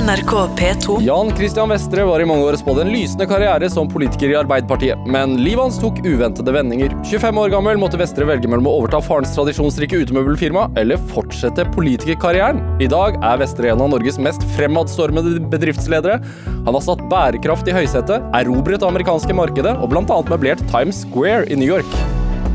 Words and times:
NRK 0.00 0.32
P2. 0.56 1.02
Jan 1.02 1.30
Christian 1.36 1.68
Vestre 1.68 2.04
var 2.04 2.20
i 2.20 2.24
mange 2.24 2.46
år 2.48 2.56
spådd 2.56 2.78
en 2.80 2.88
lysende 2.92 3.26
karriere 3.28 3.68
som 3.70 3.88
politiker 3.90 4.30
i 4.32 4.36
Arbeiderpartiet, 4.38 5.02
men 5.04 5.34
livet 5.44 5.60
hans 5.60 5.80
tok 5.82 5.98
uventede 6.06 6.54
vendinger. 6.56 6.94
25 7.04 7.40
år 7.42 7.52
gammel 7.52 7.80
måtte 7.80 8.00
Vestre 8.00 8.24
velge 8.28 8.48
mellom 8.48 8.70
å 8.70 8.72
overta 8.78 9.02
farens 9.04 9.34
tradisjonsrike 9.36 10.00
utemøbelfirma 10.00 10.70
eller 10.80 11.00
fortsette 11.12 11.66
politikerkarrieren. 11.74 12.62
I 12.80 12.88
dag 12.88 13.18
er 13.20 13.42
Vestre 13.42 13.74
en 13.74 13.84
av 13.84 13.90
Norges 13.92 14.16
mest 14.22 14.46
fremadstormede 14.56 15.36
bedriftsledere. 15.52 16.16
Han 16.48 16.72
har 16.78 16.86
satt 16.86 17.04
bærekraft 17.12 17.68
i 17.68 17.76
høysetet, 17.76 18.24
erobret 18.40 18.80
det 18.80 18.88
amerikanske 18.88 19.36
markedet 19.36 19.76
og 19.76 19.92
bl.a. 19.92 20.22
møblert 20.32 20.64
Times 20.72 21.04
Square 21.04 21.44
i 21.52 21.60
New 21.60 21.68
York. 21.68 22.00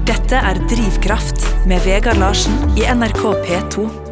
Dette 0.10 0.42
er 0.42 0.58
Drivkraft 0.72 1.46
med 1.70 1.86
Vegard 1.86 2.18
Larsen 2.22 2.58
i 2.74 2.90
NRK 2.90 3.24
P2. 3.46 4.05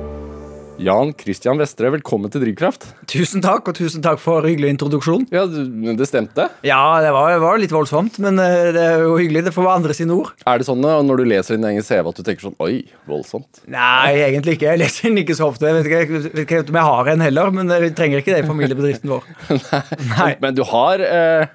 Jan 0.81 1.13
Christian 1.13 1.59
Vestre, 1.61 1.91
velkommen 1.93 2.31
til 2.33 2.41
Drivkraft. 2.41 2.87
Tusen 3.09 3.43
takk, 3.45 3.67
og 3.69 3.75
tusen 3.77 4.01
takk 4.03 4.17
for 4.21 4.45
hyggelig 4.47 4.71
introduksjon. 4.73 5.27
Ja, 5.33 5.43
det 5.45 6.07
stemte. 6.09 6.47
Ja, 6.65 6.79
det 7.03 7.11
var, 7.13 7.35
var 7.43 7.61
litt 7.61 7.73
voldsomt, 7.73 8.17
men 8.23 8.41
eh, 8.41 8.71
det 8.73 8.81
er 8.81 9.03
jo 9.05 9.13
hyggelig. 9.19 9.45
Det 9.45 9.53
får 9.53 9.67
være 9.67 9.77
andre 9.83 9.97
sine 9.97 10.17
ord. 10.17 10.33
Er 10.49 10.59
det 10.59 10.67
sånn 10.67 10.81
eh, 10.81 10.99
når 11.05 11.21
du 11.21 11.25
leser 11.29 11.59
din 11.59 11.69
egen 11.69 11.85
CV 11.85 12.09
at 12.09 12.17
du 12.17 12.25
tenker 12.25 12.47
sånn 12.49 12.57
Oi, 12.65 12.81
voldsomt. 13.09 13.61
Nei, 13.69 14.15
egentlig 14.25 14.57
ikke. 14.57 14.71
Jeg 14.73 14.81
leser 14.81 15.09
den 15.11 15.21
ikke 15.21 15.37
så 15.37 15.51
ofte. 15.53 15.69
Jeg 15.69 15.77
vet 15.77 15.91
ikke, 15.91 16.01
jeg 16.01 16.23
vet 16.33 16.43
ikke 16.47 16.63
om 16.73 16.81
jeg 16.81 16.89
har 16.89 17.11
en 17.13 17.27
heller, 17.27 17.53
men 17.59 17.75
vi 17.85 17.91
trenger 17.93 18.23
ikke 18.23 18.33
det 18.33 18.41
i 18.41 18.49
familiebedriften 18.49 19.13
vår. 19.13 19.29
Nei. 20.15 20.31
Men 20.41 20.57
du 20.57 20.65
har 20.73 21.05
eh, 21.05 21.53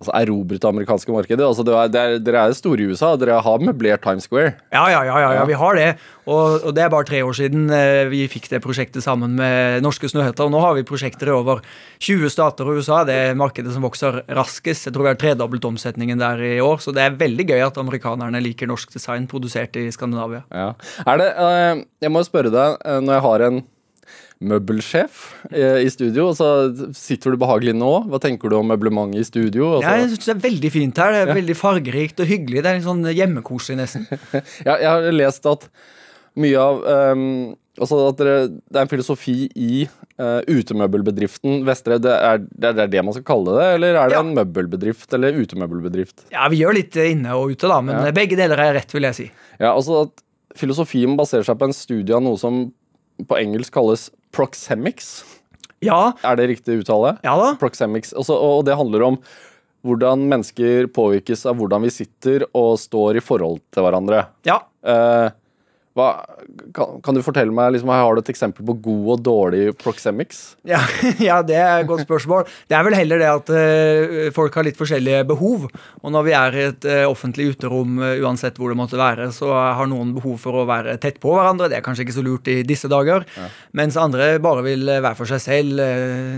altså 0.00 0.14
erobret 0.16 0.62
det 0.62 0.68
amerikanske 0.68 1.12
markedet. 1.12 1.44
Altså, 1.44 1.64
det 1.66 1.74
er, 1.76 1.90
det 1.92 2.00
er, 2.00 2.14
dere 2.24 2.44
er 2.48 2.56
store 2.56 2.80
i 2.80 2.88
USA. 2.88 3.12
Dere 3.20 3.40
har 3.44 3.60
møblert 3.60 4.02
Times 4.04 4.24
Square. 4.24 4.54
Ja, 4.72 4.86
ja, 4.88 5.02
ja, 5.04 5.16
ja, 5.20 5.30
ja, 5.36 5.44
vi 5.48 5.58
har 5.60 5.76
det. 5.76 5.88
Og, 6.24 6.64
og 6.64 6.74
det 6.76 6.84
er 6.84 6.92
bare 6.92 7.06
tre 7.08 7.20
år 7.26 7.36
siden 7.36 7.66
eh, 7.74 8.06
vi 8.08 8.22
fikk 8.30 8.48
det 8.52 8.62
prosjektet 8.64 9.04
sammen 9.04 9.34
med 9.36 9.84
Norske 9.84 10.08
Snøheter. 10.08 10.46
Og 10.46 10.54
nå 10.54 10.62
har 10.64 10.76
vi 10.78 10.86
prosjekter 10.88 11.28
i 11.28 11.34
over 11.34 11.60
20 12.00 12.32
stater 12.32 12.68
og 12.68 12.80
USA. 12.80 13.02
Det 13.08 13.18
er 13.26 13.36
markedet 13.38 13.74
som 13.74 13.84
vokser 13.84 14.22
raskest. 14.40 14.88
Jeg 14.88 14.96
tror 14.96 15.08
vi 15.08 15.12
har 15.12 15.20
tredoblet 15.20 15.68
omsetningen 15.68 16.22
der 16.22 16.40
i 16.48 16.54
år. 16.64 16.80
Så 16.80 16.96
det 16.96 17.04
er 17.04 17.18
veldig 17.20 17.50
gøy 17.52 17.66
at 17.66 17.82
amerikanerne 17.82 18.40
liker 18.44 18.70
norsk 18.70 18.96
design 18.96 19.28
produsert 19.28 19.76
i 19.76 19.90
Skandinavia. 19.92 20.46
Ja. 20.48 20.72
Er 21.04 21.20
det 21.20 21.28
eh, 21.36 21.84
Jeg 22.06 22.14
må 22.14 22.24
spørre 22.24 22.52
deg, 22.54 22.80
eh, 22.88 23.02
når 23.04 23.18
jeg 23.18 23.26
har 23.28 23.46
en 23.50 23.62
møbelsjef 24.40 25.16
eh, 25.52 25.82
i 25.84 25.90
studio, 25.92 26.30
og 26.30 26.36
så 26.38 26.48
sitter 26.96 27.34
du 27.34 27.40
behagelig 27.42 27.74
nå. 27.76 27.90
Hva 28.08 28.20
tenker 28.22 28.48
du 28.52 28.56
om 28.56 28.70
møblementet 28.72 29.20
i 29.20 29.26
studio? 29.28 29.74
Altså, 29.76 29.84
Ja, 29.90 29.96
jeg 30.00 30.10
synes 30.14 30.26
Det 30.30 30.34
er 30.34 30.42
veldig 30.48 30.70
fint 30.72 31.00
her. 31.02 31.12
Det 31.12 31.22
er 31.26 31.34
veldig 31.42 31.56
fargerikt 31.60 32.22
og 32.24 32.30
hyggelig. 32.30 32.62
Det 32.64 32.70
er 32.70 32.78
litt 32.78 32.88
sånn 32.88 33.04
hjemmekoselig, 33.12 33.76
nesten. 33.82 34.06
Ja, 34.68 34.76
jeg 34.80 34.88
har 34.88 35.08
lest 35.12 35.48
at 35.50 35.68
mye 36.40 36.56
av 36.62 36.84
um, 37.16 37.24
Altså 37.80 37.96
at 38.10 38.18
dere, 38.20 38.40
det 38.50 38.76
er 38.76 38.82
en 38.84 38.90
filosofi 38.90 39.34
i 39.56 39.84
uh, 40.20 40.40
utemøbelbedriften 40.50 41.62
Vestre. 41.64 41.96
Det 42.02 42.12
er, 42.12 42.42
det 42.44 42.72
er 42.74 42.90
det 42.92 43.04
man 43.06 43.14
skal 43.16 43.24
kalle 43.30 43.54
det, 43.56 43.68
eller 43.78 43.96
er 43.96 44.10
det 44.10 44.18
Ja. 44.18 44.24
en 44.24 44.34
møbelbedrift 44.36 45.14
eller 45.16 45.38
utemøbelbedrift? 45.38 46.26
Ja, 46.34 46.48
Vi 46.52 46.60
gjør 46.60 46.76
litt 46.76 46.96
eh, 47.00 47.12
inne 47.14 47.36
og 47.38 47.54
ute, 47.54 47.70
da, 47.70 47.78
men 47.80 47.96
Ja. 48.04 48.10
begge 48.12 48.36
deler 48.36 48.60
er 48.60 48.74
rett, 48.76 48.92
vil 48.92 49.06
jeg 49.08 49.16
si. 49.16 49.28
Ja, 49.62 49.70
altså 49.72 50.02
at 50.08 50.24
Filosofien 50.60 51.16
baserer 51.16 51.46
seg 51.46 51.56
på 51.60 51.70
en 51.70 51.76
studie 51.76 52.12
av 52.16 52.20
noe 52.26 52.36
som 52.36 52.66
på 53.28 53.38
engelsk 53.38 53.72
kalles 53.72 54.08
proxemics. 54.34 55.24
Ja, 55.80 56.12
Er 56.22 56.36
det 56.36 56.48
riktig 56.50 56.82
uttale? 56.82 57.14
ja 57.24 57.32
da. 57.40 57.54
Proxemics. 57.60 58.12
Også, 58.12 58.34
og 58.36 58.64
det 58.68 58.76
handler 58.76 59.02
om 59.06 59.18
hvordan 59.86 60.26
mennesker 60.28 60.90
påvirkes 60.92 61.46
av 61.48 61.56
hvordan 61.56 61.86
vi 61.86 61.90
sitter 61.94 62.44
og 62.52 62.74
står 62.78 63.16
i 63.16 63.22
forhold 63.24 63.62
til 63.72 63.86
hverandre. 63.86 64.26
Ja. 64.44 64.58
Eh, 64.84 65.30
hva, 65.98 66.22
kan, 66.70 67.00
kan 67.02 67.16
du 67.16 67.22
fortelle 67.26 67.50
meg, 67.50 67.72
liksom, 67.74 67.90
Har 67.90 68.14
du 68.14 68.20
et 68.22 68.30
eksempel 68.30 68.62
på 68.66 68.76
god 68.84 69.06
og 69.10 69.22
dårlig 69.26 69.62
proxemics? 69.80 70.54
Ja, 70.68 70.78
ja, 71.28 71.40
det 71.42 71.56
er 71.58 71.80
et 71.80 71.88
godt 71.88 72.04
spørsmål. 72.04 72.44
Det 72.70 72.76
er 72.78 72.84
vel 72.86 72.94
heller 72.94 73.18
det 73.18 73.30
at 73.30 73.50
uh, 73.50 74.28
folk 74.36 74.54
har 74.54 74.68
litt 74.68 74.78
forskjellige 74.78 75.24
behov. 75.26 75.66
Og 76.04 76.14
når 76.14 76.26
vi 76.28 76.36
er 76.38 76.58
i 76.58 76.62
et 76.68 76.86
uh, 76.86 77.08
offentlig 77.10 77.48
uterom, 77.56 77.98
uh, 77.98 78.12
uansett 78.22 78.60
hvor 78.60 78.70
det 78.70 78.78
måtte 78.78 79.00
være, 79.00 79.32
så 79.34 79.50
har 79.50 79.90
noen 79.90 80.14
behov 80.14 80.38
for 80.44 80.60
å 80.60 80.66
være 80.70 80.94
tett 81.02 81.18
på 81.22 81.34
hverandre. 81.34 81.72
Det 81.72 81.80
er 81.80 81.84
kanskje 81.86 82.06
ikke 82.06 82.18
så 82.20 82.26
lurt 82.26 82.52
i 82.52 82.60
disse 82.66 82.90
dager. 82.90 83.26
Mens 83.74 83.98
andre 83.98 84.36
bare 84.42 84.62
vil 84.68 84.86
være 84.92 85.16
for 85.18 85.30
seg 85.30 85.42
selv, 85.42 85.82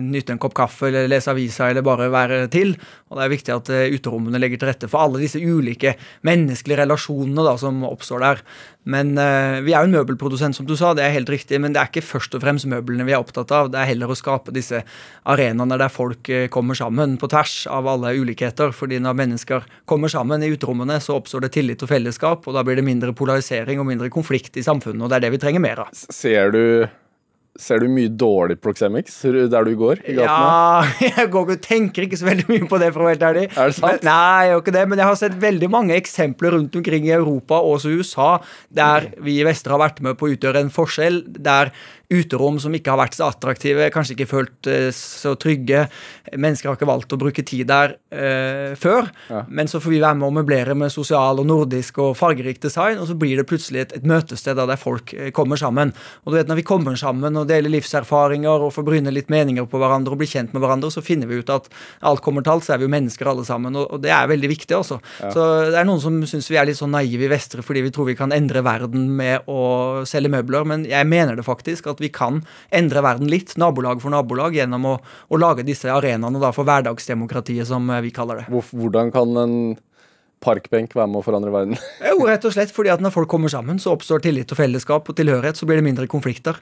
nyte 0.01 0.33
en 0.33 0.41
kopp 0.41 0.57
kaffe 0.57 0.89
eller 0.89 1.11
lese 1.13 1.29
avisa 1.33 1.69
eller 1.69 1.85
bare 1.85 2.09
være 2.13 2.47
til. 2.53 2.73
Og 3.13 3.21
det 3.21 3.27
er 3.27 3.35
viktig 3.35 3.53
at 3.59 3.71
uterommene 3.99 4.41
legger 4.41 4.63
til 4.63 4.73
rette 4.73 4.89
for 4.89 5.05
alle 5.05 5.21
disse 5.21 5.41
ulike 5.43 5.99
menneskelige 6.25 6.81
relasjonene 6.87 7.45
da, 7.45 7.59
som 7.61 7.85
oppstår 7.85 8.25
der. 8.25 8.45
Men 8.83 9.15
uh, 9.15 9.61
vi 9.63 9.75
er 9.75 9.85
jo 9.85 9.91
en 9.91 9.95
møbelprodusent, 9.95 10.57
som 10.59 10.67
du 10.67 10.75
sa, 10.79 10.91
det 10.99 11.05
er 11.07 11.15
helt 11.15 11.31
riktig, 11.31 11.61
men 11.63 11.75
det 11.75 11.83
er 11.83 11.91
ikke 11.91 12.03
først 12.03 12.35
og 12.35 12.43
fremst 12.43 12.67
møblene 12.71 13.07
vi 13.07 13.15
er 13.15 13.23
opptatt 13.23 13.53
av. 13.55 13.71
Det 13.71 13.79
er 13.79 13.91
heller 13.93 14.11
å 14.11 14.19
skape 14.19 14.55
disse 14.55 14.83
arenaene 15.29 15.79
der 15.79 15.93
folk 15.93 16.31
eh, 16.33 16.49
kommer 16.53 16.79
sammen 16.79 17.15
på 17.21 17.31
tvers 17.31 17.55
av 17.71 17.87
alle 17.91 18.15
ulikheter. 18.19 18.73
fordi 18.75 18.99
når 19.03 19.19
mennesker 19.19 19.69
kommer 19.87 20.11
sammen 20.11 20.43
i 20.43 20.51
uterommene, 20.51 20.99
så 21.01 21.21
oppstår 21.21 21.47
det 21.47 21.53
tillit 21.55 21.83
og 21.83 21.93
fellesskap, 21.93 22.49
og 22.49 22.59
da 22.59 22.65
blir 22.67 22.81
det 22.81 22.87
mindre 22.87 23.15
polarisering 23.15 23.81
og 23.81 23.87
mindre 23.87 24.11
konflikt 24.11 24.59
i 24.59 24.67
samfunnet, 24.67 25.03
og 25.05 25.13
det 25.13 25.21
er 25.21 25.27
det 25.27 25.35
vi 25.37 25.43
trenger 25.45 25.63
mer 25.63 25.87
av. 25.87 25.95
Ser 25.95 26.51
du, 26.55 26.63
ser 27.61 27.83
du 27.83 27.89
mye 27.93 28.09
dårlig 28.09 28.57
proxemics 28.63 29.19
der 29.53 29.67
du 29.67 29.73
går 29.77 30.01
i 30.09 30.15
gatene? 30.17 30.27
Ja, 30.27 31.11
jeg 31.19 31.31
går 31.35 31.53
og 31.55 31.65
tenker 31.65 32.07
ikke 32.07 32.19
så 32.21 32.29
veldig 32.31 32.47
mye 32.49 32.69
på 32.71 32.81
det, 32.81 32.91
for 32.95 33.05
å 33.05 33.09
være 33.09 33.17
helt 33.19 33.27
ærlig. 33.29 33.45
Er 33.51 33.73
det 33.73 33.77
sant? 33.77 33.87
Men, 33.89 34.07
nei, 34.09 34.45
jeg 34.47 34.53
gjør 34.53 34.63
ikke 34.65 34.77
det, 34.79 34.85
men 34.89 35.03
jeg 35.03 35.11
har 35.11 35.19
sett 35.21 35.41
veldig 35.43 35.71
mange 35.73 35.97
eksempler 35.99 36.57
rundt 36.57 36.79
omkring 36.81 37.09
i 37.09 37.15
Europa 37.17 37.61
og 37.61 37.77
også 37.77 37.97
USA 37.99 38.31
der 38.73 39.11
vi 39.23 39.39
i 39.41 39.47
Vestre 39.47 39.77
har 39.77 39.83
vært 39.85 40.01
med 40.05 40.17
på 40.19 40.29
å 40.29 40.37
utgjøre 40.37 40.65
en 40.65 40.73
forskjell, 40.73 41.23
der 41.45 41.75
uterom 42.13 42.59
som 42.63 42.75
ikke 42.77 42.93
har 42.93 43.01
vært 43.01 43.17
så 43.19 43.31
attraktive, 43.33 43.89
kanskje 43.95 44.15
ikke 44.17 44.29
følt 44.31 44.69
eh, 44.71 44.91
så 44.95 45.33
trygge. 45.41 45.87
Mennesker 46.37 46.71
har 46.71 46.77
ikke 46.79 46.89
valgt 46.91 47.13
å 47.17 47.19
bruke 47.21 47.45
tid 47.47 47.67
der 47.71 47.97
eh, 48.13 48.75
før, 48.79 49.09
Ja. 49.33 49.43
men 49.49 49.69
så 49.71 49.81
får 49.83 49.95
vi 49.95 50.01
være 50.03 50.19
med 50.21 50.29
å 50.29 50.35
møblere 50.37 50.75
med 50.79 50.93
sosial 50.93 51.41
og 51.43 51.47
nordisk 51.49 51.99
og 52.05 52.15
fargerik 52.19 52.61
design, 52.63 52.99
og 53.01 53.09
så 53.09 53.17
blir 53.19 53.37
det 53.41 53.47
plutselig 53.49 53.81
et, 53.87 53.97
et 53.99 54.07
møtested 54.09 54.57
der 54.61 54.77
folk 54.81 55.15
eh, 55.17 55.31
kommer 55.35 55.57
sammen. 55.61 55.93
Og 56.27 56.33
du 56.33 56.39
vet, 56.39 56.49
når 56.51 56.61
vi 56.61 56.67
kommer 56.69 56.97
sammen 57.01 57.37
og 57.41 57.49
deler 57.51 57.73
livserfaringer 57.73 58.67
og 58.69 58.73
får 58.77 58.87
bryne 58.87 59.13
litt 59.15 59.31
meninger 59.33 59.67
på 59.71 59.81
hverandre 59.81 60.15
og 60.15 60.21
bli 60.23 60.29
kjent 60.31 60.53
med 60.55 60.63
hverandre, 60.65 60.91
så 60.93 61.03
finner 61.05 61.31
vi 61.31 61.41
ut 61.43 61.51
at 61.53 61.69
alt 62.09 62.23
kommer 62.25 62.45
til 62.45 62.55
alt, 62.57 62.67
så 62.67 62.75
er 62.77 62.83
vi 62.83 62.87
jo 62.89 62.93
mennesker 62.95 63.31
alle 63.33 63.45
sammen, 63.49 63.77
og, 63.81 63.89
og 63.97 64.03
det 64.05 64.13
er 64.15 64.29
veldig 64.31 64.51
viktig, 64.53 64.77
altså. 64.77 64.99
Så 65.33 65.47
det 65.73 65.79
er 65.81 65.89
noen 65.89 66.03
som 66.03 66.21
syns 66.29 66.51
vi 66.51 66.59
er 66.61 66.69
litt 66.69 66.79
sånn 66.79 66.93
naive 66.95 67.27
i 67.27 67.31
Vestre 67.33 67.63
fordi 67.65 67.83
vi 67.87 67.91
tror 67.95 68.09
vi 68.11 68.17
kan 68.19 68.33
endre 68.35 68.63
verden 68.65 69.09
med 69.17 69.47
å 69.51 70.03
selge 70.09 70.31
møbler, 70.33 70.67
men 70.69 70.85
jeg 70.89 71.07
mener 71.09 71.39
det 71.39 71.45
faktisk 71.47 71.89
at 71.93 72.02
vi 72.03 72.13
kan 72.15 72.43
endre 72.75 73.05
verden 73.05 73.31
litt, 73.33 73.57
nabolag 73.61 74.03
for 74.03 74.15
nabolag, 74.15 74.59
gjennom 74.59 74.91
å, 74.91 74.97
å 75.33 75.41
lage 75.41 75.67
disse 75.67 75.91
arenaene 75.93 76.53
for 76.53 76.69
hverdagsdemokratiet, 76.69 77.69
som 77.71 77.89
eh, 77.91 78.03
vi 78.05 78.13
kaller 78.15 78.43
det. 78.43 78.63
Hvordan 78.73 79.15
kan 79.15 79.39
en 79.43 79.57
parkbenk 80.43 80.97
være 80.97 81.09
med 81.11 81.21
å 81.21 81.25
forandre 81.27 81.53
verden? 81.55 81.79
Jo, 82.13 82.27
rett 82.29 82.45
og 82.45 82.53
slett 82.55 82.73
fordi 82.75 82.91
at 82.93 83.01
når 83.03 83.15
folk 83.15 83.31
kommer 83.31 83.51
sammen, 83.53 83.79
så 83.81 83.95
oppstår 83.95 84.21
tillit 84.25 84.51
og 84.53 84.59
fellesskap 84.59 85.07
og 85.09 85.17
tilhørighet, 85.17 85.57
så 85.57 85.67
blir 85.69 85.79
det 85.81 85.87
mindre 85.87 86.09
konflikter. 86.11 86.59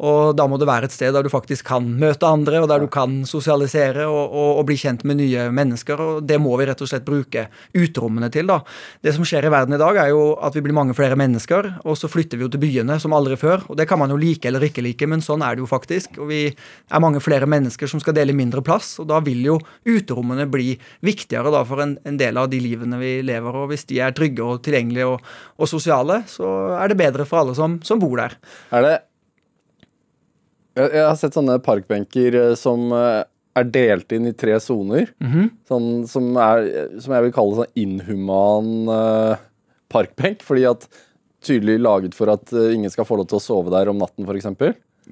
Og 0.00 0.32
da 0.38 0.46
må 0.48 0.56
det 0.60 0.68
være 0.68 0.88
et 0.88 0.94
sted 0.94 1.12
der 1.14 1.26
du 1.26 1.30
faktisk 1.32 1.66
kan 1.68 1.86
møte 2.00 2.28
andre, 2.28 2.62
og 2.62 2.70
der 2.70 2.82
du 2.82 2.88
kan 2.92 3.20
sosialisere 3.28 4.06
og, 4.08 4.22
og, 4.32 4.50
og 4.60 4.68
bli 4.70 4.78
kjent 4.80 5.04
med 5.08 5.20
nye 5.20 5.48
mennesker, 5.54 6.00
og 6.00 6.24
det 6.28 6.38
må 6.42 6.54
vi 6.60 6.68
rett 6.70 6.80
og 6.84 6.90
slett 6.90 7.06
bruke 7.06 7.46
uterommene 7.76 8.30
til, 8.32 8.48
da. 8.50 8.60
Det 9.04 9.14
som 9.16 9.26
skjer 9.28 9.48
i 9.48 9.52
verden 9.52 9.76
i 9.76 9.80
dag, 9.82 10.00
er 10.00 10.12
jo 10.14 10.24
at 10.40 10.56
vi 10.56 10.64
blir 10.64 10.76
mange 10.76 10.96
flere 10.96 11.18
mennesker, 11.20 11.70
og 11.84 11.98
så 12.00 12.10
flytter 12.10 12.40
vi 12.40 12.46
jo 12.46 12.52
til 12.54 12.62
byene 12.64 12.98
som 13.02 13.14
aldri 13.16 13.38
før, 13.40 13.66
og 13.68 13.78
det 13.80 13.88
kan 13.90 14.00
man 14.00 14.14
jo 14.14 14.18
like 14.20 14.48
eller 14.48 14.64
ikke 14.68 14.84
like, 14.84 15.08
men 15.10 15.24
sånn 15.24 15.44
er 15.44 15.56
det 15.56 15.64
jo 15.64 15.70
faktisk. 15.70 16.18
Og 16.22 16.30
vi 16.30 16.42
er 16.48 17.04
mange 17.04 17.22
flere 17.24 17.48
mennesker 17.50 17.90
som 17.90 18.02
skal 18.02 18.16
dele 18.16 18.36
mindre 18.36 18.64
plass, 18.64 18.94
og 19.02 19.10
da 19.10 19.20
vil 19.24 19.42
jo 19.46 19.58
uterommene 19.84 20.46
bli 20.50 20.74
viktigere 21.04 21.52
da 21.54 21.64
for 21.68 21.84
en, 21.84 21.96
en 22.06 22.18
del 22.20 22.38
av 22.40 22.48
de 22.52 22.60
livene 22.62 23.00
vi 23.00 23.14
lever, 23.26 23.56
og 23.56 23.72
hvis 23.72 23.86
de 23.90 23.98
er 24.04 24.14
trygge 24.16 24.44
og 24.44 24.62
tilgjengelige 24.66 25.08
og, 25.14 25.34
og 25.58 25.70
sosiale, 25.70 26.22
så 26.30 26.52
er 26.78 26.92
det 26.92 27.00
bedre 27.00 27.26
for 27.28 27.42
alle 27.42 27.56
som, 27.58 27.80
som 27.86 28.02
bor 28.02 28.16
der. 28.20 28.38
Er 28.74 28.86
det 28.86 28.94
jeg, 30.74 31.04
har 31.06 31.14
sett 31.18 31.36
sånne 31.36 31.60
parkbenker 31.62 32.36
eh, 32.40 32.52
som 32.58 32.90
eh, 32.94 33.22
er 33.54 33.66
delt 33.70 34.14
inn 34.14 34.26
i 34.30 34.34
tre 34.36 34.56
soner. 34.62 35.12
sånn, 35.70 36.06
som, 36.10 36.32
er, 36.40 36.70
som 37.02 37.14
jeg 37.14 37.26
vil 37.28 37.34
kalle 37.36 37.60
sånn 37.60 37.76
inhuman 37.78 38.72
eh, 38.90 39.44
parkbenk. 39.94 40.42
Fordi 40.46 40.66
at 40.72 40.88
tydelig 41.44 41.78
laget 41.82 42.16
for 42.16 42.32
at 42.32 42.50
ingen 42.56 42.90
skal 42.90 43.06
få 43.06 43.20
lov 43.20 43.28
til 43.30 43.38
å 43.38 43.44
sove 43.44 43.72
der 43.74 43.90
om 43.92 44.00
natten, 44.00 44.26
f.eks. 44.26 44.48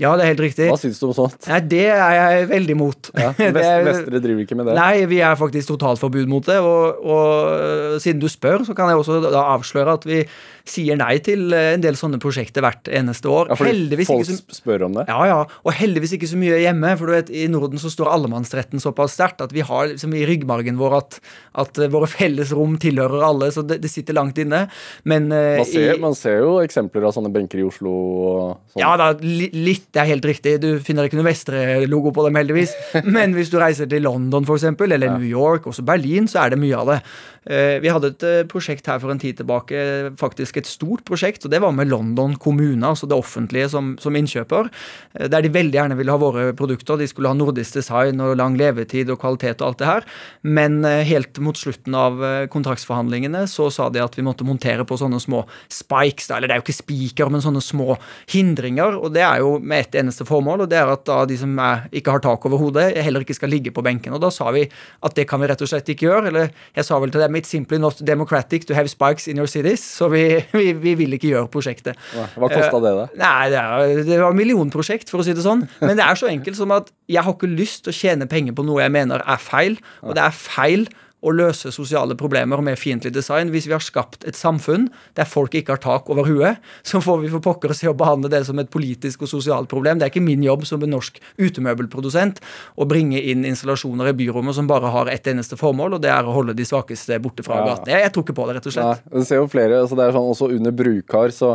Ja, 0.00 0.14
det 0.16 0.24
er 0.24 0.30
helt 0.32 0.40
riktig. 0.40 0.68
Hva 0.72 0.78
syns 0.80 0.96
du 1.02 1.04
om 1.10 1.12
sånt? 1.16 1.48
Nei, 1.50 1.58
det 1.68 1.82
er 1.92 2.14
jeg 2.16 2.46
veldig 2.48 2.76
mot. 2.80 3.10
Ja, 3.12 3.32
Det 3.38 3.50
Vest, 3.52 3.68
er- 3.68 3.84
Vestre 3.90 4.20
driver 4.24 4.40
ikke 4.46 4.56
med 4.56 4.70
det. 4.70 4.76
Nei, 4.78 5.04
vi 5.10 5.18
er 5.20 5.36
faktisk 5.36 5.68
totalforbud 5.74 6.30
mot 6.32 6.46
det. 6.48 6.56
Og, 6.64 7.02
og 7.04 8.00
siden 8.00 8.22
du 8.22 8.28
spør, 8.32 8.64
så 8.64 8.72
kan 8.78 8.88
jeg 8.88 9.02
også 9.02 9.18
da 9.28 9.42
avsløre 9.52 9.98
at 10.00 10.06
vi 10.08 10.22
sier 10.68 10.98
nei 11.00 11.16
til 11.24 11.52
eh, 11.56 11.72
en 11.76 11.82
del 11.84 11.96
sånne 11.98 12.20
prosjekter 12.22 12.64
hvert 12.64 12.88
eneste 12.92 13.30
år. 13.30 13.52
Ja, 13.52 13.58
fordi 13.58 14.06
folk 14.08 14.26
så 14.28 14.38
spør 14.54 14.86
om 14.88 14.98
det. 14.98 15.06
ja, 15.10 15.18
ja, 15.28 15.38
og 15.44 15.76
heldigvis 15.76 16.16
ikke 16.16 16.30
så 16.30 16.40
mye 16.40 16.60
hjemme. 16.62 16.94
For 17.00 17.10
du 17.10 17.16
vet, 17.16 17.32
i 17.32 17.46
Norden 17.52 17.80
så 17.82 17.90
står 17.92 18.12
allemannsretten 18.12 18.82
såpass 18.82 19.16
sterkt 19.18 19.42
at 19.44 19.54
vi 19.54 19.64
har 19.66 19.90
liksom 19.92 20.14
i 20.16 20.24
ryggmargen 20.28 20.78
vår 20.80 20.98
at, 21.00 21.20
at 21.64 21.82
eh, 21.82 21.90
våre 21.92 22.08
felles 22.10 22.54
rom 22.56 22.78
tilhører 22.82 23.26
alle, 23.26 23.50
så 23.54 23.64
det, 23.66 23.80
det 23.82 23.92
sitter 23.92 24.16
langt 24.18 24.38
inne. 24.42 24.64
Men 25.08 25.30
eh, 25.34 25.58
Man 25.60 25.68
ser, 25.68 25.94
i, 25.96 26.00
man 26.02 26.16
ser 26.18 26.40
jo 26.42 26.56
eksempler 26.62 27.08
av 27.08 27.16
sånne 27.16 27.32
benker 27.34 27.62
i 27.62 27.66
Oslo. 27.66 27.92
Og 27.92 28.40
sånn. 28.72 28.82
ja 28.84 28.94
da, 29.00 29.12
li, 29.20 29.50
litt 29.52 29.88
Det 29.92 30.00
er 30.02 30.10
helt 30.14 30.26
riktig. 30.26 30.56
Du 30.62 30.70
finner 30.84 31.08
ikke 31.08 31.18
noe 31.18 31.28
Vestre-logo 31.28 32.14
på 32.14 32.26
dem, 32.26 32.38
heldigvis. 32.40 32.74
Men 33.16 33.36
hvis 33.36 33.52
du 33.52 33.58
reiser 33.60 33.90
til 33.90 34.06
London 34.06 34.46
eksempel, 34.52 34.92
eller 34.92 35.16
New 35.18 35.26
York, 35.28 35.66
også 35.66 35.84
Berlin, 35.86 36.28
så 36.30 36.44
er 36.44 36.54
det 36.54 36.60
mye 36.62 36.78
av 36.78 36.90
det. 36.92 36.98
Eh, 37.42 37.80
vi 37.82 37.90
hadde 37.90 38.12
et 38.12 38.24
eh, 38.26 38.44
prosjekt 38.46 38.86
her 38.86 39.00
for 39.02 39.10
en 39.10 39.18
tid 39.18 39.40
tilbake, 39.40 39.78
faktisk 40.20 40.60
et 40.60 40.68
stort 40.70 41.02
prosjekt, 41.08 41.42
og 41.42 41.50
det 41.50 41.58
var 41.62 41.74
med 41.74 41.90
London 41.90 42.36
kommune, 42.38 42.86
altså 42.86 43.08
det 43.10 43.18
offentlige 43.18 43.72
som, 43.72 43.96
som 44.02 44.14
innkjøper, 44.14 44.70
eh, 45.18 45.26
der 45.32 45.42
de 45.42 45.50
veldig 45.50 45.74
gjerne 45.74 45.96
ville 45.98 46.14
ha 46.14 46.22
våre 46.22 46.44
produkter. 46.58 47.00
De 47.00 47.08
skulle 47.10 47.32
ha 47.32 47.38
nordisk 47.38 47.80
design 47.80 48.22
og 48.22 48.36
lang 48.38 48.54
levetid 48.60 49.10
og 49.10 49.18
kvalitet 49.24 49.62
og 49.62 49.72
alt 49.72 49.82
det 49.82 49.90
her. 49.90 50.06
Men 50.42 50.82
helt 51.06 51.38
mot 51.42 51.58
slutten 51.58 51.94
av 51.96 52.20
kontraktsforhandlingene 52.52 53.44
så 53.50 53.68
sa 53.72 53.88
de 53.92 54.00
at 54.02 54.14
vi 54.16 54.24
måtte 54.24 54.46
montere 54.46 54.84
på 54.86 54.96
sånne 54.98 55.18
små 55.22 55.42
spikes, 55.72 56.30
eller 56.30 56.48
det 56.48 56.56
er 56.56 56.60
jo 56.60 56.66
ikke 56.66 56.76
spiker, 56.76 57.30
men 57.32 57.42
sånne 57.44 57.62
små 57.64 57.96
hindringer, 58.30 58.96
og 58.98 59.14
det 59.16 59.24
er 59.26 59.42
jo 59.42 59.56
med 59.58 59.86
ett 59.86 59.98
eneste 60.02 60.26
formål, 60.28 60.64
og 60.64 60.72
det 60.72 60.78
er 60.80 60.92
at 60.92 61.04
da 61.08 61.22
de 61.28 61.38
som 61.40 61.54
er, 61.62 61.86
ikke 61.94 62.16
har 62.16 62.24
tak 62.24 62.46
over 62.48 62.60
hodet, 62.60 62.88
heller 63.02 63.24
ikke 63.24 63.36
skal 63.38 63.52
ligge 63.52 63.74
på 63.74 63.84
benken. 63.84 64.14
Og 64.14 64.22
da 64.22 64.30
sa 64.34 64.50
vi 64.54 64.64
at 64.66 65.18
det 65.18 65.26
kan 65.30 65.42
vi 65.42 65.50
rett 65.50 65.62
og 65.64 65.70
slett 65.70 65.90
ikke 65.92 66.08
gjøre, 66.08 66.32
eller 66.32 66.52
jeg 66.76 66.88
sa 66.88 67.00
vel 67.02 67.12
til 67.14 67.24
dem 67.24 67.31
it's 67.38 67.52
simply 67.52 67.78
not 67.82 68.00
democratic 68.04 68.66
to 68.68 68.74
have 68.74 68.90
spikes 68.90 69.28
in 69.28 69.40
your 69.40 69.50
cities. 69.50 69.82
Så 69.82 70.08
vi, 70.12 70.24
vi, 70.52 70.72
vi 70.72 70.94
vil 70.98 71.18
ikke 71.18 71.32
gjøre 71.32 71.50
prosjektet. 71.52 72.00
Hva 72.12 72.50
kosta 72.52 72.82
det, 72.82 72.94
da? 72.98 73.06
Uh, 73.10 73.20
nei, 73.22 73.50
det, 73.52 73.62
er, 73.62 74.02
det 74.08 74.20
var 74.22 74.36
millionprosjekt, 74.36 75.12
for 75.12 75.22
å 75.22 75.26
si 75.26 75.36
det 75.36 75.44
sånn. 75.46 75.66
Men 75.82 75.96
det 75.98 76.06
er 76.06 76.18
så 76.18 76.30
enkelt 76.32 76.58
som 76.58 76.74
at 76.74 76.92
jeg 77.10 77.24
har 77.24 77.36
ikke 77.36 77.50
lyst 77.50 77.84
til 77.86 77.94
å 77.94 77.96
tjene 77.96 78.28
penger 78.30 78.56
på 78.56 78.66
noe 78.66 78.82
jeg 78.84 78.94
mener 78.94 79.24
er 79.24 79.40
feil, 79.42 79.78
og 80.02 80.16
det 80.18 80.26
er 80.26 80.36
feil 80.36 80.88
å 81.22 81.32
løse 81.34 81.70
sosiale 81.74 82.16
problemer 82.18 82.60
med 82.64 82.78
fiendtlig 82.80 83.12
design. 83.14 83.52
Hvis 83.54 83.68
vi 83.68 83.74
har 83.76 83.84
skapt 83.84 84.26
et 84.28 84.38
samfunn 84.38 84.88
der 85.18 85.28
folk 85.28 85.54
ikke 85.54 85.76
har 85.76 85.82
tak 85.82 86.10
over 86.12 86.26
huet, 86.26 86.62
så 86.86 87.00
får 87.02 87.22
vi 87.22 87.30
for 87.32 87.44
pokker 87.44 87.74
se 87.76 87.90
å 87.90 87.96
behandle 87.96 88.30
det 88.32 88.42
som 88.48 88.58
et 88.58 88.70
politisk 88.72 89.22
og 89.22 89.30
sosialt 89.30 89.70
problem. 89.70 90.00
Det 90.00 90.08
er 90.08 90.12
ikke 90.14 90.24
min 90.24 90.42
jobb 90.44 90.66
som 90.68 90.82
en 90.82 90.94
norsk 90.96 91.20
utemøbelprodusent 91.38 92.42
å 92.74 92.88
bringe 92.90 93.20
inn 93.20 93.46
installasjoner 93.48 94.10
i 94.10 94.16
byrommet 94.18 94.58
som 94.58 94.70
bare 94.70 94.90
har 94.92 95.10
ett 95.12 95.30
eneste 95.30 95.58
formål, 95.60 95.98
og 95.98 96.04
det 96.04 96.10
er 96.12 96.26
å 96.26 96.34
holde 96.34 96.56
de 96.58 96.66
svakeste 96.66 97.20
borte 97.22 97.46
fra 97.46 97.60
ja. 97.60 97.68
gaten. 97.70 97.92
Jeg, 97.94 98.06
jeg, 98.06 98.14
tror 98.14 98.26
ikke 98.26 98.38
på 98.38 98.48
det, 98.48 98.58
rett 98.58 98.70
og 98.70 98.76
slett. 98.76 99.04
Ja, 99.06 99.20
du 99.22 99.28
ser 99.28 99.42
jo 99.42 99.50
flere, 99.52 99.82
altså 99.84 99.98
det 99.98 100.08
er 100.08 100.16
sånn 100.16 100.30
Også 100.32 100.48
under 100.54 100.74
brukar 100.74 101.32
så 101.34 101.54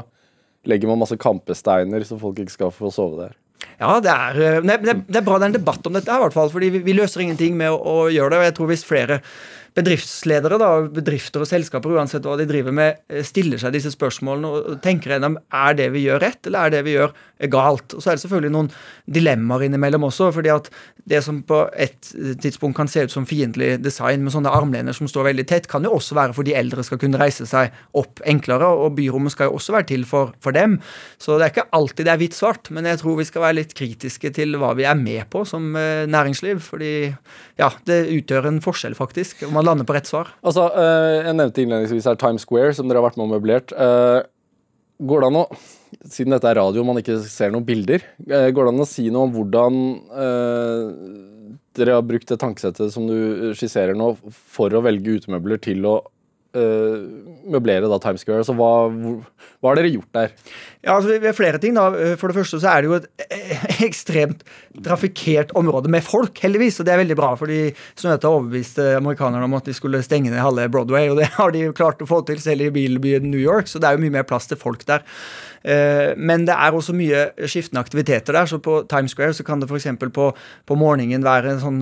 legger 0.67 0.89
man 0.91 0.99
masse 1.01 1.17
kampesteiner 1.19 2.03
så 2.07 2.17
folk 2.19 2.39
ikke 2.43 2.55
skal 2.55 2.73
få 2.75 2.91
sove 2.93 3.19
der. 3.19 3.35
Ja, 3.77 3.99
det 4.01 4.09
er, 4.09 4.39
eh, 4.41 4.63
det, 4.65 4.95
det 5.05 5.19
er, 5.19 5.25
bra 5.25 5.37
det 5.37 5.47
er 5.47 5.51
en 5.51 5.59
debatt 5.59 5.85
om 5.85 5.93
dette, 5.93 6.09
i 6.09 6.23
hvert 6.23 6.33
fall, 6.33 6.49
fordi 6.53 6.71
vi, 6.73 6.81
vi 6.85 6.97
løser 6.97 7.21
ingenting 7.21 7.57
med 7.59 7.69
å, 7.73 7.77
å, 7.77 7.97
gjøre 8.09 8.33
det. 8.33 8.39
og 8.39 8.47
jeg 8.47 8.57
tror 8.57 8.71
hvis 8.71 8.87
flere 8.87 9.19
bedriftsledere, 9.77 10.57
da, 10.57 10.69
bedrifter 10.89 11.43
og 11.43 11.49
selskaper, 11.49 11.93
uansett 11.93 12.25
hva 12.25 12.37
de 12.39 12.47
driver 12.49 12.73
med, 12.73 13.01
eh, 13.09 13.23
stiller 13.25 13.61
seg 13.61 13.75
disse 13.75 13.91
spørsmålene 13.93 14.49
og 14.49 14.81
tenker 14.81 15.13
gjennom 15.13 15.37
er 15.53 15.77
det 15.77 15.91
vi 15.93 16.07
gjør 16.07 16.23
rett, 16.23 16.47
eller 16.47 16.65
er 16.65 16.73
det 16.73 16.83
vi 16.87 16.95
gjør 16.95 17.13
galt. 17.45 17.93
Og 17.93 18.01
Så 18.01 18.09
er 18.09 18.17
det 18.17 18.23
selvfølgelig 18.25 18.53
noen 18.55 18.71
dilemmaer 19.05 19.67
innimellom 19.67 20.07
også. 20.07 20.31
fordi 20.33 20.49
at 20.49 20.69
det 21.07 21.23
som 21.23 21.41
på 21.43 21.69
et 21.77 22.01
tidspunkt 22.41 22.75
kan 22.75 22.87
se 22.87 23.05
ut 23.05 23.11
som 23.11 23.25
fiendtlig 23.25 23.81
design 23.81 24.23
med 24.23 24.33
sånne 24.33 24.51
armlener 24.51 24.93
som 24.93 25.07
står 25.07 25.29
veldig 25.31 25.47
tett, 25.47 25.67
kan 25.67 25.83
jo 25.83 25.91
også 25.91 26.15
være 26.15 26.33
for 26.33 26.43
de 26.43 26.53
eldre 26.53 26.83
skal 26.83 26.97
kunne 26.97 27.19
reise 27.19 27.45
seg 27.45 27.71
opp 27.93 28.19
enklere. 28.25 28.65
Og 28.65 28.95
byrommet 28.95 29.31
skal 29.31 29.47
jo 29.47 29.57
også 29.59 29.73
være 29.73 29.87
til 29.93 30.05
for, 30.05 30.33
for 30.41 30.51
dem. 30.51 30.79
Så 31.17 31.37
det 31.37 31.45
er 31.45 31.53
ikke 31.53 31.69
alltid 31.71 32.05
det 32.05 32.13
er 32.13 32.21
hvitt-svart, 32.21 32.71
men 32.71 32.85
jeg 32.85 32.99
tror 32.99 33.17
vi 33.17 33.27
skal 33.29 33.45
være 33.45 33.59
litt 33.59 33.75
kritiske 33.77 34.33
til 34.33 34.57
hva 34.57 34.73
vi 34.77 34.87
er 34.89 34.97
med 34.97 35.29
på 35.29 35.45
som 35.45 35.75
eh, 35.75 36.07
næringsliv. 36.09 36.59
Fordi 36.65 37.13
ja, 37.59 37.71
det 37.85 38.07
utgjør 38.17 38.49
en 38.49 38.61
forskjell, 38.63 38.97
faktisk. 38.97 39.45
om 39.47 39.53
man 39.53 39.66
lander 39.67 39.87
på 39.87 39.95
rett 39.97 40.09
svar. 40.09 40.31
Altså, 40.41 40.67
uh, 40.73 41.27
Jeg 41.27 41.35
nevnte 41.37 41.63
innledningsvis 41.63 42.07
her 42.09 42.19
Times 42.19 42.45
Square, 42.47 42.73
som 42.77 42.89
dere 42.89 43.01
har 43.01 43.07
vært 43.09 43.19
med 43.19 43.27
og 43.27 43.33
møblert. 43.35 43.73
Uh, 43.75 44.23
går 45.07 45.23
det 45.23 45.31
an 45.31 45.41
å, 45.43 45.47
Siden 46.11 46.33
dette 46.35 46.49
er 46.49 46.57
radio 46.59 46.81
og 46.83 46.89
man 46.89 46.99
ikke 46.99 47.15
ser 47.23 47.53
noen 47.53 47.65
bilder, 47.67 48.03
uh, 48.27 48.49
går 48.51 48.67
det 48.67 48.73
an 48.73 48.83
å 48.83 48.89
si 48.89 49.07
noe 49.13 49.29
om 49.29 49.35
hvordan 49.35 49.81
dere 51.77 51.93
har 51.93 52.05
brukt 52.05 52.29
det 52.31 52.39
tankesettet 52.41 52.89
som 52.93 53.05
du 53.05 53.53
skisserer 53.55 53.95
nå, 53.97 54.15
for 54.33 54.73
å 54.73 54.81
velge 54.81 55.19
utemøbler 55.19 55.61
til 55.61 55.85
å 55.85 55.99
møblere 57.51 57.89
da 57.89 57.99
Times 58.01 58.23
Square. 58.25 58.45
Så 58.47 58.55
hva, 58.57 58.71
hva, 58.91 59.69
har 59.69 59.79
dere 59.79 59.91
gjort 59.93 60.09
der? 60.15 60.33
Ja, 60.83 60.95
altså 60.95 61.17
Vi 61.17 61.27
har 61.27 61.35
flere 61.37 61.61
ting. 61.61 61.75
da. 61.77 61.89
For 62.19 62.29
det 62.31 62.37
første 62.39 62.59
så 62.63 62.71
er 62.71 62.83
det 62.83 62.91
jo 62.91 62.97
et 62.99 63.07
eh, 63.27 63.65
ekstremt 63.87 64.43
trafikkert 64.85 65.53
område 65.57 65.91
med 65.91 66.05
folk, 66.05 66.37
heldigvis. 66.43 66.79
Og 66.79 66.87
det 66.87 66.95
er 66.95 67.01
veldig 67.03 67.19
bra, 67.19 67.33
fordi 67.39 67.61
Snøhetta 67.97 68.31
overbeviste 68.31 68.89
amerikanerne 68.99 69.47
om 69.47 69.57
at 69.57 69.67
de 69.67 69.75
skulle 69.77 70.03
stenge 70.05 70.31
ned 70.31 70.43
halve 70.43 70.69
Broadway. 70.73 71.11
Og 71.11 71.21
det 71.21 71.31
har 71.39 71.53
de 71.55 71.67
jo 71.67 71.77
klart 71.77 72.03
å 72.03 72.09
få 72.09 72.23
til 72.27 72.41
selv 72.43 72.67
i 72.67 72.73
bilbyen 72.73 73.29
New 73.31 73.41
York, 73.41 73.71
så 73.71 73.81
det 73.81 73.89
er 73.89 73.97
jo 73.97 74.05
mye 74.05 74.17
mer 74.19 74.27
plass 74.27 74.49
til 74.49 74.59
folk 74.59 74.85
der. 74.87 75.05
Eh, 75.67 76.13
men 76.15 76.45
det 76.47 76.55
er 76.55 76.75
også 76.75 76.95
mye 76.95 77.25
skiftende 77.43 77.83
aktiviteter 77.83 78.37
der. 78.37 78.47
så 78.47 78.59
På 78.63 78.79
Times 78.87 79.15
Square 79.15 79.35
så 79.35 79.45
kan 79.47 79.59
det 79.61 79.69
f.eks. 79.69 79.89
På, 80.13 80.31
på 80.65 80.77
morgenen 80.79 81.25
være 81.25 81.55
en 81.55 81.61
sånn 81.61 81.81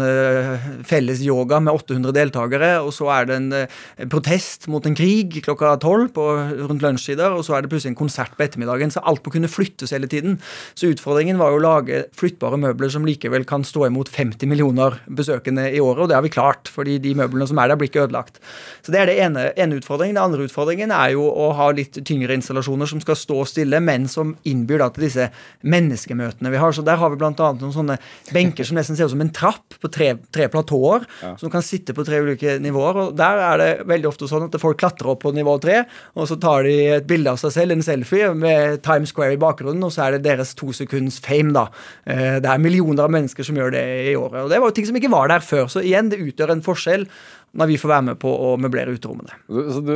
felles 0.87 1.21
yoga 1.25 1.59
med 1.61 1.73
800 1.73 2.15
deltakere. 2.15 2.71
Og 2.81 2.93
så 2.95 3.09
er 3.13 3.29
det 3.29 3.39
en 3.39 4.09
protest 4.11 4.67
mot 4.71 4.85
en 4.85 4.97
krig 4.97 5.39
klokka 5.45 5.75
tolv 5.83 6.15
rundt 6.15 6.83
lunsjtider. 6.83 7.35
Og 7.35 7.45
så 7.45 7.57
er 7.57 7.63
det 7.63 7.71
plutselig 7.73 7.93
en 7.93 7.99
konsert 7.99 8.35
på 8.37 8.45
ettermiddagen. 8.47 8.93
Så 8.93 9.03
alt 9.05 9.23
må 9.25 9.33
kunne 9.35 9.51
flyttes 9.51 9.93
hele 9.95 10.09
tiden. 10.11 10.39
Så 10.73 10.89
utfordringen 10.91 11.39
var 11.41 11.53
jo 11.53 11.61
å 11.61 11.65
lage 11.65 12.05
flyttbare 12.17 12.59
møbler 12.61 12.91
som 12.93 13.05
likevel 13.07 13.45
kan 13.47 13.65
stå 13.67 13.87
imot 13.89 14.09
50 14.13 14.49
millioner 14.49 14.99
besøkende 15.05 15.67
i 15.71 15.81
året. 15.83 16.05
Og 16.05 16.11
det 16.11 16.17
har 16.17 16.25
vi 16.25 16.33
klart, 16.33 16.71
fordi 16.71 16.97
de 17.03 17.15
møblene 17.17 17.47
som 17.49 17.59
er 17.61 17.71
der, 17.71 17.79
blir 17.79 17.91
ikke 17.91 18.05
ødelagt. 18.05 18.39
Så 18.85 18.93
det 18.93 19.01
er 19.01 19.11
det 19.11 19.17
ene, 19.23 19.47
ene 19.59 19.79
utfordringen. 19.79 20.17
Den 20.17 20.23
andre 20.23 20.47
utfordringen 20.47 20.93
er 20.95 21.13
jo 21.15 21.27
å 21.29 21.51
ha 21.57 21.69
litt 21.75 21.99
tyngre 22.07 22.35
installasjoner 22.37 22.89
som 22.89 23.01
skal 23.03 23.19
stå 23.19 23.41
stille 23.49 23.74
spille, 23.75 23.83
men 23.83 24.07
som 24.07 24.35
innbyr 24.43 24.79
da 24.79 24.89
til 24.93 25.05
disse 25.05 25.29
menneskemøtene 25.63 26.51
vi 26.51 26.57
har. 26.57 26.71
Så 26.71 26.83
Der 26.83 26.97
har 26.97 27.09
vi 27.09 27.17
bl.a. 27.17 27.31
noen 27.31 27.73
sånne 27.73 27.97
benker 28.33 28.63
som 28.63 28.77
nesten 28.77 28.95
ser 28.95 29.05
ut 29.05 29.11
som 29.11 29.21
en 29.21 29.31
trapp 29.31 29.75
på 29.79 29.91
tre, 29.91 30.17
tre 30.31 30.47
platåer, 30.47 31.05
ja. 31.21 31.35
som 31.37 31.49
kan 31.49 31.61
sitte 31.61 31.93
på 31.93 32.05
tre 32.05 32.21
ulike 32.21 32.59
nivåer. 32.59 32.95
og 32.95 33.15
Der 33.15 33.37
er 33.37 33.57
det 33.57 33.87
veldig 33.87 34.07
ofte 34.09 34.27
sånn 34.27 34.47
at 34.47 34.59
folk 34.59 34.79
klatrer 34.79 35.11
opp 35.11 35.23
på 35.23 35.33
nivå 35.33 35.59
tre, 35.61 35.85
og 36.15 36.27
så 36.27 36.39
tar 36.39 36.63
de 36.63 36.75
et 36.99 37.07
bilde 37.07 37.31
av 37.31 37.39
seg 37.39 37.51
selv, 37.51 37.71
en 37.71 37.85
selfie, 37.85 38.33
med 38.35 38.81
Times 38.83 39.11
Square 39.13 39.35
i 39.35 39.41
bakgrunnen, 39.41 39.83
og 39.83 39.93
så 39.93 40.07
er 40.07 40.15
det 40.15 40.25
deres 40.25 40.55
to 40.55 40.71
sekunds 40.75 41.19
fame, 41.23 41.53
da. 41.55 41.67
Eh, 42.05 42.39
det 42.43 42.49
er 42.49 42.61
millioner 42.61 43.05
av 43.05 43.13
mennesker 43.13 43.45
som 43.45 43.57
gjør 43.57 43.75
det 43.75 43.85
i 44.11 44.15
året. 44.17 44.45
Og 44.45 44.51
det 44.51 44.59
var 44.61 44.71
jo 44.71 44.77
ting 44.77 44.89
som 44.89 44.97
ikke 44.99 45.13
var 45.13 45.31
der 45.31 45.45
før. 45.45 45.67
Så 45.71 45.83
igjen, 45.83 46.11
det 46.11 46.21
utgjør 46.23 46.55
en 46.55 46.65
forskjell 46.65 47.07
når 47.55 47.69
vi 47.71 47.77
får 47.79 47.91
være 47.93 48.07
med 48.09 48.19
på 48.19 48.27
å 48.27 48.55
møblere 48.59 48.91
uterommene. 48.97 49.37
Så 49.47 49.81
du, 49.85 49.95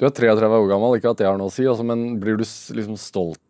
du 0.00 0.06
er 0.08 0.16
33 0.16 0.48
år 0.48 0.66
gammel, 0.70 0.96
ikke 0.96 1.12
at 1.12 1.20
det 1.20 1.28
har 1.28 1.36
noe 1.36 1.52
å 1.52 1.54
si, 1.54 1.66
altså, 1.68 1.84
men 1.84 2.16
blir 2.22 2.40
du 2.40 2.44
liksom 2.46 2.96
stolt 3.00 3.40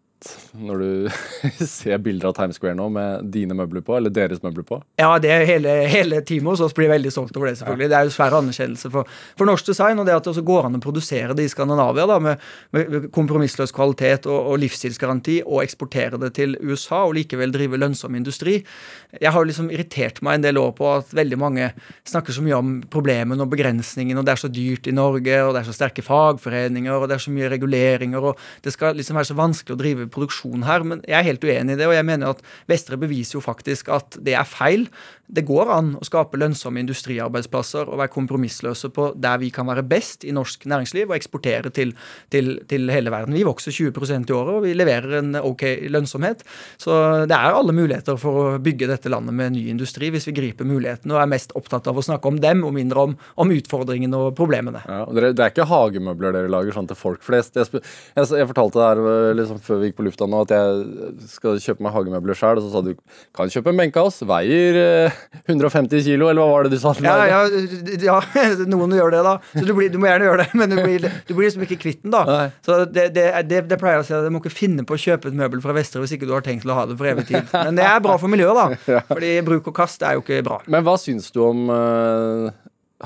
når 0.56 0.82
du 0.82 0.90
ser 1.66 2.00
bilder 2.02 2.30
av 2.30 2.36
Times 2.36 2.58
Square 2.58 2.76
nå 2.78 2.88
med 2.92 3.30
dine 3.32 3.56
møbler 3.56 3.84
på, 3.84 3.96
eller 3.96 4.12
deres 4.12 4.42
møbler 4.44 4.66
på? 4.66 4.80
Ja, 5.00 5.12
det 5.22 5.30
er 5.32 5.46
hele, 5.48 5.74
hele 5.90 6.20
teamet 6.26 6.54
hos 6.54 6.64
oss 6.66 6.76
blir 6.76 6.90
veldig 6.92 7.12
stolt 7.14 7.36
over 7.38 7.50
det, 7.50 7.56
selvfølgelig. 7.60 7.86
Ja. 7.88 7.92
Det 7.92 7.98
er 7.98 8.08
jo 8.08 8.14
svær 8.14 8.36
anerkjennelse 8.40 8.90
for, 8.92 9.14
for, 9.38 9.48
norsk 9.48 9.70
design, 9.70 10.02
og 10.02 10.08
det 10.08 10.16
at 10.16 10.26
det 10.26 10.32
også 10.34 10.44
går 10.46 10.68
an 10.68 10.78
å 10.78 10.82
produsere 10.84 11.36
det 11.36 11.46
i 11.48 11.52
Skandinavia 11.52 12.06
da, 12.10 12.18
med, 12.22 12.44
med 12.76 13.08
kompromissløs 13.14 13.74
kvalitet 13.76 14.28
og, 14.30 14.52
og 14.52 14.60
livsstilsgaranti, 14.64 15.40
og 15.46 15.64
eksportere 15.64 16.20
det 16.20 16.32
til 16.38 16.56
USA 16.60 17.04
og 17.06 17.16
likevel 17.18 17.54
drive 17.54 17.80
lønnsom 17.80 18.18
industri. 18.18 18.60
Jeg 19.16 19.34
har 19.34 19.48
liksom 19.48 19.72
irritert 19.72 20.20
meg 20.26 20.38
en 20.38 20.46
del 20.48 20.60
år 20.60 20.74
på 20.78 20.90
at 20.92 21.14
veldig 21.16 21.40
mange 21.40 21.70
snakker 22.08 22.36
så 22.36 22.44
mye 22.44 22.58
om 22.58 22.76
problemene 22.92 23.46
og 23.46 23.52
begrensningene, 23.54 24.20
og 24.20 24.28
det 24.28 24.36
er 24.36 24.44
så 24.44 24.52
dyrt 24.52 24.90
i 24.90 24.94
Norge, 24.94 25.40
og 25.46 25.54
det 25.54 25.62
er 25.62 25.70
så 25.70 25.76
sterke 25.76 26.04
fagforeninger, 26.04 26.92
og 26.94 27.08
det 27.08 27.16
er 27.16 27.24
så 27.24 27.34
mye 27.34 27.50
reguleringer, 27.52 28.30
og 28.30 28.38
det 28.64 28.74
skal 28.74 28.98
liksom 28.98 29.18
være 29.18 29.30
så 29.30 29.38
vanskelig 29.38 29.76
å 29.76 29.80
drive 29.80 30.09
produksjon 30.12 30.66
her, 30.66 30.84
men 30.86 31.04
jeg 31.08 31.18
er 31.20 31.28
helt 31.30 31.46
uenig 31.46 31.76
i 31.76 31.80
det. 31.80 31.88
Og 31.88 31.96
jeg 31.96 32.08
mener 32.08 32.34
at 32.34 32.44
Vestre 32.70 32.98
beviser 33.00 33.38
jo 33.38 33.44
faktisk 33.44 33.90
at 33.94 34.18
det 34.20 34.36
er 34.38 34.48
feil. 34.48 34.88
Det 35.30 35.44
går 35.46 35.70
an 35.70 35.92
å 35.94 36.06
skape 36.06 36.38
lønnsomme 36.40 36.82
industriarbeidsplasser 36.82 37.86
og 37.86 38.00
være 38.00 38.10
kompromissløse 38.10 38.90
på 38.94 39.10
der 39.14 39.38
vi 39.42 39.52
kan 39.54 39.68
være 39.68 39.84
best 39.86 40.26
i 40.26 40.34
norsk 40.34 40.66
næringsliv 40.70 41.10
og 41.10 41.14
eksportere 41.14 41.70
til, 41.74 41.92
til, 42.34 42.56
til 42.70 42.90
hele 42.90 43.12
verden. 43.14 43.36
Vi 43.38 43.46
vokser 43.46 43.74
20% 43.74 44.32
i 44.32 44.34
året, 44.34 44.56
og 44.58 44.66
vi 44.66 44.74
leverer 44.74 45.20
en 45.20 45.38
ok 45.38 45.62
lønnsomhet. 45.92 46.42
Så 46.82 46.96
det 47.30 47.36
er 47.36 47.54
alle 47.54 47.74
muligheter 47.76 48.18
for 48.20 48.40
å 48.40 48.46
bygge 48.62 48.90
dette 48.90 49.12
landet 49.12 49.36
med 49.36 49.54
ny 49.54 49.68
industri 49.70 50.10
hvis 50.10 50.26
vi 50.30 50.34
griper 50.40 50.66
mulighetene 50.66 51.14
og 51.14 51.22
er 51.22 51.30
mest 51.30 51.54
opptatt 51.58 51.86
av 51.90 51.98
å 51.98 52.04
snakke 52.04 52.30
om 52.30 52.40
dem 52.42 52.64
og 52.66 52.74
mindre 52.74 53.06
om, 53.06 53.16
om 53.40 53.54
utfordringene 53.54 54.18
og 54.18 54.34
problemene. 54.38 54.82
Ja, 54.90 55.04
det 55.14 55.36
er 55.38 55.54
ikke 55.54 55.68
hagemøbler 55.70 56.34
dere 56.34 56.50
lager 56.50 56.74
sånn 56.74 56.90
til 56.90 56.98
folk 56.98 57.22
flest. 57.26 57.54
Jeg, 57.60 57.84
jeg, 58.16 58.26
jeg 58.40 58.50
fortalte 58.50 58.80
det 58.80 58.88
her 58.88 59.02
eh, 59.14 59.30
liksom, 59.38 59.62
før 59.62 59.82
vi 59.82 59.90
gikk 59.90 59.99
på 60.00 60.06
lufta 60.08 60.28
nå 60.30 60.42
at 60.46 60.54
jeg 60.54 61.30
skal 61.36 61.60
kjøpe 61.62 61.84
meg 61.84 61.94
hagemøbler 61.94 62.38
sjøl, 62.38 62.60
og 62.60 62.66
så 62.66 62.72
sa 62.72 62.82
du 62.84 62.94
kan 63.36 63.52
kjøpe 63.52 63.74
en 63.74 63.96
oss, 64.00 64.20
veier 64.26 64.78
150 65.46 65.96
eh, 65.98 66.04
kilo, 66.06 66.30
eller 66.30 66.42
hva 66.42 66.54
var 66.54 66.66
det 66.66 66.74
du 66.74 66.80
sa? 66.82 66.94
Ja, 67.04 67.16
ja, 67.28 67.40
ja 68.06 68.18
noen 68.72 68.96
gjør 68.96 69.14
det, 69.14 69.22
da. 69.26 69.36
Så 69.52 69.64
du, 69.66 69.74
blir, 69.76 69.90
du, 69.92 69.98
må 70.00 70.08
gjerne 70.10 70.28
gjøre 70.30 70.44
det, 70.44 70.48
men 70.60 70.72
du 70.72 70.80
blir, 70.80 71.06
du 71.28 71.34
blir 71.34 71.48
liksom 71.48 71.66
ikke 71.66 71.80
kvitt 71.84 72.02
den, 72.04 72.14
da. 72.14 72.24
Nei. 72.28 72.46
Så 72.66 72.80
det, 72.86 73.10
det, 73.16 73.26
det, 73.50 73.62
det, 73.70 73.80
pleier 73.80 74.00
jeg 74.00 74.06
å 74.06 74.08
si 74.08 74.16
at 74.16 74.26
du 74.26 74.34
må 74.34 74.42
ikke 74.42 74.54
finne 74.54 74.86
på 74.88 74.96
å 74.96 75.02
kjøpe 75.04 75.30
et 75.30 75.38
møbel 75.42 75.62
fra 75.64 75.76
Vestre 75.76 76.02
hvis 76.02 76.16
ikke 76.16 76.28
du 76.28 76.34
har 76.36 76.46
tenkt 76.46 76.68
å 76.68 76.78
ha 76.78 76.86
det 76.88 76.96
for 77.00 77.10
evig 77.10 77.28
tid. 77.30 77.50
Men 77.66 77.78
det 77.78 77.86
er 77.86 78.02
bra 78.04 78.16
for 78.20 78.32
miljøet, 78.32 78.56
da. 78.56 79.04
Fordi 79.10 79.36
bruk 79.46 79.70
og 79.70 79.76
kast 79.76 80.04
er 80.06 80.18
jo 80.18 80.24
ikke 80.24 80.42
bra. 80.46 80.60
Men 80.70 80.86
hva 80.86 80.96
syns 81.00 81.30
du 81.34 81.42
om 81.44 81.68
uh, 81.72 82.50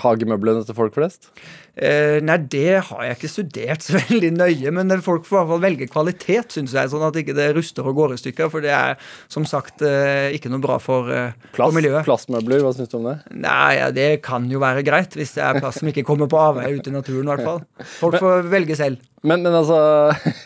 hagemøblene 0.03 0.65
til 0.67 0.77
folk 0.77 0.97
flest? 0.97 1.31
Eh, 1.75 2.21
nei, 2.23 2.37
det 2.51 2.79
har 2.87 3.01
jeg 3.03 3.17
ikke 3.17 3.31
studert 3.31 3.83
så 3.83 3.99
veldig 4.09 4.31
nøye, 4.37 4.73
men 4.75 4.95
folk 5.03 5.27
får 5.27 5.35
i 5.35 5.41
hvert 5.41 5.53
fall 5.53 5.65
velge 5.65 5.89
kvalitet, 5.91 6.55
syns 6.55 6.75
jeg. 6.77 6.91
Sånn 6.93 7.07
at 7.07 7.19
ikke 7.19 7.35
det 7.37 7.51
ruster 7.57 7.87
og 7.87 7.99
går 7.99 8.15
i 8.15 8.21
stykker, 8.21 8.51
for 8.53 8.65
det 8.65 8.75
er 8.75 8.99
som 9.33 9.47
sagt 9.49 9.83
eh, 9.87 10.35
ikke 10.37 10.53
noe 10.53 10.63
bra 10.63 10.79
for, 10.83 11.11
eh, 11.11 11.35
Plast, 11.51 11.67
for 11.67 11.79
miljøet. 11.79 12.07
Plastmøbler, 12.07 12.63
hva 12.65 12.75
syns 12.77 12.93
du 12.93 13.01
om 13.01 13.09
det? 13.11 13.17
Nei, 13.35 13.73
ja, 13.81 13.91
det 13.95 14.11
kan 14.27 14.47
jo 14.51 14.63
være 14.63 14.87
greit, 14.87 15.19
hvis 15.19 15.35
det 15.39 15.43
er 15.47 15.59
plass 15.59 15.83
som 15.83 15.91
ikke 15.91 16.07
kommer 16.07 16.31
på 16.31 16.39
avveie 16.39 16.79
ute 16.79 16.93
i 16.93 16.95
naturen, 16.95 17.27
i 17.27 17.35
hvert 17.35 17.49
fall. 17.49 17.67
Folk 17.99 18.23
får 18.23 18.47
velge 18.55 18.79
selv. 18.79 19.03
Men, 19.25 19.41
men 19.41 19.55
altså 19.57 19.79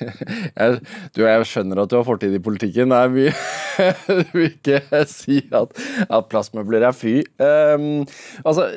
jeg, 0.58 0.82
du, 1.16 1.24
jeg 1.24 1.46
skjønner 1.50 1.82
at 1.82 1.90
du 1.90 1.98
har 1.98 2.06
fortid 2.06 2.36
i 2.36 2.42
politikken. 2.42 2.92
Nei, 2.92 3.04
vi 3.10 3.26
vil 4.32 4.52
ikke 4.52 5.02
si 5.10 5.42
at, 5.50 5.74
at 6.06 6.28
plastmøbler 6.30 6.86
er 6.86 6.94
fy. 6.96 7.18
Um, 7.42 8.06
altså 8.46 8.70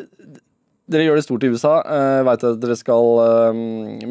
dere 0.91 1.07
gjør 1.07 1.19
det 1.19 1.25
stort 1.25 1.45
i 1.47 1.51
USA. 1.51 1.73
Jeg 1.81 2.25
vet 2.27 2.47
at 2.49 2.61
dere 2.61 2.77
skal 2.79 3.21
um, 3.51 3.61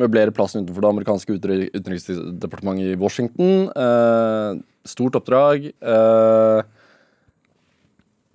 møblere 0.01 0.35
plassen 0.35 0.65
utenfor 0.65 0.85
det 0.85 0.93
amerikanske 0.95 1.37
utenriksdepartementet 1.37 2.95
i 2.95 3.01
Washington. 3.01 3.69
Uh, 3.75 4.61
stort 4.89 5.19
oppdrag. 5.21 5.71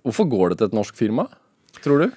Hvorfor 0.06 0.30
går 0.30 0.52
det 0.52 0.60
til 0.60 0.70
et 0.70 0.78
norsk 0.78 0.94
firma, 0.94 1.26
tror 1.82 2.04
du? 2.04 2.14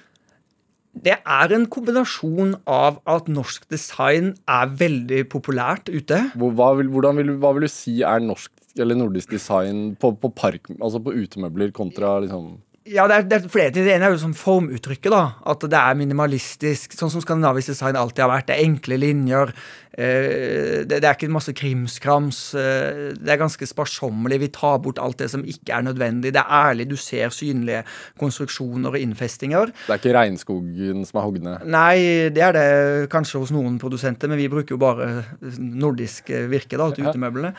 Det 0.90 1.16
er 1.18 1.52
en 1.54 1.66
kombinasjon 1.70 2.56
av 2.70 2.98
at 3.08 3.28
norsk 3.30 3.66
design 3.70 4.32
er 4.50 4.72
veldig 4.78 5.24
populært 5.30 5.90
ute. 5.90 6.18
Hva 6.38 6.70
vil, 6.78 6.90
vil, 6.90 7.34
hva 7.38 7.52
vil 7.54 7.66
du 7.66 7.70
si 7.70 8.00
er 8.06 8.22
norsk 8.24 8.50
eller 8.78 8.98
nordisk 8.98 9.32
design 9.34 9.94
på, 9.98 10.12
på, 10.18 10.30
park, 10.34 10.70
altså 10.78 11.00
på 11.02 11.14
utemøbler 11.14 11.72
kontra 11.74 12.18
liksom 12.24 12.58
ja, 12.90 13.06
det 13.06 13.16
er, 13.16 13.26
det 13.30 13.36
er, 13.36 13.50
flere 13.52 13.72
ting. 13.74 13.86
Det 13.86 13.94
ene 13.94 14.08
er 14.08 14.14
jo 14.14 14.22
sånn 14.24 14.36
formuttrykket. 14.36 15.10
da, 15.12 15.22
At 15.52 15.62
det 15.70 15.78
er 15.78 15.98
minimalistisk, 15.98 16.96
sånn 16.98 17.12
som 17.12 17.22
skandinavisk 17.22 17.72
design 17.72 17.98
alltid 17.98 18.24
har 18.24 18.32
vært. 18.32 18.48
Det 18.50 18.56
er 18.56 18.66
enkle 18.66 18.98
linjer. 19.00 19.54
Eh, 20.00 20.80
det, 20.88 21.00
er 21.02 21.14
ikke 21.14 21.28
masse 21.32 21.52
krimskrams. 21.56 22.38
Eh, 22.56 23.00
det 23.18 23.34
er 23.34 23.40
ganske 23.40 23.68
sparsommelig. 23.68 24.40
Vi 24.44 24.50
tar 24.56 24.78
bort 24.84 25.00
alt 25.02 25.20
det 25.20 25.30
som 25.32 25.44
ikke 25.44 25.74
er 25.76 25.84
nødvendig. 25.84 26.32
Det 26.34 26.40
er 26.40 26.54
ærlig. 26.70 26.88
Du 26.90 26.96
ser 27.00 27.34
synlige 27.34 27.82
konstruksjoner 28.20 28.94
og 28.94 29.00
innfestinger. 29.00 29.74
Det 29.86 29.94
er 29.94 30.00
ikke 30.00 30.16
regnskogen 30.16 31.04
som 31.08 31.20
er 31.20 31.26
hogd 31.26 31.44
ned? 31.44 31.68
Nei, 31.70 31.96
det 32.32 32.44
er 32.46 32.56
det 32.56 32.66
kanskje 33.12 33.42
hos 33.42 33.52
noen 33.54 33.78
produsenter, 33.82 34.30
men 34.30 34.40
vi 34.40 34.48
bruker 34.52 34.76
jo 34.76 34.80
bare 34.80 35.10
nordisk 35.58 36.32
virke 36.50 36.80
da, 36.80 36.90
til 36.94 37.10
utemøblene. 37.10 37.52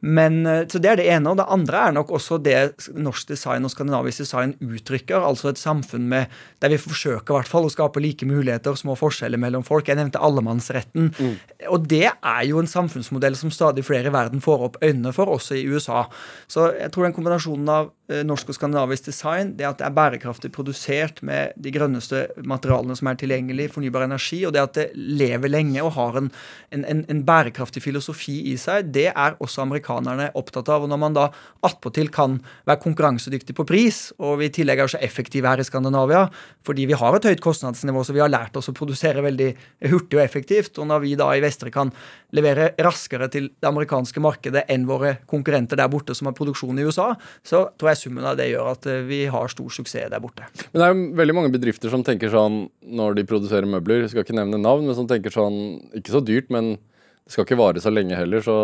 Men, 0.00 0.46
eh, 0.46 0.66
så 0.66 0.78
Det 0.78 0.90
er 0.90 0.96
det 0.96 1.08
ene. 1.10 1.30
Og 1.30 1.36
det 1.36 1.46
andre 1.48 1.88
er 1.88 1.92
nok 1.92 2.10
også 2.14 2.38
det 2.42 2.88
norsk 2.94 3.28
design 3.28 3.64
og 3.64 3.70
skandinavisk 3.70 4.18
design 4.18 4.54
uttrykker. 4.60 5.18
Altså 5.18 5.48
et 5.48 5.58
samfunn 5.58 6.08
med, 6.08 6.26
der 6.60 6.68
vi 6.68 6.78
forsøker 6.78 7.34
i 7.34 7.38
hvert 7.38 7.48
fall 7.48 7.66
å 7.66 7.72
skape 7.72 8.00
like 8.00 8.26
muligheter, 8.26 8.74
små 8.74 8.94
forskjeller 8.94 9.38
mellom 9.38 9.64
folk. 9.64 9.88
Jeg 9.88 9.96
nevnte 9.96 10.22
allemannsretten. 10.22 11.10
Mm. 11.18 11.36
Og 11.68 11.87
det 11.90 12.06
er 12.08 12.42
jo 12.48 12.60
en 12.60 12.70
samfunnsmodell 12.70 13.36
som 13.38 13.52
stadig 13.54 13.84
flere 13.86 14.10
i 14.10 14.14
verden 14.14 14.42
får 14.44 14.64
opp 14.66 14.80
øynene 14.84 15.12
for, 15.16 15.30
også 15.32 15.56
i 15.58 15.64
USA. 15.68 16.04
Så 16.50 16.70
jeg 16.76 16.92
tror 16.94 17.06
den 17.06 17.14
kombinasjonen 17.16 17.70
av 17.72 17.90
eh, 18.10 18.24
norsk 18.26 18.52
og 18.52 18.58
skandinavisk 18.58 19.08
design, 19.08 19.54
det 19.58 19.66
at 19.68 19.80
det 19.80 19.86
er 19.88 19.96
bærekraftig 19.96 20.50
produsert 20.54 21.22
med 21.26 21.54
de 21.56 21.72
grønneste 21.74 22.26
materialene 22.48 22.96
som 22.98 23.10
er 23.10 23.18
tilgjengelig, 23.20 23.70
fornybar 23.74 24.06
energi, 24.06 24.40
og 24.48 24.54
det 24.56 24.64
at 24.64 24.76
det 24.78 24.86
lever 24.96 25.52
lenge 25.52 25.84
og 25.84 25.94
har 25.96 26.20
en, 26.22 26.30
en, 26.74 27.04
en 27.04 27.24
bærekraftig 27.26 27.82
filosofi 27.84 28.38
i 28.52 28.56
seg, 28.60 28.92
det 28.94 29.08
er 29.12 29.38
også 29.38 29.64
amerikanerne 29.64 30.30
opptatt 30.38 30.70
av. 30.72 30.84
Og 30.84 30.92
når 30.92 31.02
man 31.04 31.16
da 31.16 31.28
attpåtil 31.66 32.12
kan 32.14 32.38
være 32.68 32.82
konkurransedyktig 32.84 33.56
på 33.58 33.66
pris, 33.68 34.02
og 34.18 34.38
vi 34.42 34.50
i 34.50 34.54
tillegg 34.54 34.84
er 34.84 34.92
så 34.92 35.02
effektive 35.04 35.50
her 35.50 35.62
i 35.62 35.66
Skandinavia, 35.66 36.26
fordi 36.66 36.88
vi 36.88 36.98
har 36.98 37.16
et 37.16 37.30
høyt 37.30 37.44
kostnadsnivå, 37.44 38.04
så 38.04 38.16
vi 38.16 38.22
har 38.22 38.32
lært 38.32 38.56
oss 38.58 38.70
å 38.70 38.76
produsere 38.76 39.24
veldig 39.24 39.50
hurtig 39.90 40.18
og 40.18 40.24
effektivt, 40.24 40.78
og 40.78 40.88
når 40.90 41.04
vi 41.04 41.16
da 41.18 41.30
i 41.34 41.42
Vestre 41.44 41.67
kan 41.74 41.92
levere 42.36 42.70
raskere 42.84 43.28
til 43.32 43.50
det 43.54 43.68
amerikanske 43.68 44.22
markedet 44.22 44.64
enn 44.72 44.86
våre 44.88 45.16
konkurrenter 45.30 45.80
der 45.80 45.90
borte 45.92 46.16
som 46.16 46.28
har 46.30 46.36
produksjon 46.38 46.78
i 46.80 46.86
USA, 46.88 47.10
så 47.46 47.66
tror 47.78 47.92
jeg 47.92 48.02
summen 48.02 48.26
av 48.28 48.38
det 48.40 48.50
gjør 48.50 48.72
at 48.74 48.88
eh, 48.90 49.04
vi 49.08 49.24
har 49.32 49.52
stor 49.52 49.72
suksess 49.74 50.10
der 50.12 50.22
borte. 50.22 50.46
Men 50.72 50.80
det 50.80 50.86
er 50.86 50.94
jo 50.94 51.06
veldig 51.22 51.36
mange 51.38 51.52
bedrifter 51.54 51.92
som 51.92 52.04
tenker 52.06 52.32
sånn 52.32 52.66
når 52.84 53.18
de 53.18 53.28
produserer 53.28 53.68
møbler, 53.68 54.04
jeg 54.04 54.14
skal 54.14 54.26
ikke 54.26 54.38
nevne 54.38 54.60
navn, 54.62 54.88
men 54.88 54.98
som 54.98 55.08
tenker 55.10 55.34
sånn 55.34 55.78
ikke 55.98 56.14
så 56.14 56.24
dyrt, 56.24 56.52
men 56.54 56.76
det 56.76 57.34
skal 57.34 57.44
ikke 57.44 57.60
vare 57.60 57.80
så 57.84 57.92
lenge 57.92 58.16
heller, 58.16 58.40
så, 58.44 58.58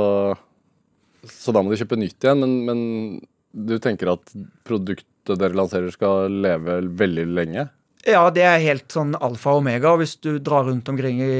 så 1.28 1.52
da 1.52 1.60
må 1.60 1.72
de 1.72 1.80
kjøpe 1.82 1.98
nytt 2.00 2.24
igjen. 2.24 2.40
Men, 2.40 2.54
men 2.64 3.64
du 3.68 3.76
tenker 3.82 4.14
at 4.14 4.32
produktet 4.64 5.36
dere 5.40 5.56
lanserer 5.56 5.92
skal 5.92 6.32
leve 6.44 6.80
veldig 6.96 7.26
lenge? 7.36 7.66
Ja, 8.04 8.26
det 8.32 8.44
er 8.44 8.60
helt 8.60 8.92
sånn 8.92 9.14
alfa 9.16 9.54
og 9.54 9.62
omega. 9.62 9.94
Hvis 10.00 10.18
du 10.20 10.36
drar 10.42 10.66
rundt 10.68 10.88
omkring 10.92 11.22
i 11.24 11.36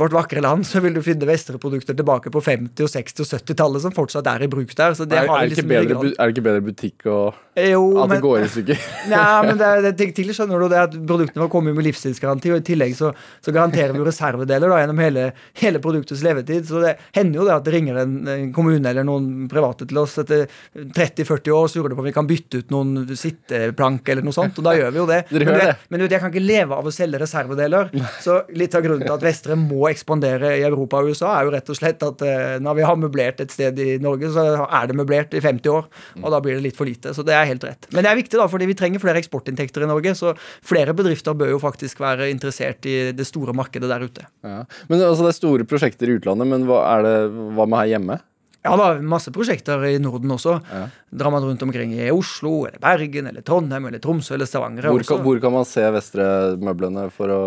vårt 0.00 0.14
vakre 0.16 0.40
land, 0.40 0.64
så 0.66 0.80
vil 0.80 0.94
du 0.96 1.02
finne 1.04 1.28
Vestre-produkter 1.28 1.96
tilbake 1.96 2.32
på 2.32 2.40
50-, 2.40 2.86
og 2.86 2.92
60- 2.94 3.24
og 3.24 3.32
70-tallet 3.34 3.84
som 3.84 3.94
fortsatt 3.96 4.30
er 4.32 4.46
i 4.46 4.48
bruk 4.50 4.72
der. 4.72 4.94
Er, 4.96 5.18
er, 5.18 5.28
det 5.28 5.52
liksom 5.52 5.68
bedre, 5.68 5.98
er, 6.08 6.22
det 6.22 6.36
ikke 6.36 6.46
bedre, 6.46 6.64
butikk 6.64 7.08
og 7.12 7.36
jo, 7.58 7.82
at 8.02 8.12
det 8.12 8.20
går 8.22 8.44
i 8.44 8.48
stykker? 8.52 8.82
Nei, 9.12 9.24
men 9.44 9.58
det, 9.60 9.92
det, 9.98 10.08
til 10.16 10.30
skjønner 10.32 10.62
du 10.62 10.68
det 10.70 10.80
at 10.80 10.94
produktene 10.96 11.42
våre 11.42 11.52
kommer 11.52 11.74
med 11.76 11.86
livstidsgaranti, 11.88 12.52
og 12.54 12.62
i 12.62 12.66
tillegg 12.68 12.94
så, 12.96 13.10
så 13.44 13.54
garanterer 13.54 13.92
vi 13.96 14.04
reservedeler 14.06 14.72
da, 14.72 14.80
gjennom 14.82 15.02
hele, 15.02 15.24
hele, 15.58 15.82
produktets 15.82 16.22
levetid. 16.24 16.64
Så 16.68 16.82
det 16.84 16.94
hender 17.16 17.42
jo 17.42 17.48
det 17.48 17.56
at 17.56 17.66
det 17.66 17.74
ringer 17.74 18.00
en, 18.04 18.16
en 18.30 18.52
kommune 18.54 18.92
eller 18.92 19.06
noen 19.06 19.48
private 19.50 19.88
til 19.88 20.00
oss 20.00 20.16
etter 20.22 20.46
30-40 20.76 21.54
år 21.56 21.68
og 21.68 21.76
lurer 21.78 21.96
på 21.98 22.04
om 22.04 22.08
vi 22.08 22.14
kan 22.16 22.28
bytte 22.28 22.62
ut 22.62 22.72
noen 22.74 23.16
sitteplank 23.18 24.08
eller 24.08 24.26
noe 24.26 24.36
sånt, 24.36 24.60
og 24.60 24.68
da 24.68 24.76
gjør 24.78 24.94
vi 24.94 25.02
jo 25.02 25.08
det. 25.10 25.20
Men, 25.34 25.52
det, 25.58 25.76
men 25.90 26.06
jeg 26.06 26.22
kan 26.22 26.32
ikke 26.32 26.44
leve 26.44 26.78
av 26.78 26.86
å 26.88 26.94
selge 26.94 27.20
reservedeler. 27.22 27.92
Så 28.22 28.40
litt 28.56 28.76
av 28.78 28.86
grunnen 28.86 29.06
til 29.06 29.16
at 29.16 29.26
Vestre 29.26 29.57
må 29.60 29.88
ekspandere 29.90 30.54
i 30.58 30.64
Europa 30.66 31.00
og 31.02 31.12
USA, 31.12 31.32
er 31.36 31.48
jo 31.48 31.54
rett 31.54 31.72
og 31.72 31.78
slett 31.78 32.04
at 32.06 32.24
uh, 32.24 32.56
når 32.64 32.78
vi 32.78 32.86
har 32.88 33.00
møblert 33.00 33.42
et 33.44 33.54
sted 33.54 33.80
i 33.82 33.98
Norge, 34.02 34.30
så 34.34 34.46
er 34.64 34.88
det 34.90 34.98
møblert 34.98 35.34
i 35.36 35.42
50 35.44 35.74
år, 35.74 35.88
og 36.22 36.30
da 36.34 36.40
blir 36.44 36.58
det 36.58 36.66
litt 36.68 36.78
for 36.78 36.88
lite. 36.88 37.14
Så 37.16 37.24
det 37.26 37.36
er 37.36 37.48
helt 37.50 37.66
rett. 37.66 37.90
Men 37.92 38.06
det 38.06 38.12
er 38.12 38.20
viktig, 38.20 38.38
da, 38.40 38.48
fordi 38.50 38.70
vi 38.70 38.78
trenger 38.78 39.02
flere 39.02 39.20
eksportinntekter 39.22 39.84
i 39.84 39.90
Norge, 39.90 40.14
så 40.18 40.34
flere 40.66 40.96
bedrifter 40.96 41.36
bør 41.38 41.54
jo 41.56 41.60
faktisk 41.62 42.02
være 42.04 42.30
interessert 42.32 42.88
i 42.88 42.96
det 43.16 43.28
store 43.28 43.56
markedet 43.56 43.90
der 43.90 44.06
ute. 44.06 44.26
Ja. 44.46 44.64
Men 44.88 45.02
altså, 45.02 45.26
Det 45.26 45.34
er 45.34 45.40
store 45.42 45.68
prosjekter 45.68 46.10
i 46.10 46.18
utlandet, 46.18 46.48
men 46.50 46.66
hva, 46.68 46.82
er 46.96 47.06
det, 47.06 47.16
hva 47.56 47.68
med 47.68 47.82
her 47.82 47.94
hjemme? 47.96 48.20
Ja 48.66 48.74
da, 48.76 48.88
masse 49.00 49.30
prosjekter 49.32 49.84
i 49.86 49.96
Norden 50.02 50.32
også. 50.34 50.58
Ja. 50.68 50.84
Drar 51.20 51.32
man 51.32 51.46
rundt 51.46 51.62
omkring 51.64 51.94
i 51.94 52.10
Oslo, 52.10 52.66
eller 52.66 52.80
Bergen, 52.82 53.30
eller 53.30 53.44
Trondheim, 53.46 53.86
eller 53.88 54.02
Tromsø 54.02 54.34
eller 54.34 54.50
Stavanger. 54.50 54.90
Hvor 54.90 55.22
hvor 55.24 55.40
kan 55.42 55.54
man 55.54 55.68
se 55.68 55.84
Vestre-møblene 55.94 57.06
for 57.14 57.32
å 57.32 57.42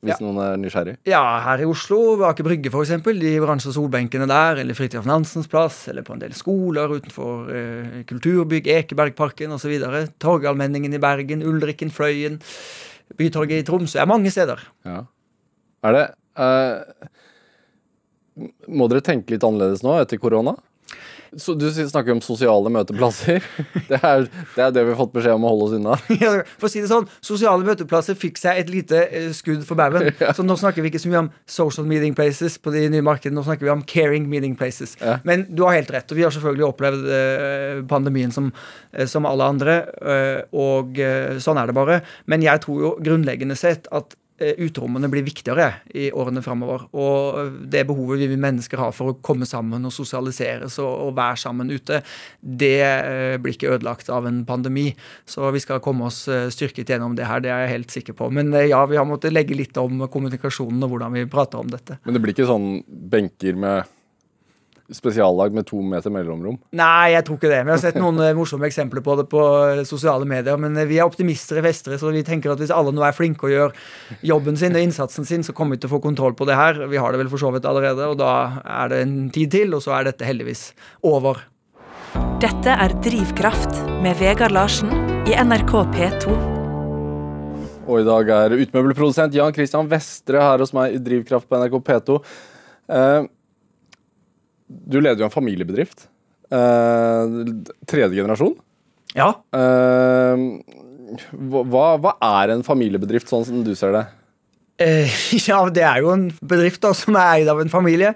hvis 0.00 0.14
ja. 0.14 0.24
noen 0.24 0.38
er 0.40 0.54
nysgjerrig? 0.56 0.94
Ja, 1.08 1.20
her 1.44 1.60
i 1.60 1.66
Oslo, 1.68 1.98
Aker 2.24 2.46
Brygge 2.46 2.70
f.eks. 2.72 2.94
De 3.04 3.32
oransje 3.36 3.74
solbenkene 3.74 4.24
der, 4.30 4.62
eller 4.62 4.76
Fridtjof 4.76 5.04
Nansens 5.08 5.50
plass, 5.50 5.82
eller 5.92 6.06
på 6.06 6.14
en 6.16 6.22
del 6.22 6.32
skoler 6.36 6.94
utenfor 6.96 7.50
eh, 7.52 7.98
kulturbygg, 8.08 8.70
Ekebergparken 8.78 9.52
osv. 9.52 9.74
Torgallmenningen 10.24 10.96
i 10.96 11.02
Bergen, 11.02 11.44
Ulrikken, 11.44 11.92
Fløyen, 11.92 12.40
Bytorget 13.20 13.60
i 13.60 13.66
Tromsø. 13.68 14.00
Er 14.00 14.08
mange 14.08 14.32
steder. 14.32 14.62
Ja. 14.88 15.02
Er 15.84 15.96
det 15.96 16.06
uh, 16.40 17.08
Må 18.72 18.88
dere 18.88 19.04
tenke 19.04 19.34
litt 19.34 19.44
annerledes 19.44 19.84
nå 19.84 19.98
etter 20.00 20.20
korona? 20.22 20.56
Så 21.36 21.54
Du 21.54 21.68
snakker 21.70 22.12
om 22.12 22.20
sosiale 22.24 22.70
møteplasser. 22.72 23.44
Det 23.90 23.98
er, 24.06 24.26
det 24.54 24.62
er, 24.62 24.70
det 24.74 24.82
vi 24.86 24.92
har 24.92 24.98
fått 24.98 25.12
beskjed 25.14 25.34
om 25.34 25.44
å 25.46 25.50
holde 25.50 25.66
oss 25.66 25.72
unna. 25.74 25.96
for 26.60 26.68
å 26.68 26.70
si 26.70 26.82
det 26.82 26.90
sånn, 26.90 27.08
Sosiale 27.24 27.66
møteplasser 27.66 28.14
fikk 28.18 28.38
seg 28.38 28.60
et 28.60 28.70
lite 28.70 29.00
uh, 29.10 29.30
skudd 29.36 29.64
for 29.66 29.78
baugen. 29.78 30.10
Ja. 30.20 30.34
Så 30.36 30.44
nå 30.44 30.54
snakker 30.58 30.84
vi 30.84 30.90
ikke 30.90 31.00
så 31.00 31.08
mye 31.10 31.22
om 31.24 31.30
social 31.48 31.86
meeting 31.88 32.12
places 32.16 32.58
på 32.60 32.72
de 32.74 32.84
nye 32.92 33.04
markedene. 33.04 33.38
Nå 33.38 33.44
snakker 33.46 33.66
vi 33.66 33.72
om 33.72 33.82
caring 33.88 34.26
meeting 34.30 34.54
places. 34.58 34.96
Ja. 35.00 35.16
Men 35.26 35.46
du 35.48 35.64
har 35.64 35.78
helt 35.78 35.90
rett. 35.94 36.10
Og 36.12 36.18
vi 36.18 36.26
har 36.26 36.34
selvfølgelig 36.34 36.66
opplevd 36.68 37.08
uh, 37.08 37.82
pandemien 37.90 38.34
som, 38.34 38.50
uh, 38.52 39.06
som, 39.10 39.26
alle 39.30 39.46
andre. 39.54 39.76
og 40.56 40.98
sånn 41.42 41.58
er 41.60 41.70
det 41.70 41.76
bare. 41.76 42.00
Men 42.30 42.44
jeg 42.44 42.62
tror 42.64 42.82
jo 42.82 42.90
grunnleggende 43.04 43.56
sett 43.58 43.88
at 43.94 44.14
Eh, 44.14 44.19
uterommene 44.40 45.10
blir 45.12 45.24
viktigere 45.26 45.68
i 45.94 46.08
årene 46.16 46.42
framover. 46.44 46.86
Og 46.96 47.60
det 47.70 47.84
behovet 47.88 48.24
vi 48.30 48.38
mennesker 48.40 48.80
har 48.80 48.94
for 48.96 49.12
å 49.12 49.18
komme 49.24 49.48
sammen 49.48 49.84
og 49.86 49.94
sosialiseres 49.94 50.78
og, 50.82 50.90
og 51.06 51.14
være 51.18 51.40
sammen 51.44 51.70
ute, 51.72 52.00
det 52.40 52.74
eh, 52.80 53.36
blir 53.42 53.56
ikke 53.56 53.74
ødelagt 53.76 54.10
av 54.12 54.28
en 54.30 54.42
pandemi. 54.48 54.88
Så 55.28 55.50
vi 55.54 55.62
skal 55.62 55.82
komme 55.84 56.08
oss 56.08 56.24
eh, 56.28 56.48
styrket 56.52 56.94
gjennom 56.94 57.16
det 57.18 57.28
her, 57.28 57.44
det 57.44 57.52
er 57.52 57.64
jeg 57.66 57.74
helt 57.76 57.96
sikker 57.98 58.18
på. 58.18 58.30
Men 58.34 58.52
ja, 58.64 58.82
vi 58.88 58.98
har 59.00 59.08
måttet 59.08 59.34
legge 59.34 59.58
litt 59.58 59.76
om 59.80 60.06
kommunikasjonen 60.10 60.84
og 60.86 60.94
hvordan 60.94 61.16
vi 61.18 61.28
prater 61.30 61.60
om 61.60 61.70
dette. 61.70 62.00
Men 62.04 62.16
det 62.16 62.24
blir 62.24 62.36
ikke 62.36 62.50
sånn 62.50 62.70
benker 63.12 63.58
med 63.60 63.96
spesiallag 64.94 65.54
med 65.54 65.66
to 65.68 65.80
meter 65.84 66.12
mellomrom? 66.12 66.58
Nei, 66.76 67.12
jeg 67.14 67.24
tror 67.26 67.38
ikke 67.38 67.50
det. 67.52 67.60
Vi 67.66 67.72
har 67.72 67.82
sett 67.82 67.98
noen 68.00 68.20
eh, 68.24 68.34
morsomme 68.36 68.68
eksempler 68.68 69.04
på 69.06 69.16
det 69.20 69.26
på 69.30 69.44
eh, 69.68 69.82
sosiale 69.88 70.28
medier. 70.28 70.58
Men 70.60 70.76
eh, 70.76 70.88
vi 70.90 70.98
er 70.98 71.08
optimister 71.08 71.60
i 71.60 71.64
Vestre, 71.64 71.98
så 72.00 72.12
vi 72.14 72.24
tenker 72.26 72.52
at 72.52 72.62
hvis 72.62 72.74
alle 72.74 72.94
nå 72.94 73.04
er 73.06 73.16
flinke 73.16 73.48
og 73.48 73.54
gjør 73.54 73.76
jobben 74.32 74.58
sin 74.60 74.76
og 74.76 74.84
innsatsen 74.84 75.28
sin, 75.28 75.46
så 75.46 75.54
kommer 75.56 75.76
vi 75.76 75.84
til 75.84 75.90
å 75.90 75.94
få 75.96 76.02
kontroll 76.04 76.36
på 76.38 76.48
det 76.48 76.58
her. 76.58 76.82
Vi 76.90 77.00
har 77.00 77.14
det 77.14 77.22
vel 77.22 77.32
for 77.32 77.42
så 77.42 77.52
vidt 77.54 77.68
allerede, 77.68 78.10
og 78.10 78.18
da 78.20 78.34
er 78.64 78.92
det 78.92 79.02
en 79.06 79.16
tid 79.34 79.54
til, 79.54 79.74
og 79.76 79.84
så 79.86 79.96
er 79.98 80.10
dette 80.10 80.26
heldigvis 80.26 80.70
over. 81.06 81.44
Dette 82.42 82.72
er 82.72 82.94
Drivkraft 83.04 83.84
med 84.02 84.18
Vegard 84.18 84.54
Larsen 84.56 84.90
i 85.28 85.36
NRK 85.36 85.74
P2. 85.94 86.38
Og 87.90 88.00
i 88.02 88.06
dag 88.06 88.30
er 88.34 88.54
utmøbelprodusent 88.54 89.34
Jan 89.34 89.54
Christian 89.54 89.88
Vestre 89.90 90.42
her 90.42 90.62
hos 90.62 90.72
meg 90.76 90.94
i 90.94 91.02
Drivkraft 91.02 91.48
på 91.50 91.58
NRK 91.58 91.76
P2. 91.86 92.16
Eh, 92.90 93.28
du 94.70 95.00
leder 95.00 95.24
jo 95.24 95.28
en 95.28 95.34
familiebedrift. 95.34 96.06
Eh, 96.50 97.34
tredje 97.90 98.14
generasjon. 98.14 98.54
Ja. 99.18 99.32
Eh, 99.54 100.46
hva, 101.50 101.86
hva 101.98 102.14
er 102.42 102.54
en 102.54 102.64
familiebedrift, 102.66 103.30
sånn 103.30 103.46
som 103.46 103.66
du 103.66 103.74
ser 103.78 103.94
det? 103.96 104.06
Eh, 104.80 105.18
ja, 105.48 105.60
det 105.72 105.84
er 105.86 106.04
jo 106.04 106.14
en 106.14 106.30
bedrift 106.40 106.82
da, 106.84 106.94
som 106.96 107.18
er 107.18 107.40
eid 107.40 107.52
av 107.52 107.60
en 107.62 107.72
familie. 107.72 108.14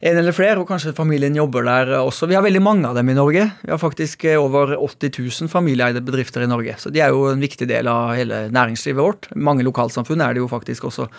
En 0.00 0.16
eller 0.16 0.32
flere, 0.32 0.56
og 0.56 0.68
kanskje 0.70 0.94
familien 0.96 1.34
jobber 1.36 1.66
der 1.66 1.90
også. 1.98 2.24
Vi 2.30 2.36
har 2.38 2.44
veldig 2.44 2.62
mange 2.64 2.88
av 2.88 2.96
dem 2.96 3.10
i 3.12 3.16
Norge. 3.18 3.44
Vi 3.60 3.68
har 3.68 3.80
faktisk 3.80 4.24
eh, 4.24 4.40
over 4.40 4.72
80 4.78 5.12
000 5.20 5.52
familieeide 5.52 6.00
bedrifter 6.04 6.44
i 6.44 6.48
Norge. 6.48 6.78
Så 6.80 6.92
de 6.92 7.02
er 7.04 7.12
jo 7.12 7.26
en 7.28 7.42
viktig 7.42 7.68
del 7.68 7.90
av 7.92 8.14
hele 8.16 8.46
næringslivet 8.48 9.04
vårt. 9.04 9.28
Mange 9.36 9.66
lokalsamfunn 9.66 10.24
er 10.24 10.34
det 10.34 10.40
jo 10.40 10.48
faktisk 10.48 10.88
også 10.88 11.10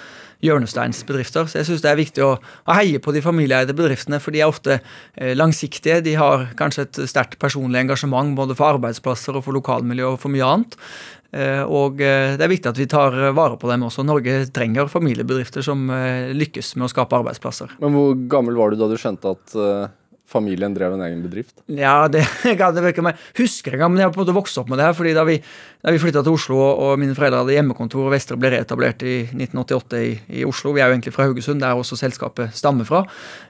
hjørnesteinsbedrifter. 0.46 1.48
Så 1.50 1.60
jeg 1.60 1.70
syns 1.70 1.84
det 1.84 1.92
er 1.92 2.00
viktig 2.00 2.26
å, 2.26 2.34
å, 2.40 2.76
heie 2.78 3.02
på 3.04 3.14
de 3.16 3.24
familieeide 3.24 3.76
bedriftene, 3.78 4.22
for 4.24 4.34
de 4.34 4.44
er 4.44 4.52
ofte 4.52 4.80
eh, 4.80 5.34
langsiktige. 5.38 6.02
De 6.06 6.18
har 6.20 6.50
kanskje 6.60 6.88
et 6.88 7.02
sterkt 7.12 7.40
personlig 7.42 7.84
engasjement 7.84 8.36
både 8.38 8.58
for 8.58 8.78
arbeidsplasser 8.78 9.38
og 9.38 9.46
for 9.48 9.58
lokalmiljø 9.58 10.14
og 10.14 10.22
for 10.24 10.34
mye 10.34 10.48
annet. 10.48 10.78
Eh, 11.32 11.64
og 11.64 12.02
eh, 12.04 12.36
det 12.36 12.46
er 12.46 12.52
viktig 12.52 12.74
at 12.74 12.82
vi 12.82 12.90
tar 12.92 13.16
vare 13.38 13.60
på 13.62 13.72
dem 13.72 13.88
også. 13.88 14.06
Norge 14.08 14.44
trenger 14.54 14.92
familiebedrifter 14.92 15.66
som 15.66 15.90
lykkes 16.36 16.76
med 16.78 16.90
å 16.90 16.94
skape 16.94 17.22
arbeidsplasser. 17.22 17.78
Men 17.84 17.98
hvor 17.98 18.16
gammel 18.32 18.60
var 18.60 18.74
du 18.74 18.82
da 18.82 18.90
du 18.92 18.98
skjønte 19.00 19.36
at 19.38 19.58
familien 20.32 20.74
drev 20.76 20.96
en 20.96 21.04
egen 21.06 21.22
bedrift? 21.26 21.54
Ja, 21.68 22.08
det, 22.12 22.24
kan 22.60 22.78
jeg 22.78 22.96
ikke 22.96 23.14
husker 23.38 23.76
engang, 23.76 23.94
men 23.94 24.02
jeg 24.02 24.10
har 24.10 24.16
på 24.16 24.22
en 24.22 24.26
måte 24.26 24.38
vokst 24.38 24.60
opp 24.62 24.72
med 24.72 24.80
det 24.80 24.88
her. 24.88 24.96
fordi 24.98 25.14
Da 25.18 25.26
vi, 25.28 25.38
da 25.84 25.94
vi 25.94 26.02
flytta 26.02 26.24
til 26.24 26.38
Oslo 26.38 26.60
og 26.62 27.00
mine 27.02 27.16
foreldre 27.18 27.44
hadde 27.44 27.58
hjemmekontor, 27.58 28.08
og 28.08 28.16
Vestre 28.16 28.38
ble 28.40 28.54
reetablert 28.54 29.04
i 29.04 29.18
1988 29.28 30.02
i, 30.02 30.12
i, 30.40 30.46
Oslo 30.48 30.74
Vi 30.76 30.82
er 30.82 30.90
jo 30.90 30.96
egentlig 30.96 31.14
fra 31.16 31.28
Haugesund, 31.28 31.62
der 31.64 31.78
også 31.78 32.00
selskapet 32.00 32.56
stammer 32.58 32.88
fra. 32.88 33.04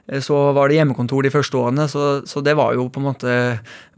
Eh, 0.08 0.22
så 0.24 0.38
var 0.56 0.68
det 0.68 0.80
hjemmekontor 0.80 1.22
de 1.26 1.32
første 1.34 1.60
årene, 1.60 1.86
så, 1.90 2.24
så, 2.26 2.42
det 2.42 2.56
var 2.58 2.74
jo 2.74 2.88
på 2.92 3.02
en 3.02 3.08
måte 3.10 3.36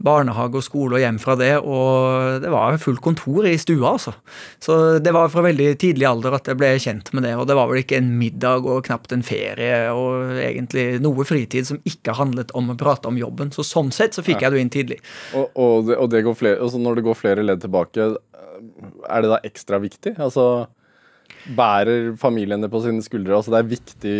barnehage 0.03 0.61
og 0.61 0.65
skole 0.65 0.99
og 0.99 1.03
hjem 1.03 1.19
fra 1.21 1.37
det. 1.39 1.53
Og 1.63 2.41
det 2.43 2.53
var 2.53 2.77
fullt 2.81 3.03
kontor 3.03 3.49
i 3.49 3.57
stua, 3.61 3.95
altså. 3.95 4.13
Så 4.61 4.99
det 5.01 5.13
var 5.15 5.31
fra 5.33 5.45
veldig 5.45 5.73
tidlig 5.81 6.07
alder 6.09 6.37
at 6.37 6.51
jeg 6.51 6.59
ble 6.59 6.75
kjent 6.81 7.11
med 7.15 7.25
det. 7.25 7.33
Og 7.39 7.47
det 7.49 7.57
var 7.57 7.71
vel 7.71 7.81
ikke 7.81 7.99
en 8.01 8.13
middag 8.19 8.67
og 8.67 8.85
knapt 8.85 9.15
en 9.15 9.25
ferie 9.25 9.89
og 9.95 10.37
egentlig 10.37 10.99
noe 11.03 11.25
fritid 11.27 11.67
som 11.67 11.81
ikke 11.87 12.15
handlet 12.19 12.53
om 12.57 12.74
prate 12.79 13.09
om 13.11 13.19
jobben. 13.19 13.51
Så 13.55 13.65
sånn 13.67 13.91
sett 13.95 14.17
så 14.17 14.23
fikk 14.25 14.41
ja. 14.41 14.47
jeg 14.47 14.55
det 14.55 14.63
inn 14.63 14.73
tidlig. 14.73 14.99
Og, 15.35 15.51
og, 15.53 15.89
det, 15.89 15.99
og 16.01 16.11
det 16.13 16.23
flere, 16.39 16.71
når 16.79 16.99
det 16.99 17.05
går 17.09 17.19
flere 17.19 17.45
ledd 17.45 17.63
tilbake, 17.65 18.09
er 18.15 19.25
det 19.25 19.31
da 19.31 19.39
ekstra 19.47 19.81
viktig? 19.83 20.15
Altså 20.21 20.67
bærer 21.55 22.13
familien 22.17 22.63
det 22.63 22.71
på 22.73 22.81
sine 22.81 23.03
skuldre? 23.05 23.35
Altså 23.37 23.53
det 23.53 23.61
er 23.61 23.73
viktig 23.75 24.17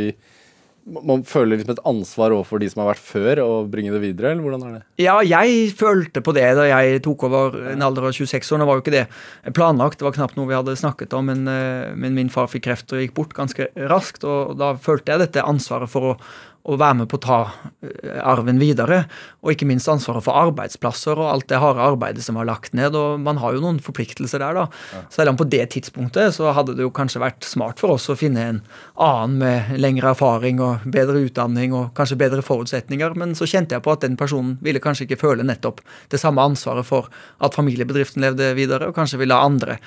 man 0.85 1.23
føler 1.25 1.57
liksom 1.57 1.73
et 1.73 1.85
ansvar 1.89 2.33
overfor 2.35 2.61
de 2.61 2.67
som 2.69 2.83
har 2.83 2.91
vært 2.91 3.01
før, 3.01 3.39
og 3.41 3.69
bringe 3.73 3.93
det 3.93 4.01
videre? 4.03 4.31
eller 4.31 4.45
hvordan 4.45 4.65
er 4.67 4.73
det? 4.75 4.81
Ja, 5.01 5.15
jeg 5.25 5.71
følte 5.77 6.21
på 6.21 6.33
det 6.37 6.45
da 6.59 6.67
jeg 6.69 7.01
tok 7.05 7.25
over 7.25 7.57
en 7.71 7.81
alder 7.81 8.05
av 8.05 8.13
26 8.13 8.51
år. 8.53 8.61
Nå 8.61 8.67
var 8.69 8.77
jo 8.77 8.83
ikke 8.85 8.93
det 8.93 9.05
planlagt, 9.57 9.97
det 9.99 10.05
var 10.05 10.17
knapt 10.17 10.37
noe 10.37 10.49
vi 10.51 10.57
hadde 10.57 10.77
snakket 10.77 11.15
om, 11.17 11.31
men, 11.31 11.47
eh, 11.49 11.95
men 11.97 12.13
min 12.17 12.29
far 12.29 12.51
fikk 12.51 12.67
kreft 12.67 12.93
og 12.93 13.01
gikk 13.01 13.15
bort 13.17 13.33
ganske 13.33 13.71
raskt. 13.89 14.27
Og 14.29 14.59
da 14.61 14.75
følte 14.77 15.15
jeg 15.15 15.25
dette 15.25 15.45
ansvaret 15.45 15.89
for 15.89 16.13
å, 16.13 16.15
å 16.65 16.77
være 16.81 17.01
med 17.01 17.09
på 17.11 17.19
å 17.19 17.23
ta 17.23 17.39
eh, 17.85 18.17
arven 18.25 18.57
videre. 18.61 19.03
Og 19.45 19.53
ikke 19.53 19.67
minst 19.69 19.89
ansvaret 19.91 20.25
for 20.25 20.37
arbeidsplasser 20.39 21.19
og 21.19 21.29
alt 21.29 21.47
det 21.51 21.59
harde 21.61 21.83
arbeidet 21.83 22.25
som 22.25 22.39
var 22.39 22.47
lagt 22.49 22.73
ned. 22.77 22.97
Og 22.97 23.19
man 23.21 23.39
har 23.41 23.53
jo 23.55 23.61
noen 23.63 23.77
forpliktelser 23.83 24.41
der, 24.41 24.57
da. 24.57 24.65
Ja. 24.95 25.03
Selv 25.13 25.33
om 25.33 25.39
på 25.39 25.47
det 25.51 25.63
tidspunktet 25.75 26.37
så 26.37 26.53
hadde 26.57 26.75
det 26.77 26.85
jo 26.85 26.93
kanskje 26.95 27.21
vært 27.21 27.45
smart 27.45 27.81
for 27.83 27.95
oss 27.95 28.09
å 28.09 28.17
finne 28.17 28.47
en 28.49 28.61
annen 29.01 29.37
med 29.41 29.75
lengre 29.81 30.13
erfaring 30.15 30.61
og 30.63 30.87
bedre 30.91 31.21
utdanning 31.27 31.75
og 31.75 31.91
kanskje 31.97 32.19
bedre 32.23 32.45
forutsetninger. 32.45 33.17
Men 33.19 33.35
så 33.37 33.47
kjente 33.49 33.77
jeg 33.77 33.85
på 33.85 33.93
at 33.93 34.05
den 34.05 34.17
personen 34.19 34.55
ville 34.65 34.81
kanskje 34.83 35.05
ikke 35.07 35.21
føle 35.21 35.45
nettopp 35.45 35.83
det 36.13 36.21
samme 36.21 36.43
ansvaret 36.45 36.87
for 36.87 37.11
at 37.45 37.57
familiebedriften 37.57 38.25
levde 38.25 38.53
videre, 38.57 38.89
og 38.89 38.97
kanskje 38.97 39.21
ville 39.21 39.37
ha 39.37 39.45
andre 39.45 39.77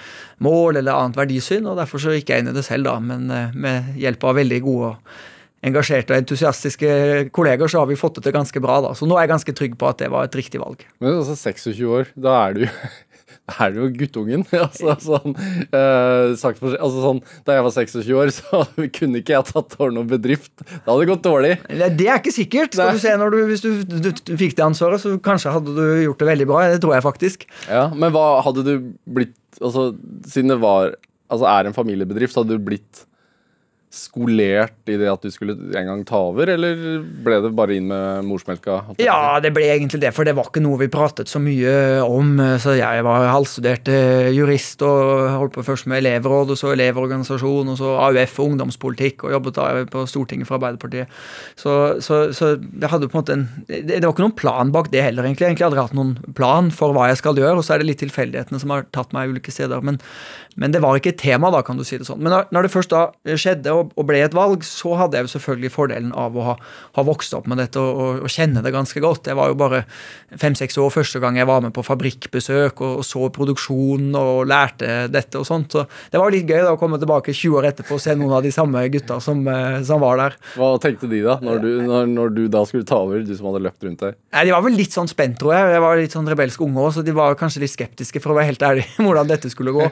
mål 0.44 0.78
eller 0.78 0.94
annet 0.94 1.18
verdisyn. 1.18 1.66
Og 1.66 1.78
derfor 1.80 2.02
så 2.02 2.14
gikk 2.14 2.30
jeg 2.30 2.44
inn 2.44 2.52
i 2.52 2.54
det 2.56 2.66
selv, 2.66 2.86
da, 2.86 2.98
men 3.02 3.26
eh, 3.34 3.58
med 3.58 3.98
hjelp 3.98 4.30
av 4.30 4.38
veldig 4.38 4.62
gode 4.62 4.92
og 4.92 5.18
engasjerte 5.66 6.14
og 6.14 6.22
entusiastiske 6.22 6.92
kolleger, 7.34 7.70
så 7.70 7.82
har 7.82 7.90
vi 7.90 7.98
fått 7.98 8.18
det 8.18 8.28
til 8.28 8.36
ganske 8.36 8.62
bra. 8.62 8.78
da. 8.84 8.94
Så 8.94 9.08
nå 9.08 9.18
er 9.18 9.26
jeg 9.26 9.34
ganske 9.34 9.56
trygg 9.60 9.76
på 9.80 9.90
at 9.90 10.00
det 10.02 10.12
var 10.12 10.28
et 10.28 10.38
riktig 10.38 10.62
valg. 10.62 10.84
Men 11.02 11.18
altså 11.18 11.36
26 11.38 11.82
år, 11.88 12.12
da 12.14 12.36
er 12.46 12.58
du 12.58 12.64
er 13.58 13.72
du 13.72 13.80
jo 13.80 13.88
guttungen. 13.96 14.44
altså, 14.66 14.94
sånn, 15.02 15.34
eh, 15.74 16.34
sagt 16.40 16.62
for, 16.62 16.76
altså, 16.76 17.02
sånn, 17.04 17.22
da 17.48 17.58
jeg 17.58 17.66
var 17.66 17.74
26 17.74 18.12
år, 18.20 18.32
så 18.38 18.62
kunne 19.00 19.22
ikke 19.22 19.34
jeg 19.34 19.48
tatt 19.50 19.78
over 19.80 19.96
noen 19.96 20.10
bedrift. 20.10 20.52
Da 20.60 20.92
hadde 20.92 21.00
det 21.02 21.10
gått 21.12 21.26
dårlig. 21.26 21.52
Det 21.98 22.08
er 22.08 22.22
ikke 22.22 22.34
sikkert. 22.34 22.78
Skal 22.78 22.94
du 22.94 23.02
se, 23.02 23.16
du, 23.18 23.40
Hvis 23.50 23.64
du, 23.64 23.70
du, 23.88 23.98
du, 24.12 24.32
fikk 24.38 24.56
det 24.58 24.66
ansvaret, 24.68 25.02
så 25.02 25.16
kanskje 25.22 25.56
hadde 25.56 25.74
du 25.74 25.84
gjort 26.06 26.22
det 26.22 26.30
veldig 26.32 26.48
bra. 26.50 26.62
Det 26.74 26.80
tror 26.84 26.96
jeg 26.98 27.06
faktisk. 27.08 27.48
Ja, 27.66 27.88
Men 27.94 28.14
hva 28.14 28.28
hadde 28.46 28.66
du 28.66 28.74
blitt 29.08 29.36
altså, 29.58 29.90
Siden 30.28 30.52
det 30.52 30.58
var 30.62 30.92
altså, 30.92 31.46
er 31.50 31.68
en 31.68 31.76
familiebedrift, 31.76 32.34
så 32.34 32.44
hadde 32.44 32.58
du 32.58 32.66
blitt 32.68 33.07
skolert 33.88 34.90
i 34.90 34.98
det 35.00 35.08
at 35.08 35.22
du 35.24 35.32
skulle 35.32 35.54
en 35.56 35.88
gang 35.88 36.02
ta 36.06 36.20
over, 36.28 36.50
eller 36.52 37.00
ble 37.24 37.38
det 37.44 37.52
bare 37.56 37.78
inn 37.78 37.88
med 37.88 38.26
morsmelka? 38.28 38.82
Ja, 39.00 39.38
det 39.40 39.54
ble 39.56 39.64
egentlig 39.72 40.02
det, 40.02 40.12
for 40.16 40.28
det 40.28 40.34
var 40.36 40.50
ikke 40.50 40.62
noe 40.64 40.80
vi 40.82 40.90
pratet 40.92 41.30
så 41.30 41.40
mye 41.40 42.02
om. 42.04 42.36
Så 42.60 42.76
jeg 42.76 43.04
var 43.06 43.28
halvstudert 43.32 43.88
eh, 43.92 44.28
jurist 44.36 44.84
og 44.84 45.28
holdt 45.38 45.56
på 45.56 45.64
først 45.66 45.88
med 45.88 46.02
elevråd, 46.02 46.52
og 46.52 46.60
så 46.60 46.74
elevorganisasjon, 46.74 47.72
og 47.72 47.80
så 47.80 47.94
AUF 48.08 48.36
og 48.42 48.52
ungdomspolitikk, 48.52 49.24
og 49.24 49.34
jobbet 49.38 49.58
da 49.58 49.68
på 49.88 50.04
Stortinget 50.10 50.50
for 50.50 50.58
Arbeiderpartiet. 50.58 51.08
Så, 51.56 51.78
så, 52.04 52.26
så 52.36 52.54
jeg 52.58 52.92
hadde 52.92 53.08
på 53.08 53.16
en 53.16 53.22
måte 53.22 53.38
en 53.38 53.46
det, 53.68 54.02
var 54.04 54.12
ikke 54.12 54.26
noen 54.26 54.36
plan 54.38 54.72
bak 54.74 54.92
det 54.92 55.02
heller, 55.04 55.24
egentlig. 55.24 55.46
Hadde 55.46 55.54
egentlig 55.54 55.68
aldri 55.70 55.84
hatt 55.86 55.96
noen 55.96 56.36
plan 56.36 56.70
for 56.74 56.92
hva 56.96 57.08
jeg 57.10 57.22
skal 57.22 57.40
gjøre, 57.40 57.56
og 57.58 57.64
så 57.66 57.74
er 57.74 57.82
det 57.82 57.90
litt 57.90 58.02
tilfeldighetene 58.04 58.60
som 58.60 58.72
har 58.74 58.86
tatt 58.94 59.16
meg 59.16 59.32
ulike 59.32 59.52
steder. 59.54 59.80
Men, 59.84 60.00
men 60.60 60.74
det 60.74 60.82
var 60.84 60.98
ikke 60.98 61.14
et 61.14 61.20
tema, 61.20 61.52
da, 61.54 61.64
kan 61.64 61.80
du 61.80 61.86
si 61.86 61.98
det 62.00 62.08
sånn. 62.08 62.22
Men 62.24 62.36
når 62.54 62.66
det 62.66 62.74
først 62.74 62.92
da 62.92 63.08
skjedde, 63.24 63.77
og, 63.78 63.92
og, 63.96 64.06
ble 64.08 64.20
et 64.24 64.36
valg, 64.36 64.64
så 64.66 64.94
hadde 64.98 65.18
jeg 65.18 65.28
jo 65.28 65.32
selvfølgelig 65.36 65.72
fordelen 65.74 66.12
av 66.16 66.36
å 66.36 66.46
ha, 66.50 66.54
ha 66.98 67.04
vokst 67.06 67.34
opp 67.36 67.48
med 67.50 67.60
dette 67.62 67.80
og, 67.80 68.24
og, 68.24 68.28
kjenne 68.32 68.62
det 68.64 68.74
ganske 68.74 69.02
godt. 69.02 69.30
Jeg 69.30 69.38
var 69.38 69.52
jo 69.52 69.58
bare 69.58 69.82
fem-seks 70.38 70.78
år 70.82 70.92
første 70.94 71.22
gang 71.22 71.38
jeg 71.38 71.48
var 71.48 71.62
med 71.64 71.74
på 71.76 71.84
fabrikkbesøk 71.86 72.82
og, 72.82 73.00
og, 73.00 73.06
så 73.06 73.28
produksjonen 73.34 74.16
og 74.18 74.48
lærte 74.50 75.06
dette 75.12 75.40
og 75.40 75.46
sånt. 75.48 75.74
Så 75.74 75.86
det 76.12 76.20
var 76.20 76.34
litt 76.34 76.48
gøy 76.48 76.62
da 76.64 76.74
å 76.74 76.80
komme 76.80 77.00
tilbake 77.00 77.34
20 77.34 77.58
år 77.60 77.70
etterpå 77.72 77.96
og 77.96 78.02
se 78.02 78.16
noen 78.18 78.36
av 78.38 78.44
de 78.44 78.52
samme 78.54 78.84
gutta 78.92 79.20
som, 79.24 79.42
eh, 79.48 79.80
som 79.86 80.02
var 80.02 80.20
der. 80.20 80.38
Hva 80.58 80.72
tenkte 80.82 81.10
de 81.10 81.22
da, 81.24 81.38
når 81.44 81.62
du, 81.64 81.70
når, 81.84 82.10
når 82.14 82.34
du, 82.36 82.42
da 82.52 82.64
skulle 82.68 82.88
ta 82.88 83.00
over, 83.04 83.22
du 83.24 83.34
som 83.36 83.50
hadde 83.50 83.64
løpt 83.66 83.86
rundt 83.86 84.04
der? 84.04 84.16
Nei, 84.34 84.44
De 84.48 84.54
var 84.54 84.64
vel 84.64 84.78
litt 84.78 84.94
sånn 84.94 85.10
spent, 85.10 85.38
tror 85.40 85.54
jeg. 85.54 85.72
Jeg 85.74 85.84
var 85.84 86.00
litt 86.00 86.16
sånn 86.16 86.30
rebelsk 86.30 86.64
unge 86.64 86.84
òg, 86.84 86.92
så 86.96 87.04
de 87.04 87.14
var 87.16 87.36
kanskje 87.38 87.62
litt 87.64 87.74
skeptiske, 87.74 88.22
for 88.24 88.32
å 88.34 88.38
være 88.38 88.52
helt 88.52 88.64
ærlig, 88.64 88.86
hvordan 89.04 89.30
dette 89.30 89.50
skulle 89.52 89.74
gå. 89.76 89.88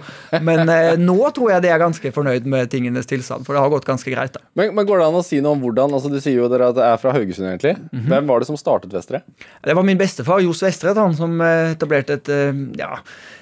Men 0.46 0.72
eh, 0.72 0.94
nå 1.00 1.18
tror 1.36 1.54
jeg 1.54 1.66
de 1.66 1.72
er 1.72 1.82
ganske 1.82 2.12
fornøyd 2.16 2.48
med 2.50 2.70
tingenes 2.72 3.08
tilstand, 3.10 3.46
for 3.46 3.56
det 3.56 3.62
har 3.62 3.72
gått 3.72 3.75
ganske 3.84 4.10
greit. 4.10 4.32
da. 4.32 4.40
Men, 4.56 4.74
men, 4.74 4.86
går 4.88 4.98
det 5.02 5.06
an 5.06 5.18
å 5.18 5.24
si 5.26 5.40
noe 5.44 5.52
om 5.52 5.60
hvordan 5.60 5.92
altså 5.92 6.08
Du 6.12 6.16
sier 6.22 6.38
jo 6.38 6.48
dere 6.48 6.70
at 6.70 6.78
det 6.78 6.84
er 6.86 7.00
fra 7.02 7.12
Haugesund, 7.12 7.48
egentlig. 7.48 7.76
Mm 7.76 8.00
-hmm. 8.00 8.08
Hvem 8.08 8.26
var 8.26 8.40
det 8.40 8.46
som 8.46 8.56
startet 8.56 8.92
Vestre? 8.92 9.22
Det 9.62 9.74
var 9.74 9.82
min 9.82 9.98
bestefar, 9.98 10.40
Johs 10.40 10.62
Vestre, 10.62 10.94
han 10.94 11.16
som 11.16 11.40
eh, 11.40 11.72
etablerte 11.72 12.12
et, 12.12 12.28
eh, 12.28 12.52
ja, 12.78 12.98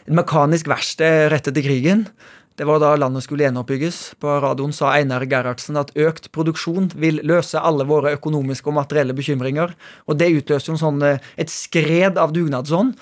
et 0.07 0.15
mekanisk 0.15 0.67
verksted 0.67 1.31
rett 1.31 1.49
etter 1.49 1.63
krigen. 1.63 2.09
Det 2.57 2.65
var 2.65 2.79
da 2.79 2.97
landet 2.97 3.25
skulle 3.25 3.43
gjenoppbygges. 3.43 4.15
På 4.23 4.41
radioen 4.41 4.73
sa 4.73 4.93
Einar 4.95 5.25
Gerhardsen 5.27 5.77
at 5.77 5.91
økt 5.97 6.31
produksjon 6.31 6.93
vil 6.95 7.19
løse 7.27 7.59
alle 7.59 7.85
våre 7.85 8.15
økonomiske 8.15 8.71
og 8.71 8.75
materielle 8.75 9.13
bekymringer. 9.13 9.75
Og 10.07 10.19
det 10.19 10.31
utløste 10.31 10.71
jo 10.71 10.77
sånn, 10.77 11.03
eh, 11.03 11.19
et 11.37 11.51
skred 11.51 12.17
av 12.17 12.33
dugnadsånd. 12.33 12.95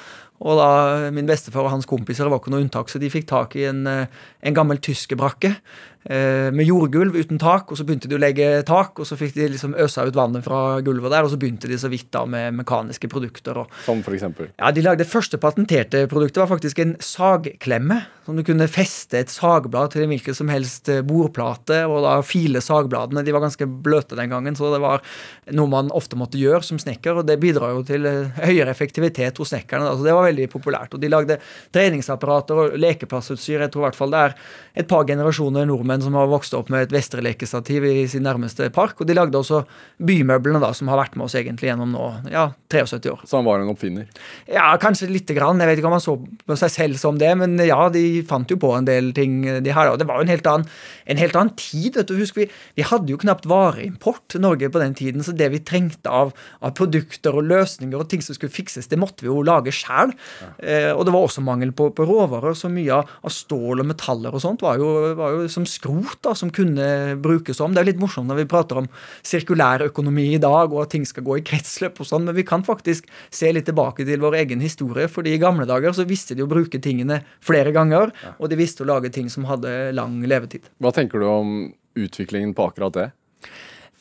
Og 0.43 0.59
da 0.59 1.11
Min 1.13 1.27
bestefar 1.27 1.67
og 1.67 1.71
hans 1.71 1.87
kompiser 1.87 2.29
var 2.29 2.41
ikke 2.41 2.51
noe 2.51 2.65
unntak, 2.65 2.89
så 2.89 2.99
de 2.99 3.11
fikk 3.11 3.29
tak 3.31 3.55
i 3.57 3.65
en, 3.65 3.87
en 3.87 4.55
gammel 4.55 4.81
tyskerbrakke 4.83 5.55
med 6.03 6.67
jordgulv 6.67 7.15
uten 7.15 7.39
tak, 7.39 7.71
og 7.71 7.79
så 7.79 7.85
begynte 7.87 8.09
de 8.11 8.17
å 8.17 8.21
legge 8.21 8.47
tak, 8.67 8.99
og 8.99 9.07
så 9.07 9.15
fikk 9.19 9.37
de 9.37 9.49
liksom 9.53 9.77
øsa 9.79 10.03
ut 10.09 10.17
vannet 10.19 10.43
fra 10.43 10.81
gulvet 10.85 11.13
der, 11.15 11.27
og 11.27 11.31
så 11.31 11.39
begynte 11.41 11.71
de 11.71 11.79
så 11.79 11.91
vidt 11.93 12.09
da 12.15 12.25
med 12.27 12.57
mekaniske 12.59 13.11
produkter. 13.13 13.63
Og, 13.63 13.77
som 13.87 14.03
for 14.03 14.17
eksempel? 14.17 14.51
Ja, 14.59 14.73
de 14.75 14.83
lagde 14.83 15.03
Det 15.03 15.11
første 15.11 15.39
patenterte 15.43 16.05
produktet 16.11 16.43
var 16.43 16.51
faktisk 16.53 16.79
en 16.79 16.97
sagklemme. 17.03 18.03
Som 18.23 18.37
du 18.39 18.45
kunne 18.47 18.69
feste 18.71 19.19
et 19.19 19.33
sagblad 19.35 19.91
til 19.91 20.05
en 20.05 20.13
hvilken 20.13 20.37
som 20.39 20.51
helst 20.53 20.87
eh, 20.93 21.01
bordplate, 21.03 21.81
og 21.91 22.05
da 22.05 22.13
file 22.23 22.61
sagbladene. 22.63 23.25
De 23.27 23.35
var 23.35 23.43
ganske 23.43 23.67
bløte 23.67 24.15
den 24.15 24.31
gangen, 24.31 24.55
så 24.55 24.71
det 24.71 24.79
var 24.83 25.03
noe 25.51 25.67
man 25.67 25.91
ofte 25.91 26.15
måtte 26.19 26.39
gjøre 26.39 26.63
som 26.63 26.79
snekker, 26.79 27.19
og 27.19 27.27
det 27.27 27.41
bidrar 27.43 27.75
jo 27.75 27.83
til 27.89 28.07
eh, 28.07 28.31
høyere 28.47 28.71
effektivitet 28.71 29.43
hos 29.43 29.51
snekkerne. 29.51 29.91
Altså, 29.91 30.07
det 30.07 30.15
var 30.15 30.29
veldig 30.29 30.47
populært. 30.53 30.95
Og 30.95 31.03
de 31.03 31.11
lagde 31.11 31.41
treningsapparater 31.75 32.63
og 32.63 32.79
lekeplassusutstyr. 32.79 33.65
Jeg 33.67 33.75
tror 33.75 33.83
i 33.83 33.89
hvert 33.89 33.99
fall 33.99 34.15
det 34.15 34.23
er 34.29 34.39
et 34.85 34.91
par 34.95 35.03
generasjoner 35.09 35.67
nordmenn 35.67 35.92
som 36.01 36.15
har 36.17 36.31
vokst 36.31 36.55
opp 36.57 36.71
med 36.73 36.87
et 36.87 36.95
Vestre-lekestativ 36.95 37.85
i 37.85 38.07
sin 38.09 38.25
nærmeste 38.25 38.71
park. 38.73 39.01
Og 39.03 39.09
de 39.09 39.17
lagde 39.19 39.37
også 39.37 39.65
bymøblene, 40.01 40.63
da, 40.63 40.73
som 40.73 40.89
har 40.89 41.01
vært 41.03 41.19
med 41.19 41.27
oss 41.27 41.37
egentlig 41.37 41.69
gjennom 41.69 41.93
nå 41.93 42.07
ja, 42.33 42.49
73 42.73 43.13
år. 43.13 43.27
Så 43.29 43.37
han 43.37 43.49
var 43.49 43.61
en 43.61 43.73
oppfinner? 43.75 44.09
Ja, 44.49 44.71
kanskje 44.81 45.11
lite 45.11 45.37
grann. 45.37 45.61
Jeg 45.61 45.69
vet 45.69 45.83
ikke 45.83 45.91
om 45.91 45.99
han 45.99 46.05
så 46.05 46.17
på 46.17 46.59
seg 46.59 46.73
selv 46.73 47.01
som 47.03 47.21
det, 47.21 47.35
men 47.43 47.59
ja, 47.67 47.81
de 47.93 48.23
fant 48.29 48.49
jo 48.49 48.57
på 48.63 48.73
en 48.79 48.89
del 48.89 49.13
ting, 49.17 49.43
de 49.45 49.75
her. 49.77 49.93
Og 49.93 50.01
det 50.01 50.09
var 50.09 50.21
jo 50.21 50.27
en 50.27 50.33
helt 50.33 50.49
annen, 50.49 50.69
en 51.05 51.21
helt 51.21 51.37
annen 51.37 51.55
tid. 51.59 51.99
vet 51.99 52.09
du. 52.09 52.17
Husk, 52.23 52.41
vi, 52.41 52.49
vi 52.79 52.87
hadde 52.89 53.13
jo 53.13 53.21
knapt 53.21 53.51
vareimport 53.51 54.39
Norge 54.41 54.71
på 54.73 54.81
den 54.83 54.97
tiden, 54.97 55.27
så 55.27 55.35
det 55.37 55.51
vi 55.53 55.63
trengte 55.67 56.11
av, 56.11 56.33
av 56.63 56.75
produkter 56.79 57.37
og 57.37 57.49
løsninger 57.51 57.99
og 57.99 58.09
ting 58.11 58.25
som 58.25 58.37
skulle 58.37 58.55
fikses, 58.55 58.89
det 58.91 59.01
måtte 59.01 59.27
vi 59.27 59.31
jo 59.31 59.43
lage 59.47 59.75
sjæl. 59.75 60.15
Ja. 60.43 60.51
Eh, 60.59 60.91
og 60.93 61.05
det 61.07 61.15
var 61.15 61.27
også 61.27 61.45
mangel 61.45 61.75
på, 61.77 61.91
på 61.97 62.07
råvarer. 62.09 62.57
Så 62.59 62.71
mye 62.73 63.01
av, 63.01 63.11
av, 63.23 63.33
stål 63.33 63.83
og 63.83 63.89
metaller 63.89 64.35
og 64.35 64.43
sånt 64.45 64.63
var 64.65 64.81
jo, 64.81 64.91
var 65.19 65.37
jo 65.37 65.49
som 65.53 65.67
skrot 65.83 66.23
da, 66.23 66.35
som 66.35 66.51
kunne 66.51 67.17
brukes 67.23 67.61
om. 67.61 67.75
Det 67.75 67.83
er 67.83 67.91
litt 67.91 68.01
morsomt 68.01 68.29
når 68.29 68.43
vi 68.43 68.49
prater 68.51 68.79
om 68.83 68.89
sirkulær 69.23 69.83
økonomi 69.89 70.35
i 70.35 70.41
dag, 70.43 70.73
og 70.73 70.85
at 70.85 70.93
ting 70.95 71.05
skal 71.07 71.25
gå 71.27 71.39
i 71.39 71.45
kretsløp 71.47 72.01
og 72.01 72.07
sånn, 72.07 72.27
men 72.27 72.37
vi 72.37 72.47
kan 72.47 72.63
faktisk 72.63 73.09
se 73.31 73.51
litt 73.53 73.67
tilbake 73.67 74.07
til 74.07 74.23
vår 74.23 74.39
egen 74.45 74.61
historie. 74.61 75.09
fordi 75.09 75.35
i 75.35 75.39
gamle 75.39 75.67
dager 75.67 75.93
så 75.93 76.07
visste 76.07 76.35
de 76.35 76.43
å 76.43 76.51
bruke 76.51 76.81
tingene 76.81 77.23
flere 77.41 77.73
ganger, 77.73 78.13
og 78.39 78.49
de 78.49 78.57
visste 78.57 78.85
å 78.85 78.87
lage 78.87 79.11
ting 79.11 79.29
som 79.29 79.45
hadde 79.45 79.93
lang 79.93 80.23
levetid. 80.23 80.69
Hva 80.79 80.93
tenker 80.93 81.19
du 81.19 81.27
om 81.27 81.73
utviklingen 81.99 82.55
på 82.55 82.71
akkurat 82.71 82.95
det? 82.95 83.11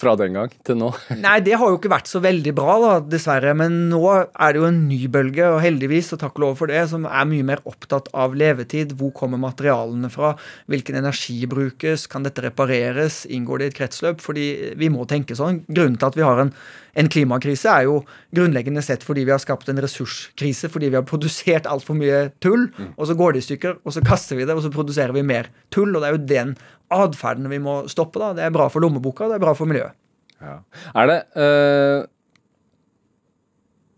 Fra 0.02 0.16
den 0.20 0.36
gang 0.38 0.54
til 0.66 0.78
nå? 0.80 0.90
Nei, 1.24 1.38
det 1.46 1.56
har 1.60 1.72
jo 1.72 1.78
ikke 1.78 1.92
vært 1.94 2.10
så 2.10 2.22
veldig 2.24 2.54
bra, 2.58 2.76
da, 2.82 2.94
dessverre. 3.14 3.54
Men 3.58 3.78
nå 3.92 4.02
er 4.12 4.54
det 4.54 4.62
jo 4.62 4.68
en 4.68 4.82
ny 4.90 5.00
bølge, 5.12 5.46
og 5.54 5.62
heldigvis, 5.64 6.12
og 6.16 6.22
takk 6.24 6.40
og 6.40 6.46
lov 6.46 6.60
for 6.62 6.72
det, 6.72 6.82
som 6.92 7.08
er 7.10 7.30
mye 7.30 7.48
mer 7.48 7.64
opptatt 7.70 8.10
av 8.18 8.36
levetid. 8.38 8.96
Hvor 9.00 9.14
kommer 9.18 9.42
materialene 9.42 10.12
fra? 10.14 10.34
Hvilken 10.72 11.00
energi 11.02 11.40
brukes? 11.50 12.08
Kan 12.12 12.26
dette 12.28 12.46
repareres? 12.46 13.24
Inngår 13.30 13.62
det 13.62 13.70
i 13.70 13.74
et 13.74 13.80
kretsløp? 13.82 14.24
Fordi 14.24 14.48
vi 14.82 14.92
må 14.94 15.08
tenke 15.10 15.38
sånn. 15.38 15.64
Grunnen 15.70 16.00
til 16.02 16.10
at 16.10 16.20
vi 16.20 16.26
har 16.26 16.44
en, 16.46 16.54
en 16.98 17.12
klimakrise, 17.12 17.72
er 17.72 17.88
jo 17.90 18.02
grunnleggende 18.36 18.84
sett 18.86 19.06
fordi 19.06 19.26
vi 19.28 19.36
har 19.36 19.42
skapt 19.44 19.72
en 19.72 19.82
ressurskrise. 19.84 20.72
Fordi 20.74 20.92
vi 20.92 21.00
har 21.00 21.08
produsert 21.08 21.70
altfor 21.70 21.98
mye 22.00 22.28
tull, 22.44 22.68
mm. 22.74 22.94
og 22.98 23.10
så 23.10 23.18
går 23.18 23.36
det 23.36 23.46
i 23.46 23.50
stykker, 23.52 23.82
og 23.86 23.96
så 23.96 24.06
kaster 24.06 24.40
vi 24.40 24.48
det, 24.48 24.58
og 24.58 24.66
så 24.66 24.74
produserer 24.74 25.16
vi 25.16 25.26
mer 25.26 25.52
tull. 25.74 25.94
Og 25.94 26.02
det 26.02 26.10
er 26.10 26.18
jo 26.18 26.30
den 26.36 26.56
atferden 26.92 27.50
vi 27.52 27.62
må 27.64 27.82
stoppe. 27.92 28.20
da. 28.22 28.34
Det 28.38 28.46
er 28.46 28.56
bra 28.56 28.68
for 28.72 28.84
lommeboka, 28.84 29.30
det 29.30 29.40
er 29.40 29.46
bra 29.46 29.56
for 29.58 29.70
miljøet. 29.70 29.98
Ja. 30.42 30.60
Er 30.98 31.12
det 31.12 31.20
uh, 31.38 32.08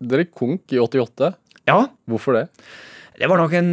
Dere 0.04 0.26
konk 0.28 0.74
i 0.74 0.80
88. 0.82 1.32
Ja. 1.64 1.78
Hvorfor 2.10 2.36
det? 2.36 2.48
Det 3.14 3.28
var 3.30 3.38
nok 3.38 3.52
en, 3.54 3.68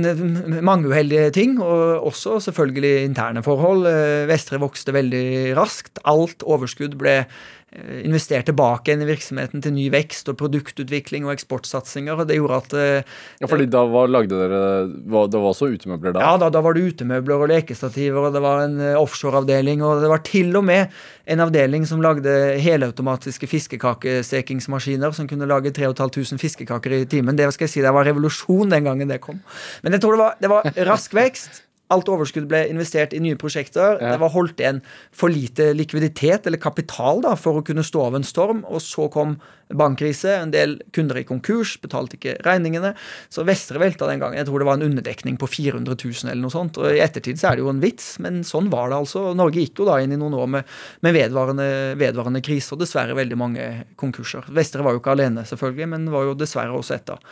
mange 0.63 0.87
uheldige 0.87 1.31
ting, 1.33 1.55
og 1.59 2.05
også 2.11 2.37
selvfølgelig 2.45 3.07
interne 3.07 3.41
forhold. 3.43 3.87
Eh, 3.89 4.27
Vestre 4.29 4.59
vokste 4.61 4.93
veldig 4.93 5.57
raskt. 5.57 5.97
Alt 6.05 6.45
overskudd 6.45 6.93
ble 7.01 7.15
Eh, 7.25 7.25
investert 7.71 8.49
tilbake 8.49 8.91
i 8.91 9.05
virksomheten 9.07 9.61
til 9.63 9.71
ny 9.71 9.85
vekst 9.93 10.27
og 10.27 10.35
produktutvikling 10.41 11.23
og 11.23 11.31
eksportsatsinger. 11.31 12.19
og 12.19 12.27
Det 12.27 12.35
gjorde 12.35 12.57
at 12.57 12.73
eh, 12.75 13.13
Ja, 13.39 13.47
fordi 13.47 13.69
da 13.71 13.85
var, 13.87 14.11
lagde 14.11 14.35
dere 14.35 14.59
Det 14.91 15.39
var 15.39 15.47
også 15.53 15.69
utemøbler 15.71 16.17
da? 16.17 16.25
Ja, 16.25 16.33
da, 16.41 16.49
da 16.51 16.59
var 16.59 16.75
det 16.75 16.83
utemøbler 16.91 17.45
og 17.45 17.51
lekestativer, 17.53 18.27
og 18.27 18.35
det 18.35 18.43
var 18.43 18.65
en 18.65 18.75
eh, 18.83 18.99
offshoreavdeling, 18.99 19.85
og 19.87 20.03
det 20.03 20.11
var 20.11 20.23
til 20.27 20.51
og 20.59 20.67
med 20.67 20.91
en 21.31 21.45
avdeling 21.47 21.87
som 21.87 22.03
lagde 22.03 22.35
helautomatiske 22.59 23.47
fiskekakestekingsmaskiner 23.47 25.15
som 25.15 25.31
kunne 25.31 25.47
lage 25.47 25.71
3500 25.71 26.43
fiskekaker 26.43 26.99
i 26.99 27.03
timen. 27.07 27.39
Det 27.39 27.47
skal 27.55 27.69
jeg 27.69 27.77
si, 27.77 27.85
det 27.85 27.95
var 27.95 28.09
revolusjon 28.09 28.75
den 28.75 28.83
gangen 28.83 29.07
det 29.07 29.21
kom. 29.23 29.39
Men 29.85 29.95
jeg 29.95 30.03
tror 30.03 30.17
det 30.17 30.25
var, 30.25 30.39
det 30.43 30.51
var 30.51 30.87
rask 30.91 31.15
vekst. 31.15 31.63
Alt 31.91 32.11
overskudd 32.11 32.47
ble 32.51 32.65
investert 32.71 33.15
i 33.15 33.21
nye 33.23 33.39
prosjekter. 33.39 33.97
Ja. 33.99 34.13
Det 34.13 34.21
var 34.23 34.33
holdt 34.35 34.61
igjen 34.63 34.83
for 35.15 35.33
lite 35.33 35.71
likviditet 35.77 36.47
eller 36.47 36.61
kapital 36.61 37.23
da, 37.25 37.35
for 37.39 37.59
å 37.59 37.65
kunne 37.65 37.85
stå 37.85 38.07
av 38.09 38.19
en 38.19 38.27
storm. 38.27 38.63
Og 38.71 38.83
så 38.83 39.09
kom 39.11 39.37
bankkrise, 39.77 40.33
en 40.35 40.51
del 40.53 40.77
kunder 40.95 41.19
i 41.21 41.25
konkurs, 41.27 41.75
betalte 41.81 42.17
ikke 42.17 42.37
regningene. 42.45 42.93
Så 43.31 43.45
Vestre 43.47 43.81
velta 43.81 44.07
den 44.09 44.21
gangen. 44.21 44.39
Jeg 44.39 44.47
tror 44.49 44.61
det 44.61 44.67
var 44.67 44.79
en 44.79 44.87
underdekning 44.87 45.37
på 45.41 45.49
400 45.49 45.95
000 45.95 46.31
eller 46.31 46.41
noe 46.43 46.53
sånt. 46.53 46.79
Og 46.81 46.91
i 46.91 47.01
ettertid 47.03 47.39
så 47.39 47.51
er 47.51 47.57
det 47.57 47.65
jo 47.65 47.71
en 47.71 47.81
vits, 47.83 48.13
men 48.23 48.41
sånn 48.47 48.69
var 48.73 48.91
det 48.91 48.99
altså. 49.01 49.25
Norge 49.37 49.63
gikk 49.63 49.81
jo 49.81 49.87
da 49.89 49.99
inn 50.03 50.15
i 50.15 50.19
noen 50.19 50.37
år 50.37 50.51
med, 50.57 50.75
med 51.05 51.15
vedvarende, 51.15 51.67
vedvarende 51.99 52.43
krise, 52.45 52.73
og 52.75 52.83
dessverre 52.83 53.17
veldig 53.17 53.39
mange 53.39 53.67
konkurser. 54.01 54.47
Vestre 54.55 54.85
var 54.85 54.95
jo 54.95 55.03
ikke 55.03 55.15
alene, 55.15 55.45
selvfølgelig, 55.47 55.89
men 55.95 56.09
var 56.13 56.27
jo 56.29 56.37
dessverre 56.39 56.75
også 56.75 56.97
et 56.97 57.13
av, 57.13 57.23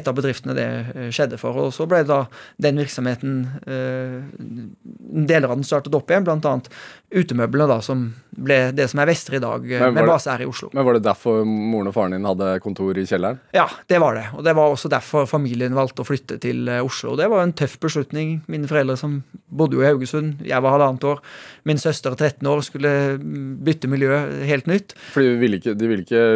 et 0.00 0.10
av 0.10 0.18
bedriftene 0.18 0.56
det 0.58 0.68
eh, 0.94 1.10
skjedde 1.14 1.40
for. 1.40 1.66
Og 1.66 1.74
så 1.74 1.88
ble 1.90 2.02
da 2.08 2.24
den 2.62 2.80
virksomheten 2.82 3.38
eh, 3.64 4.03
Deler 5.24 5.48
av 5.48 5.58
den 5.58 5.66
startet 5.66 5.94
opp 5.96 6.10
igjen, 6.10 6.24
bl.a. 6.26 6.54
utemøblene, 7.14 7.68
da, 7.70 7.78
som 7.84 8.06
ble 8.34 8.58
det 8.74 8.88
som 8.90 9.02
er 9.02 9.08
Vestre 9.10 9.38
i 9.38 9.42
dag, 9.42 9.66
med 9.94 10.08
base 10.08 10.32
her 10.32 10.44
i 10.44 10.48
Oslo. 10.48 10.70
Men 10.74 10.86
Var 10.88 10.98
det 10.98 11.04
derfor 11.06 11.44
moren 11.46 11.90
og 11.90 11.96
faren 11.96 12.16
din 12.16 12.26
hadde 12.28 12.50
kontor 12.64 12.98
i 12.98 13.06
kjelleren? 13.08 13.38
Ja, 13.54 13.66
det 13.90 14.00
var 14.02 14.18
det. 14.18 14.26
Og 14.34 14.44
det 14.46 14.56
var 14.58 14.74
også 14.74 14.90
derfor 14.92 15.28
familien 15.30 15.76
valgte 15.76 16.02
å 16.02 16.08
flytte 16.08 16.40
til 16.42 16.68
eh, 16.68 16.82
Oslo. 16.84 17.14
Det 17.20 17.28
var 17.30 17.44
en 17.44 17.54
tøff 17.56 17.78
beslutning. 17.82 18.40
Mine 18.50 18.70
foreldre 18.70 18.98
som 19.00 19.20
bodde 19.54 19.78
jo 19.78 19.84
i 19.84 19.88
Haugesund, 19.88 20.42
jeg 20.44 20.64
var 20.64 20.76
halvannet 20.76 21.06
år. 21.08 21.22
Min 21.68 21.80
søster 21.80 22.16
13 22.16 22.46
år 22.50 22.64
skulle 22.66 22.92
bytte 23.64 23.90
miljø 23.90 24.18
helt 24.48 24.68
nytt. 24.70 24.96
Fordi 25.14 25.34
de 25.34 25.40
ville 25.42 25.62
ikke, 25.62 25.76
de 25.78 25.90
ville 25.90 26.06
ikke 26.06 26.26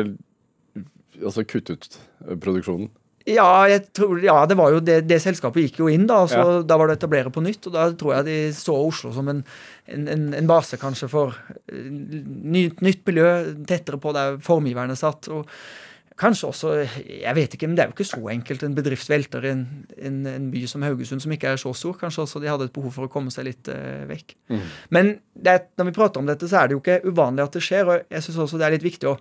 altså, 1.24 1.44
kutte 1.48 1.78
ut 1.78 2.00
produksjonen? 2.42 2.90
Ja, 3.28 3.66
jeg 3.68 3.88
tror, 3.96 4.20
ja 4.24 4.36
det 4.48 4.56
var 4.58 4.72
jo 4.72 4.80
det, 4.84 5.02
det 5.08 5.18
selskapet 5.20 5.66
gikk 5.66 5.82
jo 5.82 5.90
inn, 5.92 6.06
da. 6.08 6.22
så 6.30 6.38
ja. 6.40 6.60
Da 6.66 6.78
var 6.80 6.88
det 6.88 6.96
å 6.96 7.00
etablere 7.00 7.32
på 7.34 7.42
nytt. 7.44 7.66
Og 7.68 7.74
da 7.74 7.88
tror 7.98 8.18
jeg 8.18 8.28
de 8.28 8.38
så 8.56 8.76
Oslo 8.78 9.12
som 9.16 9.28
en, 9.32 9.42
en, 9.92 10.30
en 10.38 10.48
base 10.48 10.78
kanskje 10.80 11.10
for 11.12 11.36
eh, 11.68 11.90
nytt, 12.56 12.80
nytt 12.84 13.04
miljø, 13.08 13.28
tettere 13.68 14.00
på 14.00 14.14
der 14.16 14.40
formgiverne 14.44 14.96
satt. 14.98 15.28
og 15.34 15.50
Kanskje 16.18 16.48
også 16.48 16.70
Jeg 17.06 17.34
vet 17.36 17.52
ikke, 17.54 17.68
men 17.68 17.76
det 17.78 17.84
er 17.84 17.90
jo 17.90 17.94
ikke 17.94 18.08
så 18.08 18.22
enkelt. 18.32 18.64
En 18.66 18.74
bedrift 18.74 19.10
velter 19.10 19.44
i 19.44 19.52
en, 19.54 19.66
en, 19.94 20.16
en, 20.26 20.48
by 20.50 20.64
som 20.70 20.82
Haugesund, 20.82 21.22
som 21.22 21.34
ikke 21.34 21.52
er 21.52 21.60
så 21.60 21.74
stor. 21.76 21.94
Kanskje 22.00 22.24
også 22.24 22.42
de 22.42 22.50
hadde 22.50 22.66
et 22.66 22.74
behov 22.74 22.96
for 22.96 23.06
å 23.06 23.12
komme 23.12 23.30
seg 23.34 23.46
litt 23.46 23.70
uh, 23.70 24.02
vekk. 24.08 24.34
Mm. 24.50 24.64
Men 24.96 25.12
det, 25.36 25.60
når 25.78 25.90
vi 25.90 25.94
prater 26.00 26.22
om 26.22 26.26
dette, 26.26 26.48
så 26.50 26.62
er 26.62 26.68
det 26.68 26.78
jo 26.78 26.82
ikke 26.82 26.98
uvanlig 27.06 27.44
at 27.44 27.60
det 27.60 27.62
skjer. 27.68 27.92
Og 27.92 28.16
jeg 28.16 28.26
syns 28.26 28.40
også 28.46 28.58
det 28.58 28.66
er 28.66 28.74
litt 28.74 28.88
viktig 28.88 29.12
å 29.12 29.14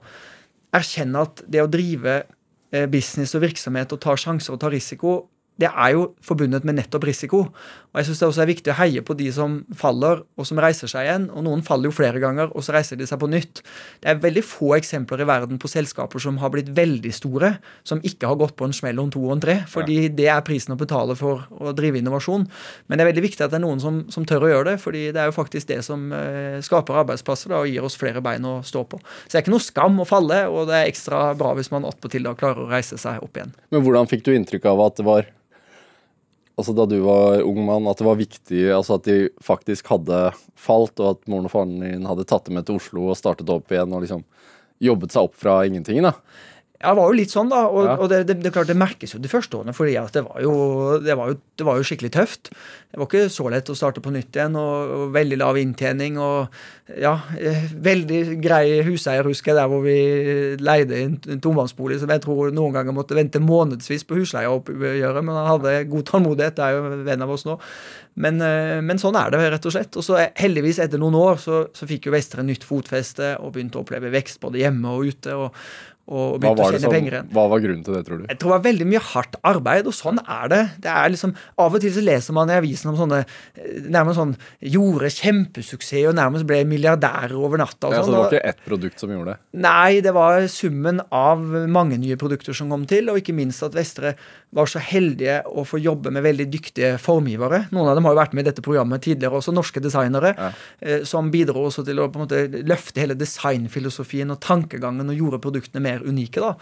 erkjenne 0.78 1.28
at 1.28 1.46
det 1.46 1.62
å 1.62 1.70
drive 1.72 2.18
business 2.92 3.36
og 3.38 3.44
virksomhet 3.46 3.94
og 3.96 4.02
tar 4.04 4.20
sjanser 4.20 4.56
og 4.56 4.62
tar 4.62 4.74
risiko, 4.76 5.14
det 5.58 5.70
er 5.72 5.94
jo 5.96 6.12
forbundet 6.24 6.66
med 6.68 6.78
nettopp 6.78 7.08
risiko. 7.08 7.48
Og 7.98 8.00
jeg 8.02 8.10
syns 8.10 8.20
det 8.22 8.28
også 8.28 8.42
er 8.44 8.50
viktig 8.52 8.70
å 8.70 8.78
heie 8.78 9.02
på 9.02 9.16
de 9.18 9.28
som 9.34 9.56
faller, 9.78 10.20
og 10.38 10.46
som 10.46 10.60
reiser 10.62 10.90
seg 10.92 11.08
igjen. 11.08 11.24
Og 11.34 11.46
noen 11.48 11.64
faller 11.66 11.90
jo 11.90 11.96
flere 11.98 12.22
ganger, 12.22 12.52
og 12.54 12.66
så 12.66 12.76
reiser 12.76 13.00
de 13.00 13.08
seg 13.10 13.18
på 13.22 13.30
nytt. 13.32 13.64
Det 14.04 14.12
er 14.12 14.20
veldig 14.22 14.44
få 14.46 14.76
eksempler 14.78 15.24
i 15.24 15.28
verden 15.30 15.58
på 15.62 15.72
selskaper 15.72 16.22
som 16.22 16.38
har 16.44 16.52
blitt 16.54 16.70
veldig 16.78 17.14
store, 17.16 17.56
som 17.88 18.04
ikke 18.06 18.30
har 18.30 18.38
gått 18.38 18.54
på 18.60 18.68
en 18.68 18.76
smell 18.76 19.02
om 19.02 19.10
to 19.14 19.24
og 19.26 19.34
en 19.38 19.44
tre. 19.48 19.58
Fordi 19.72 19.98
ja. 20.04 20.12
det 20.20 20.28
er 20.36 20.46
prisen 20.46 20.76
å 20.76 20.80
betale 20.80 21.18
for 21.18 21.48
å 21.58 21.74
drive 21.78 21.98
innovasjon. 21.98 22.46
Men 22.86 23.00
det 23.00 23.06
er 23.06 23.12
veldig 23.12 23.26
viktig 23.26 23.48
at 23.48 23.56
det 23.56 23.58
er 23.58 23.66
noen 23.66 23.82
som, 23.82 24.04
som 24.14 24.28
tør 24.30 24.46
å 24.46 24.52
gjøre 24.54 24.74
det, 24.74 24.78
fordi 24.84 25.08
det 25.16 25.24
er 25.24 25.32
jo 25.32 25.38
faktisk 25.40 25.72
det 25.72 25.80
som 25.88 26.12
eh, 26.14 26.60
skaper 26.66 27.02
arbeidsplasser 27.02 27.56
da, 27.56 27.64
og 27.64 27.72
gir 27.72 27.88
oss 27.88 27.98
flere 27.98 28.22
bein 28.22 28.46
å 28.46 28.60
stå 28.68 28.86
på. 28.92 29.02
Så 29.26 29.34
det 29.34 29.42
er 29.42 29.48
ikke 29.48 29.56
noe 29.56 29.66
skam 29.66 29.98
å 30.04 30.08
falle, 30.08 30.44
og 30.52 30.70
det 30.70 30.84
er 30.84 30.92
ekstra 30.92 31.32
bra 31.40 31.56
hvis 31.58 31.74
man 31.74 31.88
attpåtil 31.90 32.30
klarer 32.38 32.68
å 32.68 32.70
reise 32.70 33.02
seg 33.02 33.26
opp 33.26 33.42
igjen. 33.42 33.58
Men 33.74 33.82
hvordan 33.86 34.10
fikk 34.12 34.28
du 34.28 34.36
inntrykk 34.36 34.70
av 34.70 34.86
at 34.86 35.02
det 35.02 35.08
var 35.08 35.34
altså 36.58 36.74
da 36.74 36.88
du 36.90 36.98
var 37.06 37.44
ung 37.46 37.62
mann, 37.68 37.88
at 37.90 38.00
det 38.02 38.08
var 38.08 38.20
viktig 38.20 38.64
altså 38.74 38.98
at 38.98 39.08
de 39.08 39.30
faktisk 39.44 39.92
hadde 39.94 40.22
falt, 40.58 40.98
og 41.00 41.14
at 41.14 41.30
moren 41.30 41.48
og 41.50 41.54
faren 41.54 41.78
din 41.84 42.08
hadde 42.10 42.26
tatt 42.28 42.50
dem 42.50 42.58
med 42.58 42.68
til 42.68 42.82
Oslo 42.82 43.12
og 43.12 43.20
startet 43.20 43.52
opp 43.54 43.72
igjen 43.74 43.94
og 43.94 44.04
liksom 44.04 44.26
jobbet 44.84 45.14
seg 45.14 45.30
opp 45.30 45.38
fra 45.38 45.60
ingenting? 45.66 46.02
da? 46.06 46.16
Ja, 46.78 46.92
det 46.92 47.00
var 47.00 47.10
jo 47.10 47.18
litt 47.18 47.32
sånn, 47.34 47.48
da. 47.50 47.64
Og, 47.74 47.88
ja. 47.88 47.94
og 47.98 48.10
det, 48.12 48.20
det, 48.30 48.36
det, 48.44 48.52
klart, 48.54 48.70
det, 48.70 48.78
merkes 48.78 49.16
jo 49.16 49.20
de 49.22 49.32
første 49.32 49.58
årene, 49.58 49.74
fordi 49.74 49.96
det 50.14 50.22
var, 50.22 50.38
jo, 50.46 50.52
det, 51.02 51.16
var 51.18 51.32
jo, 51.32 51.38
det 51.58 51.66
var 51.66 51.80
jo 51.80 51.88
skikkelig 51.90 52.12
tøft. 52.14 52.52
Det 52.94 53.00
var 53.02 53.10
ikke 53.10 53.32
så 53.34 53.48
lett 53.50 53.72
å 53.74 53.78
starte 53.78 54.04
på 54.06 54.14
nytt 54.14 54.38
igjen, 54.38 54.54
og, 54.62 54.94
og 54.94 55.16
veldig 55.16 55.40
lav 55.42 55.58
inntjening. 55.58 56.20
Og 56.22 56.94
ja, 57.02 57.16
eh, 57.42 57.66
veldig 57.88 58.22
grei 58.44 58.84
huseier, 58.86 59.26
husker 59.26 59.56
jeg, 59.56 59.58
der 59.58 59.72
hvor 59.72 59.82
vi 59.88 59.98
leide 60.62 61.02
en, 61.02 61.18
en 61.34 61.42
tomvannsbolig 61.42 61.98
som 62.04 62.14
jeg 62.14 62.24
tror 62.28 62.54
noen 62.54 62.78
ganger 62.78 62.96
måtte 62.96 63.18
vente 63.18 63.42
månedsvis 63.42 64.06
på 64.06 64.22
husleieoppgjøret, 64.22 65.26
men 65.26 65.34
han 65.34 65.52
hadde 65.56 65.76
god 65.90 66.08
tålmodighet, 66.14 66.60
det 66.62 66.68
er 66.68 66.78
jo 66.78 67.02
venn 67.10 67.26
av 67.26 67.34
oss 67.40 67.50
nå. 67.50 67.58
Men, 68.22 68.38
eh, 68.42 68.78
men, 68.86 69.02
sånn 69.02 69.18
er 69.18 69.34
det, 69.34 69.44
rett 69.58 69.66
og 69.66 69.74
slett. 69.74 69.98
Og 69.98 70.06
så 70.06 70.22
heldigvis, 70.38 70.78
etter 70.86 71.02
noen 71.02 71.18
år, 71.18 71.42
så, 71.42 71.66
så 71.74 71.90
fikk 71.90 72.06
jo 72.06 72.14
Vestre 72.14 72.46
nytt 72.46 72.66
fotfeste 72.66 73.36
og 73.42 73.58
begynte 73.58 73.82
å 73.82 73.86
oppleve 73.86 74.14
vekst 74.14 74.42
både 74.46 74.62
hjemme 74.62 74.94
og 74.94 75.10
ute. 75.10 75.34
og 75.34 75.50
og 76.08 76.38
begynte 76.40 76.64
å 76.64 76.70
tjene 76.72 76.82
som, 76.86 76.94
penger 76.94 77.16
igjen. 77.18 77.30
hva 77.36 77.44
var 77.52 77.60
grunnen 77.64 77.84
til 77.84 77.94
det, 77.98 78.02
tror 78.08 78.22
du? 78.22 78.26
Jeg 78.30 78.40
tror 78.40 78.52
det 78.52 78.56
var 78.58 78.64
veldig 78.68 78.88
mye 78.88 79.02
hardt 79.10 79.36
arbeid, 79.44 79.88
og 79.92 79.96
sånn 79.98 80.22
er 80.24 80.52
det. 80.54 80.62
Det 80.86 80.92
er 80.94 81.10
liksom, 81.12 81.34
Av 81.60 81.76
og 81.76 81.82
til 81.84 81.92
så 81.92 82.04
leser 82.06 82.34
man 82.38 82.50
i 82.50 82.56
avisen 82.58 82.92
om 82.94 82.98
sånne 83.00 83.20
eh, 83.26 83.82
nærmest 83.92 84.18
sånn 84.22 84.36
Gjorde 84.78 85.10
kjempesuksess 85.12 86.08
og 86.10 86.16
nærmest 86.18 86.48
ble 86.48 86.62
milliardærer 86.70 87.36
over 87.36 87.60
natta. 87.62 87.92
Ja, 87.92 88.02
så 88.02 88.08
sånn. 88.08 88.16
det 88.16 88.22
var 88.24 88.34
ikke 88.38 88.50
ett 88.54 88.64
produkt 88.66 89.04
som 89.04 89.12
gjorde 89.12 89.36
det? 89.36 89.40
Nei, 89.68 90.00
det 90.06 90.14
var 90.16 90.48
summen 90.52 91.02
av 91.12 91.44
mange 91.68 91.98
nye 92.00 92.16
produkter 92.20 92.56
som 92.56 92.72
kom 92.72 92.86
til, 92.90 93.10
og 93.12 93.20
ikke 93.22 93.36
minst 93.36 93.64
at 93.68 93.76
Vestre 93.76 94.16
var 94.56 94.70
så 94.72 94.80
heldige 94.80 95.42
å 95.50 95.66
få 95.68 95.80
jobbe 95.84 96.12
med 96.16 96.24
veldig 96.24 96.48
dyktige 96.54 96.94
formgivere. 97.04 97.66
Noen 97.76 97.90
av 97.92 97.98
dem 98.00 98.08
har 98.08 98.16
jo 98.16 98.22
vært 98.22 98.34
med 98.38 98.46
i 98.46 98.50
dette 98.50 98.64
programmet 98.64 99.04
tidligere, 99.04 99.42
også 99.42 99.52
norske 99.56 99.82
designere, 99.84 100.32
Ja. 100.38 100.52
eh, 100.82 101.04
som 101.04 101.30
bidro 101.32 101.66
også 101.68 101.84
til 101.86 102.00
å 102.00 102.08
på 102.08 102.16
en 102.22 102.26
måte 102.28 102.64
løfte 102.64 103.02
hele 103.04 103.16
designfilosofien 103.20 104.32
og 104.32 104.40
tankegangen 104.44 105.10
og 105.10 105.18
gjorde 105.20 105.42
produktene 105.44 105.82
mer 105.84 105.97
unike. 106.06 106.44
da. 106.44 106.56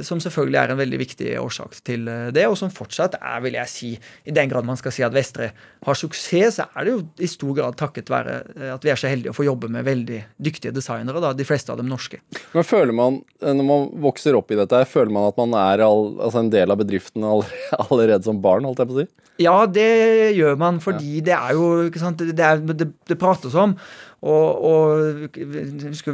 Som 0.00 0.22
selvfølgelig 0.24 0.56
er 0.56 0.70
en 0.72 0.78
veldig 0.80 0.98
viktig 1.02 1.32
årsak 1.36 1.74
til 1.84 2.06
eh, 2.08 2.30
det, 2.32 2.46
og 2.48 2.54
som 2.56 2.70
fortsatt 2.72 3.18
er, 3.18 3.42
vil 3.44 3.58
jeg 3.58 3.68
si, 3.68 3.90
i 4.24 4.32
den 4.32 4.48
grad 4.48 4.64
man 4.64 4.78
skal 4.80 4.94
si 4.94 5.04
at 5.04 5.12
Vestre 5.12 5.50
har 5.84 5.98
suksess, 5.98 6.56
så 6.56 6.64
er 6.72 6.86
det 6.86 6.94
jo 6.94 7.02
i 7.20 7.28
stor 7.28 7.52
grad 7.58 7.76
takket 7.76 8.08
være 8.08 8.38
eh, 8.56 8.70
at 8.72 8.86
vi 8.86 8.92
er 8.94 8.96
så 8.96 9.10
heldige 9.12 9.34
å 9.34 9.36
få 9.36 9.44
jobbe 9.44 9.68
med 9.74 9.84
veldig 9.84 10.22
dyktige 10.40 10.72
designere, 10.72 11.20
da, 11.20 11.34
de 11.36 11.44
fleste 11.44 11.74
av 11.74 11.82
dem 11.82 11.92
norske. 11.92 12.22
Men 12.54 12.64
føler 12.64 12.96
man, 12.96 13.20
eh, 13.42 13.52
når 13.52 13.68
man 13.68 13.84
vokser 14.06 14.38
opp 14.38 14.54
i 14.54 14.58
dette, 14.62 14.80
føler 14.88 15.12
man 15.12 15.28
at 15.28 15.42
man 15.42 15.58
er 15.60 15.84
all, 15.84 16.14
altså 16.16 16.40
en 16.40 16.52
del 16.54 16.72
av 16.72 16.80
bedriften 16.80 17.28
allerede 17.90 18.22
som 18.24 18.40
barn, 18.40 18.64
holdt 18.64 18.80
jeg 18.80 18.92
på 18.94 18.96
å 18.96 19.02
si? 19.02 19.10
Ja, 19.44 19.58
det 19.68 19.90
gjør 20.38 20.56
man, 20.60 20.80
fordi 20.80 21.20
det 21.24 21.36
er 21.36 21.52
jo 21.58 21.68
ikke 21.90 22.00
sant, 22.00 22.24
det, 22.24 22.40
er, 22.40 22.64
det, 22.72 22.88
det 23.08 23.20
prates 23.20 23.52
om. 23.58 23.76
Og, 24.22 24.62
og 24.62 25.38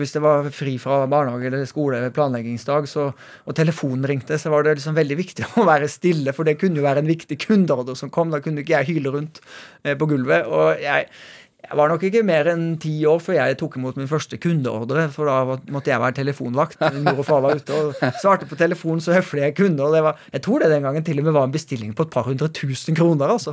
hvis 0.01 0.15
det 0.15 0.23
var 0.25 0.47
fri 0.55 0.79
fra 0.81 1.03
barnehage 1.11 1.51
eller 1.51 1.67
skole 1.69 2.01
planleggingsdag, 2.17 2.89
så, 2.89 3.11
og 3.45 3.57
telefonen 3.57 4.07
ringte, 4.09 4.39
så 4.41 4.53
var 4.53 4.65
det 4.65 4.79
liksom 4.79 4.97
veldig 4.97 5.19
viktig 5.19 5.49
å 5.61 5.67
være 5.69 5.91
stille, 5.93 6.33
for 6.37 6.49
det 6.49 6.57
kunne 6.61 6.81
jo 6.81 6.87
være 6.87 7.05
en 7.05 7.11
viktig 7.11 7.37
kundeordre 7.45 7.99
som 7.99 8.13
kom. 8.15 8.33
Da 8.33 8.41
kunne 8.45 8.65
ikke 8.65 8.79
jeg 8.79 8.95
hyle 8.95 9.13
rundt 9.13 9.43
eh, 9.85 9.93
på 9.99 10.09
gulvet. 10.09 10.49
Og 10.49 10.81
jeg, 10.81 11.11
jeg 11.59 11.75
var 11.77 11.91
nok 11.91 12.05
ikke 12.07 12.21
mer 12.23 12.49
enn 12.53 12.63
ti 12.81 12.93
år 13.11 13.19
før 13.21 13.35
jeg 13.35 13.57
tok 13.59 13.75
imot 13.81 13.97
min 13.99 14.09
første 14.09 14.39
kundeordre, 14.41 15.09
for 15.13 15.29
da 15.29 15.57
måtte 15.75 15.91
jeg 15.91 16.01
være 16.01 16.17
telefonvakt. 16.21 16.79
Min 16.95 17.03
mor 17.05 17.19
og 17.19 17.27
far 17.27 17.43
var 17.45 17.59
ute 17.59 17.75
og 17.75 17.99
svarte 18.23 18.47
på 18.49 18.57
telefon 18.57 19.03
så 19.05 19.17
høflige 19.17 19.51
kunder. 19.59 19.91
og 19.91 20.07
var, 20.07 20.23
jeg 20.33 20.45
tror 20.47 20.63
det 20.63 20.71
den 20.71 20.87
gangen 20.87 21.05
til 21.05 21.19
og 21.21 21.27
med 21.27 21.37
var 21.37 21.49
en 21.49 21.53
bestilling 21.53 21.91
på 21.99 22.07
et 22.07 22.15
par 22.15 22.29
hundre 22.31 22.49
tusen 22.55 22.97
kroner. 22.97 23.35
altså. 23.35 23.53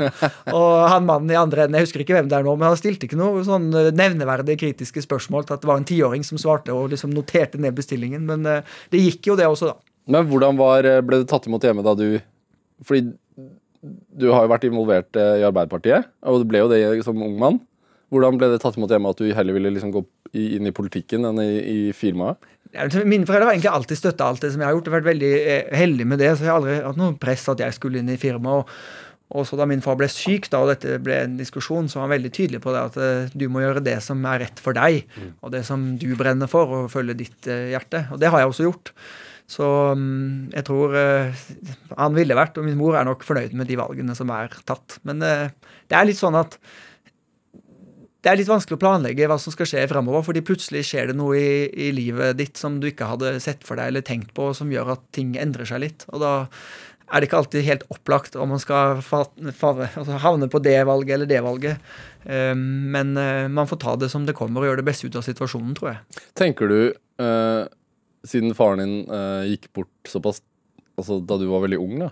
Og 0.54 0.70
han 0.94 1.10
mannen 1.10 1.34
i 1.34 1.40
andre 1.40 1.66
enden, 1.66 1.80
jeg 1.80 1.90
husker 1.90 2.06
ikke 2.06 2.16
hvem 2.20 2.30
det 2.30 2.38
er 2.38 2.48
nå, 2.48 2.56
men 2.56 2.70
han 2.70 2.80
stilte 2.80 3.10
ikke 3.10 3.20
noe 3.20 3.44
sånn 3.44 3.68
nevneverdig, 3.74 4.16
nevneverdige 4.16 4.62
kritiske 4.64 5.04
spørsmål 5.04 5.50
til 5.50 5.58
at 5.58 5.66
det 5.66 5.74
var 5.74 5.82
en 5.82 5.90
tiåring 5.90 6.24
som 6.24 6.40
svarte 6.40 6.74
og 6.78 6.94
liksom 6.94 7.14
noterte 7.16 7.60
ned 7.62 7.76
bestillingen. 7.76 8.26
Men 8.30 8.46
eh, 8.46 8.74
det 8.94 9.02
gikk 9.02 9.34
jo, 9.34 9.40
det 9.40 9.50
også, 9.50 9.74
da. 9.74 9.94
Men 10.14 10.30
hvordan 10.30 10.62
var, 10.62 10.86
eh, 10.86 11.02
ble 11.04 11.24
det 11.24 11.30
tatt 11.34 11.50
imot 11.50 11.64
hjemme 11.66 11.84
da 11.86 11.98
du 11.98 12.20
Fordi 12.86 13.08
du 14.16 14.32
har 14.34 14.46
jo 14.46 14.52
vært 14.52 14.66
involvert 14.68 15.18
eh, 15.20 15.40
i 15.42 15.46
Arbeiderpartiet, 15.48 16.08
og 16.26 16.42
du 16.42 16.50
ble 16.50 16.64
jo 16.64 16.70
det 16.72 16.84
som 17.06 17.22
ung 17.22 17.36
mann. 17.42 17.66
Hvordan 18.16 18.40
ble 18.40 18.48
det 18.54 18.62
tatt 18.64 18.78
imot 18.80 18.92
hjemme 18.94 19.12
at 19.12 19.20
du 19.20 19.28
heller 19.36 19.58
ville 19.58 19.74
liksom 19.76 19.92
gå 19.92 20.06
inn 20.36 20.68
i 20.68 20.76
politikken 20.76 21.28
enn 21.28 21.42
i, 21.44 21.50
i 21.60 21.80
firmaet? 21.96 22.40
Mine 22.76 23.24
foreldre 23.28 23.48
har 23.48 23.56
egentlig 23.56 23.72
alltid 23.72 24.00
støtta 24.00 24.28
alt 24.28 24.44
det 24.44 24.52
som 24.54 24.62
jeg 24.62 24.68
har 24.68 24.76
gjort. 24.76 24.88
Jeg 24.88 24.94
har 24.94 25.00
vært 25.00 25.12
veldig 25.14 25.34
eh, 25.40 25.74
heldig 25.80 26.08
med 26.12 26.20
det, 26.20 26.32
så 26.36 26.46
jeg 26.46 26.52
har 26.52 26.62
aldri 26.62 26.78
hatt 26.84 27.00
noe 27.00 27.18
press 27.20 27.44
at 27.52 27.62
jeg 27.64 27.76
skulle 27.78 28.02
inn 28.02 28.12
i 28.12 28.20
firmaet. 28.20 28.66
Og, 28.66 29.36
og 29.36 29.46
så 29.48 29.60
da 29.60 29.68
min 29.70 29.84
far 29.84 29.98
ble 30.00 30.10
syk, 30.12 30.50
da, 30.52 30.62
og 30.64 30.74
dette 30.74 30.98
ble 31.04 31.22
en 31.24 31.38
diskusjon, 31.40 31.88
så 31.90 32.00
var 32.00 32.08
han 32.08 32.16
veldig 32.18 32.32
tydelig 32.36 32.60
på 32.64 32.74
det 32.76 32.82
at 32.90 32.98
eh, 33.00 33.36
du 33.36 33.46
må 33.52 33.64
gjøre 33.64 33.84
det 33.86 33.96
som 34.04 34.24
er 34.28 34.44
rett 34.44 34.60
for 34.64 34.78
deg, 34.78 35.06
og 35.40 35.54
det 35.56 35.64
som 35.68 35.94
du 36.02 36.10
brenner 36.20 36.52
for, 36.52 36.82
og 36.82 36.92
følge 36.94 37.18
ditt 37.24 37.48
eh, 37.52 37.70
hjerte. 37.74 38.08
Og 38.12 38.20
det 38.22 38.34
har 38.34 38.44
jeg 38.44 38.52
også 38.52 38.68
gjort. 38.68 38.92
Så 39.50 39.66
mm, 39.96 40.52
jeg 40.56 40.66
tror 40.66 40.96
han 40.98 42.16
ville 42.18 42.38
vært, 42.38 42.58
og 42.58 42.66
min 42.66 42.80
mor 42.80 42.98
er 42.98 43.06
nok 43.08 43.24
fornøyd 43.24 43.54
med 43.56 43.70
de 43.70 43.78
valgene 43.78 44.18
som 44.18 44.34
er 44.34 44.52
tatt. 44.66 44.98
Men 45.06 45.22
det 45.22 45.96
er 45.96 46.08
litt 46.10 46.20
sånn 46.20 46.38
at 46.40 46.58
det 48.26 48.32
er 48.32 48.40
litt 48.40 48.50
vanskelig 48.50 48.80
å 48.80 48.82
planlegge 48.82 49.28
hva 49.30 49.38
som 49.38 49.54
skal 49.54 49.68
skje 49.70 49.84
fremover, 49.92 50.24
fordi 50.26 50.42
plutselig 50.42 50.82
skjer 50.90 51.12
det 51.12 51.16
noe 51.20 51.38
i, 51.38 51.68
i 51.70 51.92
livet 51.94 52.40
ditt 52.40 52.58
som 52.58 52.80
du 52.82 52.88
ikke 52.90 53.06
hadde 53.12 53.36
sett 53.44 53.62
for 53.68 53.78
deg 53.78 53.92
eller 53.92 54.02
tenkt 54.06 54.32
på, 54.34 54.50
som 54.58 54.72
gjør 54.74 54.96
at 54.96 55.04
ting 55.14 55.36
endrer 55.38 55.70
seg 55.70 55.84
litt. 55.84 56.08
Og 56.10 56.24
da 56.24 56.32
er 57.06 57.22
det 57.22 57.30
ikke 57.30 57.38
alltid 57.44 57.68
helt 57.68 57.86
opplagt 57.94 58.34
om 58.42 58.50
man 58.56 58.62
skal 58.62 58.98
fa 59.06 59.22
fa 59.54 59.70
altså 59.86 60.18
havne 60.24 60.50
på 60.50 60.58
det 60.66 60.80
valget 60.90 61.14
eller 61.20 61.30
det 61.30 61.44
valget. 61.46 61.94
Um, 62.26 62.90
men 62.96 63.14
uh, 63.14 63.46
man 63.46 63.70
får 63.70 63.82
ta 63.86 63.94
det 64.02 64.10
som 64.10 64.26
det 64.26 64.34
kommer, 64.38 64.64
og 64.64 64.72
gjøre 64.72 64.82
det 64.82 64.90
beste 64.90 65.06
ut 65.06 65.20
av 65.22 65.26
situasjonen, 65.28 65.78
tror 65.78 65.92
jeg. 65.92 66.26
Tenker 66.34 66.66
du, 66.72 66.80
uh, 67.22 67.70
siden 68.26 68.58
faren 68.58 68.82
din 68.82 68.98
uh, 69.12 69.46
gikk 69.46 69.70
bort 69.78 69.94
såpass 70.10 70.42
Altså 70.96 71.18
da 71.28 71.36
du 71.36 71.44
var 71.50 71.60
veldig 71.66 71.76
ung, 71.84 71.96
da 72.00 72.08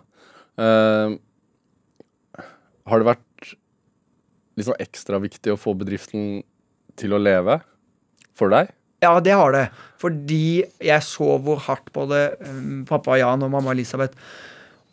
Har 2.83 2.99
det 2.99 3.07
vært 3.07 3.21
liksom 4.59 4.77
ekstra 4.81 5.19
viktig 5.23 5.53
å 5.53 5.59
få 5.59 5.75
bedriften 5.77 6.41
til 6.99 7.15
å 7.15 7.21
leve 7.21 7.59
for 8.37 8.53
deg? 8.53 8.71
Ja, 9.03 9.17
det 9.19 9.35
har 9.35 9.51
det. 9.55 9.67
Fordi 9.99 10.63
jeg 10.63 11.05
så 11.05 11.35
hvor 11.43 11.61
hardt 11.65 11.91
både 11.95 12.25
um, 12.45 12.83
pappa 12.87 13.17
Jan 13.19 13.43
og 13.43 13.51
mamma 13.53 13.73
Elisabeth 13.75 14.15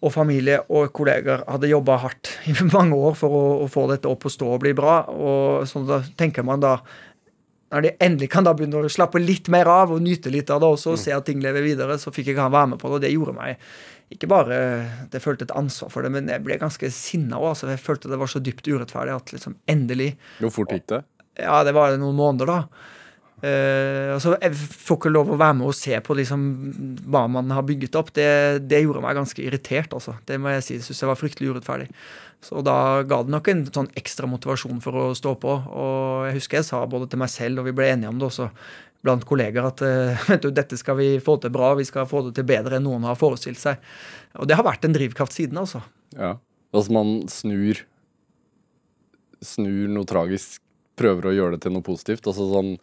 og 0.01 0.15
familie 0.15 0.63
og 0.73 0.89
kolleger 0.97 1.45
hadde 1.45 1.69
jobba 1.71 1.99
hardt 2.01 2.33
i 2.49 2.55
mange 2.75 2.97
år 2.97 3.15
for 3.19 3.37
å, 3.37 3.45
å 3.65 3.69
få 3.71 3.87
dette 3.93 4.11
opp 4.11 4.27
og 4.27 4.35
stå 4.35 4.49
og 4.57 4.65
bli 4.65 4.75
bra. 4.77 5.03
Og 5.13 5.69
sånn 5.71 5.87
da 5.89 6.01
tenker 6.19 6.47
man 6.47 6.65
da 6.65 6.79
når 7.71 7.85
de 7.85 7.91
endelig 8.03 8.33
kan 8.33 8.43
da 8.43 8.51
begynne 8.57 8.83
å 8.83 8.91
slappe 8.91 9.21
litt 9.23 9.47
mer 9.53 9.69
av 9.71 9.93
og 9.95 10.03
nyte 10.03 10.33
litt 10.33 10.51
av 10.51 10.59
det 10.63 10.73
også, 10.75 10.97
og 10.97 10.99
se 10.99 11.13
at 11.15 11.23
ting 11.29 11.39
lever 11.43 11.63
videre, 11.63 12.01
så 12.03 12.11
fikk 12.11 12.33
ikke 12.33 12.49
han 12.49 12.55
være 12.55 12.73
med 12.73 12.81
på 12.81 12.89
det. 12.89 12.97
Og 12.97 13.05
det 13.05 13.13
gjorde 13.15 13.37
meg 13.37 13.61
ikke 14.11 14.29
bare 14.31 14.59
at 15.07 15.15
jeg 15.15 15.23
følte 15.23 15.47
et 15.47 15.55
ansvar 15.55 15.93
for 15.95 16.03
det, 16.03 16.11
men 16.15 16.29
jeg 16.31 16.43
ble 16.43 16.59
ganske 16.59 16.91
sinna 16.95 17.39
òg. 17.39 17.53
Altså, 17.53 17.71
jeg 17.71 17.83
følte 17.83 18.11
det 18.11 18.19
var 18.21 18.31
så 18.31 18.43
dypt 18.43 18.67
urettferdig 18.67 19.15
at 19.15 19.35
liksom 19.35 19.55
endelig 19.71 20.13
Hvor 20.41 20.55
fort 20.61 20.75
gikk 20.75 20.89
det? 20.91 21.05
ja, 21.41 21.61
det 21.65 21.75
var 21.77 21.95
noen 21.99 22.19
måneder, 22.19 22.51
da. 22.51 22.89
Uh, 23.41 24.13
altså, 24.19 24.35
jeg 24.43 24.53
får 24.53 24.99
ikke 24.99 25.13
lov 25.15 25.31
å 25.33 25.39
være 25.41 25.57
med 25.57 25.71
og 25.71 25.77
se 25.77 25.97
på 26.05 26.17
liksom, 26.19 26.43
hva 27.09 27.23
man 27.33 27.53
har 27.55 27.65
bygget 27.69 27.97
opp. 27.97 28.13
Det, 28.17 28.27
det 28.69 28.83
gjorde 28.83 29.05
meg 29.05 29.17
ganske 29.17 29.45
irritert, 29.45 29.95
altså. 29.97 30.19
Det 30.29 30.37
må 30.41 30.53
jeg 30.57 30.67
si. 30.67 30.77
Jeg 30.77 30.89
syns 30.89 31.01
jeg 31.05 31.11
var 31.13 31.21
fryktelig 31.21 31.55
urettferdig. 31.55 31.89
Så 32.45 32.61
da 32.65 32.77
ga 33.09 33.23
det 33.25 33.33
nok 33.33 33.49
en 33.53 33.65
sånn 33.69 33.91
ekstra 34.01 34.29
motivasjon 34.29 34.81
for 34.85 34.97
å 34.97 35.09
stå 35.17 35.35
på. 35.41 35.57
Og 35.57 36.29
jeg 36.29 36.39
husker 36.39 36.61
jeg 36.61 36.69
sa 36.69 36.85
både 36.89 37.09
til 37.13 37.21
meg 37.21 37.33
selv, 37.33 37.61
og 37.63 37.69
vi 37.69 37.77
ble 37.77 37.91
enige 37.95 38.13
om 38.13 38.21
det 38.21 38.29
også 38.29 38.51
blant 39.05 39.25
kolleger, 39.29 39.67
at 39.67 39.83
eh, 39.87 40.25
vet 40.31 40.45
du, 40.45 40.51
dette 40.55 40.79
skal 40.81 40.99
vi 41.01 41.11
få 41.25 41.39
til 41.41 41.53
bra, 41.55 41.73
vi 41.79 41.87
skal 41.89 42.09
få 42.11 42.25
det 42.29 42.35
til 42.39 42.49
bedre 42.49 42.79
enn 42.79 42.87
noen 42.89 43.07
har 43.09 43.19
forestilt 43.19 43.61
seg. 43.61 43.81
Og 44.39 44.49
det 44.49 44.59
har 44.59 44.67
vært 44.67 44.85
en 44.87 44.97
drivkraft 44.97 45.37
siden, 45.37 45.61
altså. 45.61 45.83
Ja. 46.17 46.37
Altså 46.71 46.95
man 46.95 47.17
snur 47.31 47.87
Snur 49.41 49.87
noe 49.89 50.05
tragisk, 50.05 50.61
prøver 51.01 51.31
å 51.31 51.33
gjøre 51.33 51.55
det 51.55 51.63
til 51.65 51.73
noe 51.73 51.85
positivt. 51.85 52.27
Altså 52.29 52.45
sånn 52.51 52.75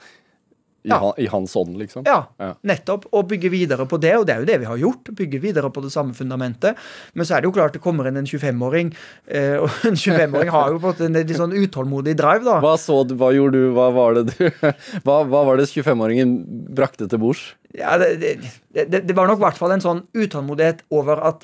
i, 0.87 0.89
Ja. 0.93 0.97
han, 1.03 1.13
i 1.19 1.27
hans 1.27 1.53
ånd, 1.59 1.75
liksom. 1.81 2.05
Ja, 2.07 2.21
Ja. 2.39 2.53
nettopp. 2.63 3.05
Og 3.11 3.27
bygge 3.29 3.49
videre 3.51 3.85
på 3.85 3.99
det, 3.99 4.13
og 4.17 4.25
det 4.29 4.35
er 4.35 4.39
jo 4.39 4.47
det 4.47 4.57
vi 4.63 4.69
har 4.69 4.77
gjort. 4.79 5.11
Bygge 5.19 5.41
videre 5.43 5.69
på 5.73 5.83
det 5.83 5.91
samme 5.91 6.15
fundamentet. 6.15 6.79
Men 7.13 7.25
så 7.27 7.35
er 7.37 7.41
det 7.43 7.49
jo 7.51 7.55
klart 7.57 7.73
det 7.75 7.81
kommer 7.83 8.07
inn 8.07 8.17
en 8.17 8.25
25-åring, 8.29 8.93
eh, 9.27 9.57
og 9.59 9.69
en 9.89 9.99
25-åring 9.99 10.49
har 10.55 10.71
jo 10.71 10.79
fått 10.79 11.01
en 11.05 11.13
litt 11.19 11.35
sånn 11.35 11.51
utålmodig 11.53 12.15
drive, 12.17 12.45
da. 12.47 12.59
Hva 12.63 12.75
så 12.79 13.01
du, 13.07 13.15
hva 13.19 13.33
gjorde 13.35 13.59
du, 13.59 13.71
hva 13.75 13.89
var 13.93 14.15
det 14.19 14.25
du 14.31 14.47
Hva, 15.05 15.19
hva 15.27 15.43
var 15.51 15.57
det 15.59 15.67
25-åringen 15.69 16.37
brakte 16.73 17.09
til 17.11 17.19
bords? 17.19 17.43
Ja, 17.77 17.97
det, 18.01 18.15
det, 18.21 18.87
det, 18.89 19.03
det 19.05 19.15
var 19.17 19.27
nok 19.27 19.41
i 19.41 19.45
hvert 19.45 19.59
fall 19.59 19.75
en 19.75 19.83
sånn 19.83 20.05
utålmodighet 20.17 20.85
over 20.95 21.19
at 21.27 21.43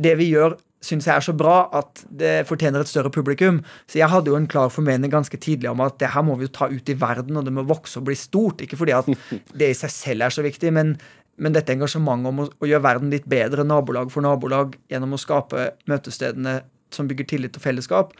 det 0.00 0.14
vi 0.16 0.30
gjør, 0.32 0.54
syns 0.84 1.06
jeg 1.08 1.12
er 1.12 1.24
så 1.24 1.34
bra 1.36 1.56
at 1.76 2.02
det 2.08 2.46
fortjener 2.48 2.82
et 2.82 2.90
større 2.90 3.12
publikum. 3.12 3.60
Så 3.90 4.00
jeg 4.00 4.08
hadde 4.10 4.32
jo 4.32 4.38
en 4.38 4.48
klar 4.50 4.72
formening 4.72 5.12
ganske 5.12 5.36
tidlig 5.40 5.70
om 5.70 5.82
at 5.84 5.98
det 6.00 6.12
her 6.14 6.24
må 6.24 6.38
vi 6.40 6.48
jo 6.48 6.54
ta 6.56 6.70
ut 6.72 6.92
i 6.92 6.96
verden, 6.98 7.36
og 7.36 7.46
det 7.46 7.54
må 7.54 7.66
vokse 7.68 8.00
og 8.00 8.08
bli 8.08 8.16
stort. 8.18 8.64
Ikke 8.64 8.78
fordi 8.80 8.96
at 8.96 9.10
det 9.60 9.70
i 9.70 9.76
seg 9.76 9.92
selv 9.94 10.26
er 10.26 10.34
så 10.34 10.44
viktig, 10.46 10.72
men, 10.76 10.94
men 11.36 11.56
dette 11.56 11.76
engasjementet 11.76 12.32
om 12.32 12.44
å, 12.46 12.48
å 12.48 12.70
gjøre 12.70 12.86
verden 12.88 13.12
litt 13.12 13.28
bedre, 13.30 13.66
nabolag 13.68 14.12
for 14.14 14.24
nabolag, 14.24 14.78
gjennom 14.92 15.16
å 15.16 15.20
skape 15.20 15.72
møtestedene 15.90 16.62
som 16.94 17.10
bygger 17.10 17.28
tillit 17.34 17.60
og 17.60 17.64
fellesskap. 17.64 18.16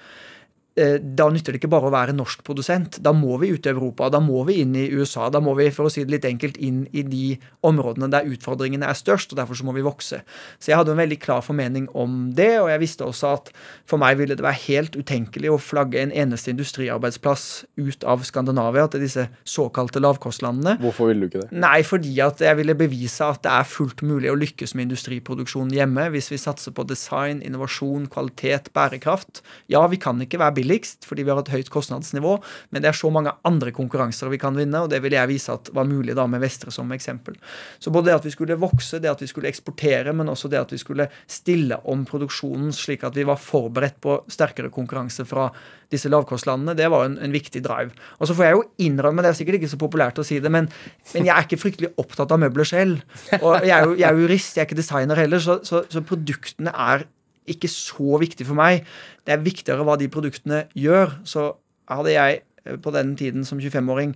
Eh, 0.76 0.98
Da 1.00 1.28
nytter 1.30 1.54
det 1.54 1.61
ikke 1.61 1.72
bare 1.72 1.90
å 1.90 1.94
være 1.94 2.14
norsk 2.16 2.44
produsent. 2.46 2.98
Da 3.02 3.12
må 3.16 3.38
vi 3.42 3.52
ut 3.54 3.66
i 3.66 3.72
Europa, 3.72 4.11
da 4.12 4.20
må 4.22 4.44
vi 4.48 4.61
inn 4.62 4.76
i 4.78 4.88
USA. 4.92 5.28
Da 5.33 5.40
må 5.42 5.54
vi 5.59 5.70
for 5.74 5.88
å 5.88 5.92
si 5.92 6.04
det 6.04 6.14
litt 6.14 6.28
enkelt, 6.28 6.59
inn 6.61 6.85
i 6.92 7.04
de 7.06 7.38
områdene 7.66 8.11
der 8.12 8.28
utfordringene 8.30 8.88
er 8.88 8.98
størst. 8.98 9.33
og 9.33 9.40
Derfor 9.40 9.59
så 9.59 9.66
må 9.66 9.74
vi 9.76 9.85
vokse. 9.87 10.22
Så 10.59 10.72
jeg 10.72 10.78
hadde 10.80 10.94
en 10.94 11.00
veldig 11.02 11.20
klar 11.22 11.44
formening 11.44 11.88
om 11.94 12.30
det, 12.37 12.52
og 12.61 12.70
jeg 12.72 12.83
visste 12.85 13.06
også 13.06 13.35
at 13.38 13.52
for 13.88 14.00
meg 14.00 14.18
ville 14.20 14.37
det 14.38 14.44
være 14.44 14.62
helt 14.66 14.98
utenkelig 14.98 15.52
å 15.52 15.61
flagge 15.61 16.00
en 16.02 16.14
eneste 16.14 16.52
industriarbeidsplass 16.54 17.46
ut 17.80 18.06
av 18.09 18.24
Skandinavia 18.26 18.87
til 18.90 19.04
disse 19.04 19.26
såkalte 19.48 20.02
lavkostlandene. 20.02 20.76
Hvorfor 20.83 21.11
ville 21.11 21.26
du 21.26 21.30
ikke 21.30 21.44
det? 21.46 21.61
Nei, 21.61 21.80
fordi 21.87 22.14
at 22.24 22.42
jeg 22.44 22.59
ville 22.61 22.76
bevise 22.78 23.26
at 23.26 23.42
det 23.46 23.52
er 23.52 23.68
fullt 23.68 24.04
mulig 24.06 24.30
å 24.33 24.38
lykkes 24.38 24.74
med 24.76 24.88
industriproduksjon 24.88 25.72
hjemme 25.74 26.09
hvis 26.14 26.30
vi 26.33 26.40
satser 26.40 26.74
på 26.76 26.87
design, 26.88 27.42
innovasjon, 27.46 28.09
kvalitet, 28.12 28.72
bærekraft. 28.76 29.42
Ja, 29.72 29.85
vi 29.90 30.00
kan 30.00 30.20
ikke 30.22 30.40
være 30.40 30.59
billigst, 30.60 31.08
fordi 31.08 31.24
vi 31.26 31.32
har 31.32 31.40
et 31.42 31.52
høyt 31.52 31.72
kostnadsnivå, 31.72 32.36
men 32.70 32.84
det 32.84 32.92
er 32.92 32.98
så 32.98 33.10
mange 33.12 33.32
andre 33.48 33.72
konkurranser 33.74 34.30
vi 34.32 34.40
kan 34.40 34.56
vinne, 34.58 34.84
og 34.84 34.92
det 34.92 35.02
vil 35.04 35.16
jeg 35.16 35.32
vise 35.32 35.56
at 35.56 35.72
var 35.74 35.88
mulig 35.88 36.16
da 36.18 36.26
med 36.30 36.42
Vestre 36.44 36.72
som 36.74 36.90
eksempel. 36.94 37.38
Så 37.80 37.92
både 37.92 38.10
det 38.10 38.18
at 38.20 38.28
vi 38.28 38.34
skulle 38.34 38.58
vokse, 38.60 39.00
det 39.02 39.10
at 39.10 39.22
vi 39.24 39.30
skulle 39.30 39.50
eksportere, 39.50 40.14
men 40.16 40.30
også 40.32 40.50
det 40.52 40.60
at 40.60 40.72
vi 40.74 40.80
skulle 40.80 41.08
stille 41.30 41.80
om 41.90 42.04
produksjonen 42.08 42.72
slik 42.76 43.04
at 43.06 43.16
vi 43.16 43.26
var 43.28 43.40
forberedt 43.40 44.00
på 44.02 44.20
sterkere 44.30 44.72
konkurranse 44.72 45.26
fra 45.28 45.48
disse 45.90 46.10
lavkostlandene, 46.10 46.76
det 46.78 46.88
var 46.92 47.08
en, 47.08 47.16
en 47.18 47.34
viktig 47.34 47.62
drive. 47.64 47.94
Og 48.18 48.28
så 48.28 48.36
får 48.36 48.46
jeg 48.46 48.58
jo 48.58 48.66
innrømme, 48.86 49.24
det 49.24 49.32
er 49.32 49.38
sikkert 49.40 49.60
ikke 49.60 49.72
så 49.72 49.80
populært 49.80 50.20
å 50.22 50.26
si 50.26 50.38
det, 50.42 50.52
men, 50.52 50.68
men 51.14 51.26
jeg 51.26 51.34
er 51.34 51.48
ikke 51.48 51.60
fryktelig 51.60 51.94
opptatt 52.00 52.30
av 52.30 52.42
møbler 52.42 52.68
selv. 52.68 53.00
Og 53.40 53.66
jeg 53.66 53.74
er 53.74 53.88
jo, 53.88 54.20
jurist, 54.22 54.56
jeg 54.56 54.64
er 54.64 54.70
ikke 54.70 54.78
designer 54.78 55.18
heller, 55.18 55.42
så, 55.42 55.58
så, 55.66 55.82
så 55.90 56.04
produktene 56.06 56.74
er 56.74 57.08
ikke 57.52 57.70
så 57.70 58.20
viktig 58.22 58.46
for 58.48 58.58
meg. 58.58 58.84
Det 59.26 59.34
er 59.34 59.44
viktigere 59.44 59.86
hva 59.86 59.96
de 60.00 60.10
produktene 60.12 60.64
gjør. 60.78 61.18
Så 61.28 61.48
hadde 61.90 62.14
jeg 62.14 62.42
eh, 62.64 62.76
på 62.80 62.94
den 62.94 63.16
tiden 63.18 63.46
som 63.48 63.60
25-åring 63.62 64.14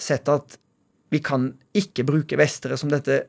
sett 0.00 0.28
at 0.32 0.58
vi 1.12 1.20
kan 1.22 1.52
ikke 1.76 2.06
bruke 2.06 2.38
vestere 2.40 2.78
som 2.80 2.90
dette 2.90 3.24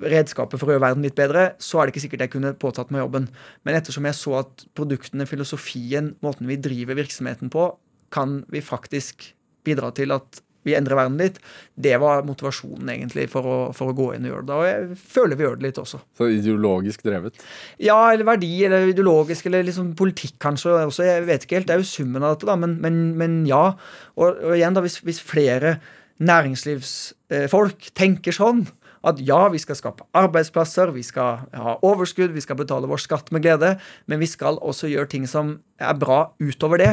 redskapet 0.00 0.60
for 0.60 0.68
å 0.68 0.74
gjøre 0.74 0.84
verden 0.86 1.04
litt 1.04 1.16
bedre, 1.18 1.52
så 1.60 1.80
er 1.80 1.86
det 1.86 1.94
ikke 1.94 2.04
sikkert 2.06 2.24
jeg 2.26 2.32
kunne 2.34 2.54
påtatt 2.60 2.92
meg 2.92 3.04
jobben. 3.04 3.28
Men 3.66 3.76
ettersom 3.78 4.06
jeg 4.08 4.18
så 4.18 4.38
at 4.40 4.64
produktene, 4.78 5.28
filosofien, 5.28 6.14
måten 6.24 6.48
vi 6.48 6.60
driver 6.60 6.98
virksomheten 6.98 7.52
på, 7.52 7.68
kan 8.12 8.40
vi 8.52 8.64
faktisk 8.64 9.30
bidra 9.66 9.92
til 9.96 10.14
at 10.16 10.42
vi 10.66 10.74
endrer 10.78 10.98
verden 10.98 11.18
litt. 11.20 11.38
Det 11.74 11.94
var 12.02 12.24
motivasjonen 12.26 12.90
egentlig 12.94 13.28
for 13.32 13.48
å, 13.48 13.56
for 13.76 13.90
å 13.90 13.96
gå 13.96 14.08
inn 14.14 14.26
og 14.28 14.32
gjøre 14.32 14.46
det. 14.48 14.58
Og 14.58 14.68
jeg 14.68 14.98
føler 15.14 15.38
vi 15.38 15.46
gjør 15.46 15.56
det 15.58 15.68
litt 15.68 15.80
også. 15.82 16.02
Så 16.18 16.28
ideologisk 16.32 17.06
drevet? 17.06 17.40
Ja, 17.82 17.98
eller 18.12 18.28
verdi, 18.28 18.52
eller 18.68 18.90
ideologisk, 18.92 19.48
eller 19.50 19.66
liksom 19.66 19.94
politikk 19.98 20.38
kanskje 20.42 20.76
også. 20.84 21.06
Jeg 21.08 21.26
vet 21.30 21.46
ikke 21.46 21.60
helt. 21.60 21.70
Det 21.70 21.76
er 21.76 21.82
jo 21.82 21.90
summen 21.90 22.22
av 22.22 22.36
dette, 22.36 22.50
da. 22.50 22.58
Men, 22.60 22.78
men, 22.84 23.02
men 23.18 23.42
ja. 23.50 23.64
Og, 24.14 24.28
og, 24.30 24.54
igjen, 24.54 24.78
da, 24.78 24.84
hvis, 24.84 25.00
hvis 25.06 25.22
flere 25.24 25.76
næringslivsfolk 26.22 27.90
tenker 27.98 28.36
sånn 28.36 28.66
at 29.02 29.18
ja, 29.26 29.40
vi 29.50 29.58
skal 29.58 29.74
skape 29.74 30.06
arbeidsplasser, 30.14 30.92
vi 30.94 31.02
skal 31.02 31.42
ha 31.58 31.76
overskudd, 31.82 32.30
vi 32.34 32.44
skal 32.44 32.58
betale 32.60 32.86
vår 32.90 33.02
skatt 33.02 33.32
med 33.34 33.42
glede, 33.42 33.74
men 34.06 34.22
vi 34.22 34.28
skal 34.30 34.60
også 34.62 34.90
gjøre 34.92 35.10
ting 35.10 35.26
som 35.26 35.56
er 35.82 35.96
bra 35.98 36.28
utover 36.38 36.78
det 36.82 36.92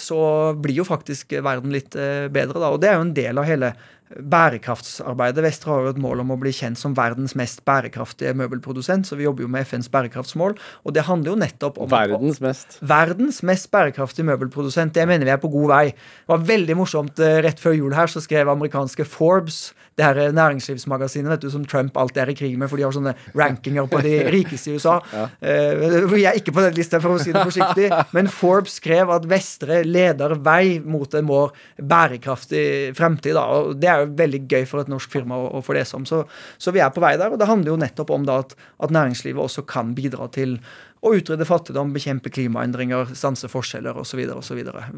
så 0.00 0.20
blir 0.58 0.80
jo 0.80 0.86
faktisk 0.88 1.36
verden 1.44 1.74
litt 1.74 1.96
eh, 1.98 2.26
bedre. 2.32 2.58
Da. 2.58 2.72
Og 2.72 2.80
det 2.82 2.90
er 2.90 2.98
jo 2.98 3.06
en 3.06 3.16
del 3.16 3.40
av 3.40 3.48
hele 3.48 3.74
bærekraftsarbeidet. 4.18 5.44
Vestre 5.44 5.70
har 5.70 5.84
jo 5.86 5.92
et 5.94 6.00
mål 6.02 6.24
om 6.24 6.32
å 6.34 6.38
bli 6.40 6.52
kjent 6.54 6.78
som 6.80 6.96
verdens 6.98 7.36
mest 7.38 7.62
bærekraftige 7.68 8.34
møbelprodusent, 8.38 9.06
så 9.06 9.18
vi 9.18 9.26
jobber 9.26 9.46
jo 9.46 9.50
med 9.52 9.66
FNs 9.68 9.90
bærekraftsmål. 9.92 10.56
Og 10.84 10.96
det 10.96 11.06
handler 11.06 11.34
jo 11.34 11.40
nettopp 11.44 11.78
om 11.80 11.90
Verdens 11.90 12.40
mest? 12.42 12.78
Verdens 12.82 13.42
mest 13.46 13.70
bærekraftige 13.70 14.26
møbelprodusent. 14.26 14.94
Det 14.94 15.06
mener 15.08 15.28
vi 15.28 15.34
er 15.34 15.42
på 15.42 15.52
god 15.52 15.68
vei. 15.70 15.84
Det 15.92 16.34
var 16.34 16.48
veldig 16.52 16.78
morsomt 16.78 17.22
eh, 17.22 17.38
rett 17.46 17.62
før 17.62 17.78
jul 17.78 17.94
her, 17.94 18.10
så 18.10 18.22
skrev 18.24 18.50
amerikanske 18.50 19.06
Forbes 19.08 19.70
det 20.00 20.06
her 20.06 20.32
næringslivsmagasinet 20.32 21.30
vet 21.34 21.42
du, 21.44 21.50
som 21.52 21.64
Trump 21.68 21.96
alltid 22.00 22.22
er 22.22 22.32
i 22.32 22.36
krig 22.38 22.56
med, 22.58 22.70
for 22.70 22.80
de 22.80 22.86
har 22.86 22.94
sånne 22.94 23.12
rankinger 23.36 23.88
på 23.90 24.00
de 24.04 24.14
rikeste 24.32 24.72
i 24.72 24.78
USA. 24.78 24.98
Ja. 25.10 25.26
Jeg 25.42 26.06
vi 26.10 26.22
er 26.28 26.36
ikke 26.38 26.52
på 26.54 26.62
den 26.62 26.76
lista, 26.76 27.00
for 27.02 27.16
å 27.16 27.20
si 27.20 27.32
det 27.34 27.42
forsiktig, 27.44 27.88
men 28.14 28.28
Forbes 28.30 28.76
skrev 28.78 29.10
at 29.12 29.24
Vestre 29.28 29.80
leder 29.84 30.36
vei 30.44 30.78
mot 30.80 31.12
en 31.18 31.26
mer 31.26 31.50
bærekraftig 31.76 32.94
fremtid. 32.96 33.34
Da. 33.36 33.42
og 33.58 33.80
Det 33.80 33.90
er 33.90 33.99
jo 34.04 34.12
veldig 34.20 34.42
gøy 34.50 34.68
for 34.68 34.82
et 34.82 34.90
norsk 34.92 35.12
firma 35.12 35.38
å, 35.38 35.48
å 35.58 35.64
få 35.64 35.76
lese 35.76 35.96
om. 35.98 36.06
Så, 36.08 36.22
så, 36.60 36.74
vi 36.74 36.82
er 36.84 36.92
på 36.94 37.02
vei 37.02 37.16
der. 37.20 37.32
Og 37.32 37.40
det 37.40 37.48
handler 37.50 37.74
jo 37.74 37.80
nettopp 37.80 38.12
om 38.14 38.28
at, 38.32 38.54
at 38.82 38.94
næringslivet 38.94 39.42
også 39.42 39.66
kan 39.68 39.94
bidra 39.96 40.28
til 40.34 40.58
å 41.00 41.14
utrydde 41.16 41.46
fattigdom, 41.48 41.94
bekjempe 41.94 42.32
klimaendringer, 42.32 43.14
stanse 43.16 43.48
forskjeller 43.48 43.96
osv. 44.02 44.20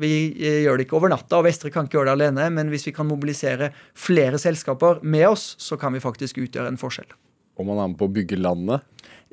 Vi 0.02 0.12
eh, 0.34 0.62
gjør 0.64 0.80
det 0.80 0.88
ikke 0.88 0.98
over 0.98 1.12
natta, 1.12 1.38
og 1.38 1.46
Vestre 1.46 1.70
kan 1.70 1.86
ikke 1.86 2.00
gjøre 2.00 2.10
det 2.10 2.16
alene, 2.18 2.48
men 2.54 2.72
hvis 2.72 2.88
vi 2.88 2.94
kan 2.96 3.06
mobilisere 3.06 3.70
flere 3.94 4.40
selskaper 4.42 5.02
med 5.06 5.28
oss, 5.30 5.52
så 5.62 5.78
kan 5.78 5.94
vi 5.94 6.02
faktisk 6.02 6.42
utgjøre 6.42 6.74
en 6.74 6.80
forskjell. 6.80 7.12
Om 7.60 7.68
man 7.70 7.82
er 7.82 7.92
med 7.92 8.00
på 8.00 8.08
å 8.08 8.14
bygge 8.16 8.40
landet? 8.40 8.82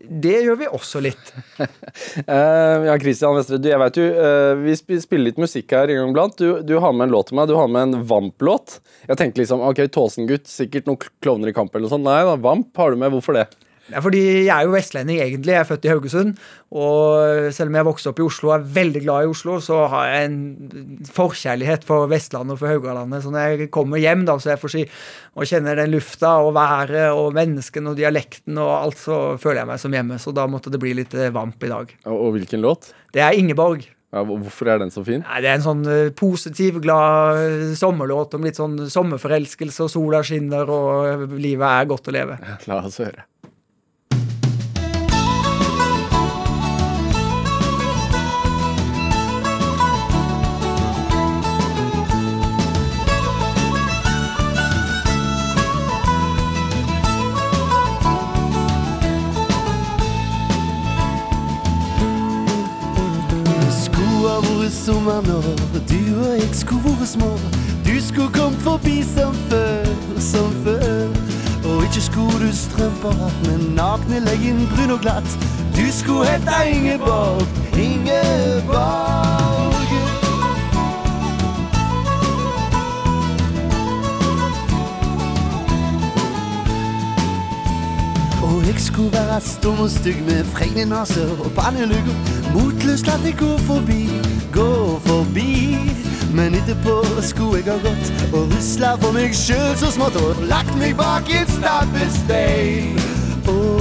Det 0.07 0.35
gjør 0.45 0.57
vi 0.61 0.67
også 0.71 1.01
litt. 1.03 1.31
uh, 1.59 2.85
ja, 2.87 2.95
Christian 3.01 3.35
Vestre, 3.35 3.59
du, 3.59 3.69
jeg 3.71 3.81
vet 3.81 3.99
jo, 3.99 4.05
uh, 4.15 4.61
vi 4.63 4.75
spiller 4.77 5.25
litt 5.27 5.41
musikk 5.41 5.75
her 5.75 5.91
en 5.91 6.01
gang 6.01 6.13
iblant. 6.13 6.37
Du, 6.39 6.61
du, 6.63 6.77
har 6.79 6.95
med 6.95 7.09
en 7.09 7.15
låt 7.17 7.31
til 7.31 7.39
meg. 7.39 7.49
Du 7.51 7.57
har 7.59 7.71
med 7.71 7.87
en 7.87 8.05
Vamp-låt. 8.09 8.79
Jeg 9.09 9.19
tenkte 9.19 9.43
liksom 9.43 9.63
ok, 9.65 9.83
Tåsen-gutt, 9.93 10.47
sikkert 10.49 10.87
noen 10.87 11.01
klovner 11.23 11.51
i 11.51 11.55
kamp 11.55 11.73
eller 11.73 11.87
noe 11.87 11.95
sånt. 11.95 12.07
Nei 12.07 12.21
da, 12.27 12.37
Vamp 12.39 12.79
har 12.79 12.93
du 12.93 13.01
med. 13.01 13.11
Hvorfor 13.15 13.35
det? 13.35 13.49
Fordi 14.03 14.21
jeg 14.45 14.53
er 14.53 14.67
jo 14.67 14.73
vestlending 14.75 15.19
egentlig. 15.23 15.55
Jeg 15.55 15.63
er 15.63 15.67
født 15.69 15.87
i 15.87 15.91
Haugesund. 15.91 16.39
Og 16.69 17.49
selv 17.55 17.71
om 17.71 17.79
jeg 17.79 17.87
vokste 17.87 18.11
opp 18.11 18.21
i 18.21 18.25
Oslo 18.27 18.51
og 18.51 18.55
er 18.59 18.67
veldig 18.77 19.03
glad 19.05 19.25
i 19.25 19.31
Oslo, 19.31 19.57
så 19.63 19.81
har 19.89 20.09
jeg 20.11 20.29
en 20.29 21.03
forkjærlighet 21.09 21.87
for 21.87 22.09
Vestlandet 22.11 22.55
og 22.55 22.61
for 22.61 22.71
Haugalandet. 22.71 23.25
Så 23.25 23.33
når 23.33 23.47
jeg 23.47 23.69
kommer 23.73 24.01
hjem 24.01 24.25
da, 24.29 24.37
så 24.37 24.53
jeg 24.53 24.61
får 24.61 24.75
si, 24.75 24.87
og 25.35 25.49
kjenner 25.49 25.81
den 25.81 25.93
lufta 25.95 26.35
og 26.45 26.53
været 26.57 27.09
og 27.09 27.31
menneskene 27.37 27.93
og 27.93 27.99
dialekten 27.99 28.59
og 28.61 28.73
alt, 28.77 29.01
så 29.01 29.21
føler 29.41 29.63
jeg 29.63 29.71
meg 29.73 29.85
som 29.85 29.95
hjemme. 29.97 30.19
Så 30.21 30.35
da 30.37 30.45
måtte 30.49 30.73
det 30.73 30.81
bli 30.81 30.93
litt 31.01 31.15
eh, 31.17 31.33
vamp 31.33 31.63
i 31.65 31.71
dag. 31.73 31.95
Og 32.13 32.35
hvilken 32.37 32.61
låt? 32.65 32.93
Det 33.15 33.25
er 33.25 33.37
Ingeborg. 33.37 33.89
Ja, 34.09 34.23
hvorfor 34.25 34.71
er 34.73 34.79
den 34.81 34.89
så 34.89 35.03
fin? 35.05 35.21
Nei, 35.21 35.41
det 35.45 35.51
er 35.51 35.59
en 35.59 35.65
sånn 35.65 35.83
uh, 35.85 36.09
positiv, 36.17 36.79
glad 36.81 37.37
uh, 37.37 37.73
sommerlåt 37.77 38.33
om 38.33 38.45
litt 38.47 38.57
sånn 38.57 38.87
sommerforelskelse, 38.89 39.85
og 39.85 39.91
sola 39.93 40.23
skinner, 40.25 40.69
og 40.73 41.35
livet 41.37 41.67
er 41.69 41.89
godt 41.91 42.09
å 42.09 42.15
leve. 42.15 42.39
La 42.69 42.81
oss 42.81 42.97
høre. 43.03 43.27
Sommer 64.89 65.21
nå. 65.21 65.41
Du 65.89 66.19
og 66.19 66.39
jeg 66.39 66.49
skulle 66.53 66.81
vært 66.83 67.07
små. 67.07 67.29
Du 67.85 67.93
skulle 68.01 68.31
kommet 68.33 68.61
forbi 68.65 69.03
som 69.05 69.35
før, 69.49 69.85
som 70.31 70.49
før. 70.63 71.09
Og 71.69 71.83
ikke 71.85 72.01
skulle 72.01 72.39
du 72.41 72.49
strømper, 72.55 73.19
men 73.45 73.67
nakne 73.77 74.23
leggen 74.25 74.65
brun 74.71 74.95
og 74.95 75.01
glatt. 75.05 75.29
Du 75.77 75.85
skulle 75.93 76.25
hete 76.25 76.57
Ingeborg, 76.71 77.45
Ingeborg. 77.77 79.77
Og 88.43 88.67
jeg 88.67 88.81
skulle 88.89 89.11
være 89.11 89.41
stum 89.41 89.79
og 89.79 89.89
stygg 89.89 90.25
med 90.25 90.45
fregne 90.45 90.89
nase 90.89 91.29
og 91.39 91.51
pannelugger. 91.61 92.17
Motløst 92.53 93.07
latt 93.07 93.25
det 93.25 93.37
gå 93.37 93.57
forbi 93.69 94.28
gå 94.53 94.99
forbi. 95.05 95.77
Men 96.33 96.53
etterpå 96.55 96.99
skulle 97.25 97.63
jeg 97.63 97.71
ha 97.71 97.77
gått 97.83 98.33
og 98.33 98.51
rusla 98.53 98.93
for 99.01 99.15
meg 99.15 99.33
sjøl 99.33 99.73
så 99.81 99.89
smått 99.95 100.19
og 100.21 100.43
lagt 100.51 100.75
meg 100.77 100.93
bak 100.99 101.29
et 101.33 101.49
stabbestein 101.57 102.99
og 103.49 103.78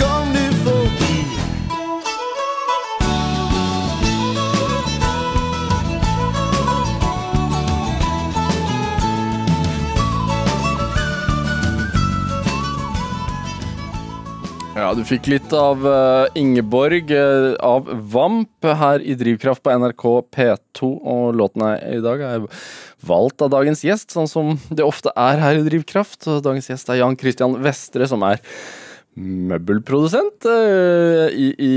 kom 0.00 0.32
du 0.34 0.44
forbi. 0.64 1.16
Ja, 14.80 14.94
du 14.96 15.02
fikk 15.04 15.28
litt 15.28 15.52
av 15.52 15.82
uh, 15.84 16.24
Ingeborg 16.38 17.12
uh, 17.12 17.52
av 17.60 17.90
Vamp 18.10 18.64
her 18.64 19.02
i 19.04 19.12
Drivkraft 19.18 19.60
på 19.62 19.74
NRK 19.76 20.04
P2. 20.32 20.88
Og 21.14 21.36
låten 21.36 21.66
i 21.76 22.00
dag 22.00 22.22
er 22.24 22.46
valgt 23.04 23.44
av 23.44 23.52
dagens 23.52 23.84
gjest, 23.84 24.14
sånn 24.16 24.30
som 24.30 24.54
det 24.72 24.86
ofte 24.86 25.12
er 25.18 25.42
her 25.42 25.60
i 25.60 25.66
Drivkraft. 25.68 26.24
Dagens 26.44 26.70
gjest 26.72 26.88
er 26.88 27.02
Jan 27.02 27.18
Christian 27.20 27.58
Vestre, 27.60 28.08
som 28.08 28.24
er 28.26 28.40
møbelprodusent 29.18 30.46
uh, 30.46 31.26
i, 31.34 31.50
i 31.58 31.74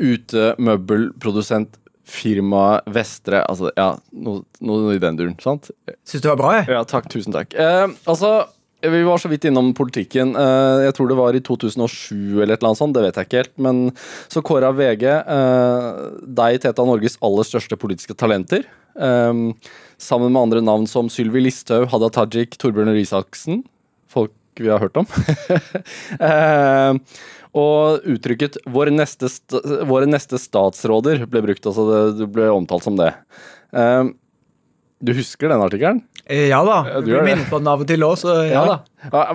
utemøbelprodusent 0.00 1.76
firma 2.10 2.80
Vestre. 2.90 3.42
Altså, 3.46 3.70
ja, 3.78 3.92
noe, 4.24 4.42
noe, 4.64 4.94
i 4.96 5.02
den 5.02 5.18
duren, 5.18 5.36
sant? 5.42 5.70
Syns 6.02 6.24
du 6.24 6.26
det 6.26 6.32
var 6.32 6.40
bra, 6.40 6.54
jeg. 6.58 6.72
Ja, 6.74 6.80
takk. 6.88 7.06
Tusen 7.12 7.34
takk. 7.36 7.54
altså 8.10 8.32
Vi 8.82 9.02
var 9.06 9.20
så 9.20 9.28
vidt 9.30 9.44
innom 9.46 9.70
politikken. 9.76 10.32
Eh, 10.34 10.86
Jeg 10.88 10.96
tror 10.96 11.10
det 11.10 11.18
var 11.20 11.36
i 11.36 11.42
2007 11.44 12.40
eller 12.40 12.54
et 12.54 12.58
eller 12.62 12.70
annet 12.72 12.80
sånt, 12.80 12.96
det 12.96 13.04
vet 13.04 13.20
jeg 13.20 13.28
ikke 13.28 13.42
helt. 13.44 13.54
Men 13.62 13.82
så 14.32 14.42
kåra 14.42 14.72
VG 14.74 15.06
eh, 15.06 15.88
deg 16.40 16.58
til 16.62 16.72
et 16.72 16.82
av 16.82 16.88
Norges 16.90 17.18
aller 17.22 17.46
største 17.46 17.78
politiske 17.78 18.16
talenter. 18.18 18.64
Eh, 18.98 19.44
Sammen 20.00 20.32
med 20.32 20.40
andre 20.40 20.62
navn 20.64 20.86
som 20.88 21.10
Sylvi 21.12 21.42
Listhaug, 21.44 21.90
Hadia 21.92 22.08
Tajik, 22.08 22.56
Torbjørn 22.58 22.88
Røe 22.88 23.02
Isaksen. 23.04 23.60
Folk 24.08 24.32
vi 24.58 24.68
har 24.68 24.80
hørt 24.82 24.96
om. 24.96 25.06
Eh, 26.20 26.94
Og 27.52 28.04
uttrykket 28.06 28.60
'våre 28.70 28.92
neste, 28.94 29.26
st 29.26 29.58
våre 29.90 30.06
neste 30.06 30.38
statsråder' 30.38 31.26
ble 31.26 31.42
brukt. 31.42 31.66
altså 31.66 31.82
det, 31.90 32.18
det 32.20 32.28
ble 32.30 32.46
omtalt 32.50 32.84
som 32.86 32.96
det. 32.96 33.12
Eh, 33.74 34.04
Du 35.02 35.14
husker 35.16 35.48
den 35.48 35.62
artikkelen? 35.64 36.02
Eh, 36.28 36.46
Ja 36.52 36.60
da. 36.62 36.84
Ja, 36.86 37.00
du 37.00 37.06
blir 37.08 37.24
minnet 37.24 37.48
på 37.50 37.58
den 37.58 37.66
av 37.72 37.80
og 37.80 37.86
til 37.88 38.04
òg, 38.04 38.18
så 38.20 38.34
ja, 38.46 38.62
da. 38.68 38.76
Hva, 39.10 39.32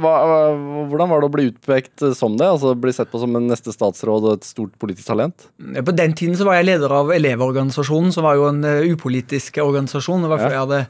hvordan 0.87 1.09
var 1.09 1.19
det 1.23 1.27
å 1.27 1.33
bli 1.33 1.47
utpekt 1.49 2.03
som 2.15 2.37
det? 2.37 2.45
Altså 2.45 2.75
Bli 2.79 2.93
sett 2.93 3.09
på 3.11 3.19
som 3.19 3.35
en 3.35 3.47
neste 3.49 3.73
statsråd 3.73 4.23
og 4.29 4.33
et 4.37 4.45
stort 4.45 4.77
politisk 4.79 5.07
talent? 5.09 5.47
På 5.57 5.91
den 5.91 6.13
tiden 6.13 6.37
så 6.37 6.45
var 6.45 6.55
jeg 6.61 6.67
leder 6.69 6.93
av 6.93 7.09
Elevorganisasjonen, 7.11 8.13
som 8.13 8.23
var 8.23 8.35
jo 8.37 8.45
en 8.47 8.63
eh, 8.63 8.85
upolitisk 8.93 9.57
organisasjon. 9.57 10.21
Det 10.21 10.29
var 10.29 10.37
før 10.37 10.51
Ja. 10.53 10.55
jeg 10.55 10.63
hadde 10.67 10.87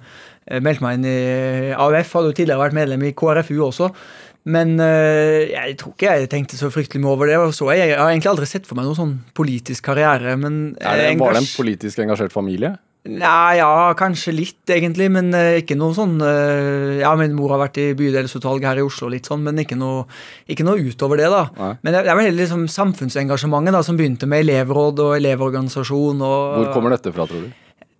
eh, 0.48 0.62
meldt 0.64 0.84
meg 0.86 1.00
inn 1.00 1.10
i 1.10 1.18
AUF. 1.74 2.16
Hadde 2.18 2.32
jo 2.32 2.38
tidligere 2.38 2.64
vært 2.64 2.78
medlem 2.78 3.04
i 3.06 3.14
KrFU 3.18 3.60
også. 3.68 3.92
Men 4.46 4.76
eh, 4.78 5.50
jeg 5.50 5.78
tror 5.82 5.96
ikke 5.96 6.18
jeg 6.20 6.30
tenkte 6.30 6.58
så 6.60 6.70
fryktelig 6.74 7.02
mye 7.02 7.16
over 7.16 7.30
det. 7.30 7.38
jeg, 7.38 7.78
jeg 7.82 7.98
har 7.98 8.12
egentlig 8.12 8.30
aldri 8.30 8.50
sett 8.50 8.68
for 8.70 8.78
meg 8.78 8.86
noen 8.86 9.00
sånn 9.00 9.16
politisk 9.38 9.88
karriere. 9.90 10.36
Men 10.38 10.76
Er 10.80 11.02
det, 11.02 11.08
eh, 11.16 11.22
var 11.22 11.34
det 11.34 11.46
en 11.46 11.56
politisk 11.56 12.04
engasjert 12.06 12.36
familie? 12.36 12.76
Nei, 13.06 13.60
ja, 13.60 13.94
kanskje 13.98 14.34
litt, 14.34 14.62
egentlig. 14.70 15.12
Men 15.14 15.34
eh, 15.38 15.60
ikke 15.62 15.78
noe 15.78 15.94
sånn 15.98 16.16
eh, 16.26 17.02
Ja, 17.04 17.14
min 17.18 17.36
mor 17.38 17.54
har 17.54 17.62
vært 17.66 17.82
i 17.82 17.90
bydelsutvalget 17.98 18.70
her 18.70 18.82
i 18.82 18.86
Oslo, 18.86 19.10
litt 19.14 19.30
sånn, 19.30 19.44
men 19.46 19.62
ikke 19.62 19.78
noe, 19.78 20.08
ikke 20.50 20.66
noe 20.66 20.82
utover 20.82 21.22
det, 21.22 21.30
da. 21.34 21.44
Nei. 21.58 21.74
Men 21.82 21.94
det, 21.94 22.06
det 22.06 22.14
er 22.14 22.18
vel 22.22 22.30
heller 22.30 22.42
liksom 22.46 22.66
samfunnsengasjementet 22.72 23.78
da, 23.78 23.84
som 23.86 23.98
begynte 23.98 24.30
med 24.30 24.46
elevråd 24.46 25.06
og 25.06 25.14
elevorganisasjon. 25.20 26.26
Og, 26.26 26.58
Hvor 26.62 26.74
kommer 26.78 26.98
dette 26.98 27.14
fra, 27.14 27.30
tror 27.30 27.46
du? 27.46 27.54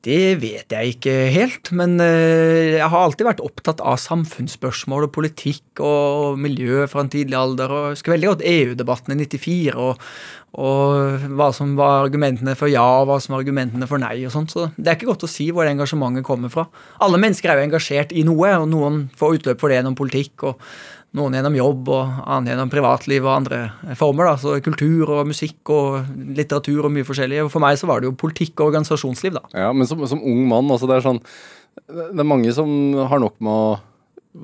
Det 0.06 0.36
vet 0.38 0.70
jeg 0.70 0.96
ikke 0.96 1.14
helt, 1.34 1.72
men 1.74 1.98
eh, 2.04 2.78
jeg 2.78 2.90
har 2.94 3.06
alltid 3.08 3.26
vært 3.26 3.42
opptatt 3.42 3.82
av 3.82 3.98
samfunnsspørsmål 4.04 5.08
og 5.08 5.14
politikk 5.16 5.82
og 5.82 6.38
miljø 6.38 6.84
fra 6.92 7.02
en 7.02 7.10
tidlig 7.10 7.38
alder. 7.40 7.72
og 7.74 7.88
Jeg 7.88 7.98
husker 7.98 8.14
veldig 8.14 8.30
godt 8.30 8.44
EU-debatten 8.52 9.16
i 9.16 9.18
94 9.24 9.74
og, 9.82 10.04
og 10.62 11.26
hva 11.40 11.50
som 11.58 11.74
var 11.80 12.04
argumentene 12.04 12.54
for 12.60 12.70
ja 12.70 12.86
og 13.00 13.10
hva 13.10 13.18
som 13.24 13.34
var 13.34 13.42
argumentene 13.42 13.90
for 13.90 14.04
nei. 14.04 14.20
og 14.30 14.36
sånt, 14.36 14.54
så 14.54 14.68
Det 14.78 14.92
er 14.92 15.00
ikke 15.00 15.10
godt 15.10 15.26
å 15.26 15.32
si 15.32 15.50
hvor 15.50 15.66
det 15.66 15.74
engasjementet 15.74 16.28
kommer 16.28 16.54
fra. 16.54 16.68
Alle 17.02 17.22
mennesker 17.22 17.50
er 17.50 17.64
jo 17.64 17.70
engasjert 17.72 18.14
i 18.14 18.28
noe, 18.28 18.54
og 18.62 18.70
noen 18.70 19.08
får 19.18 19.40
utløp 19.40 19.64
for 19.64 19.74
det 19.74 19.82
gjennom 19.82 19.98
politikk. 19.98 20.52
og 20.52 20.62
noen 21.16 21.38
gjennom 21.38 21.56
jobb 21.58 21.92
og 21.96 22.22
annen 22.26 22.52
gjennom 22.52 22.72
privatliv 22.72 23.26
og 23.26 23.34
andre 23.36 23.60
former. 24.00 24.30
da, 24.30 24.36
så 24.42 24.58
Kultur 24.66 25.12
og 25.18 25.28
musikk 25.30 25.72
og 25.74 26.10
litteratur 26.38 26.88
og 26.88 26.94
mye 26.96 27.08
forskjellig. 27.08 27.46
For 27.54 27.64
meg 27.64 27.80
så 27.80 27.90
var 27.90 28.02
det 28.02 28.10
jo 28.10 28.18
politikk 28.20 28.60
og 28.60 28.72
organisasjonsliv, 28.72 29.38
da. 29.38 29.44
Ja, 29.66 29.70
Men 29.74 29.88
som, 29.90 30.04
som 30.10 30.24
ung 30.24 30.44
mann, 30.50 30.72
altså 30.72 30.90
det 30.90 31.00
er 31.00 31.06
sånn 31.06 31.22
Det 31.86 32.22
er 32.22 32.28
mange 32.28 32.52
som 32.56 32.70
har 33.12 33.20
nok 33.22 33.36
med 33.44 33.52
å 33.52 33.80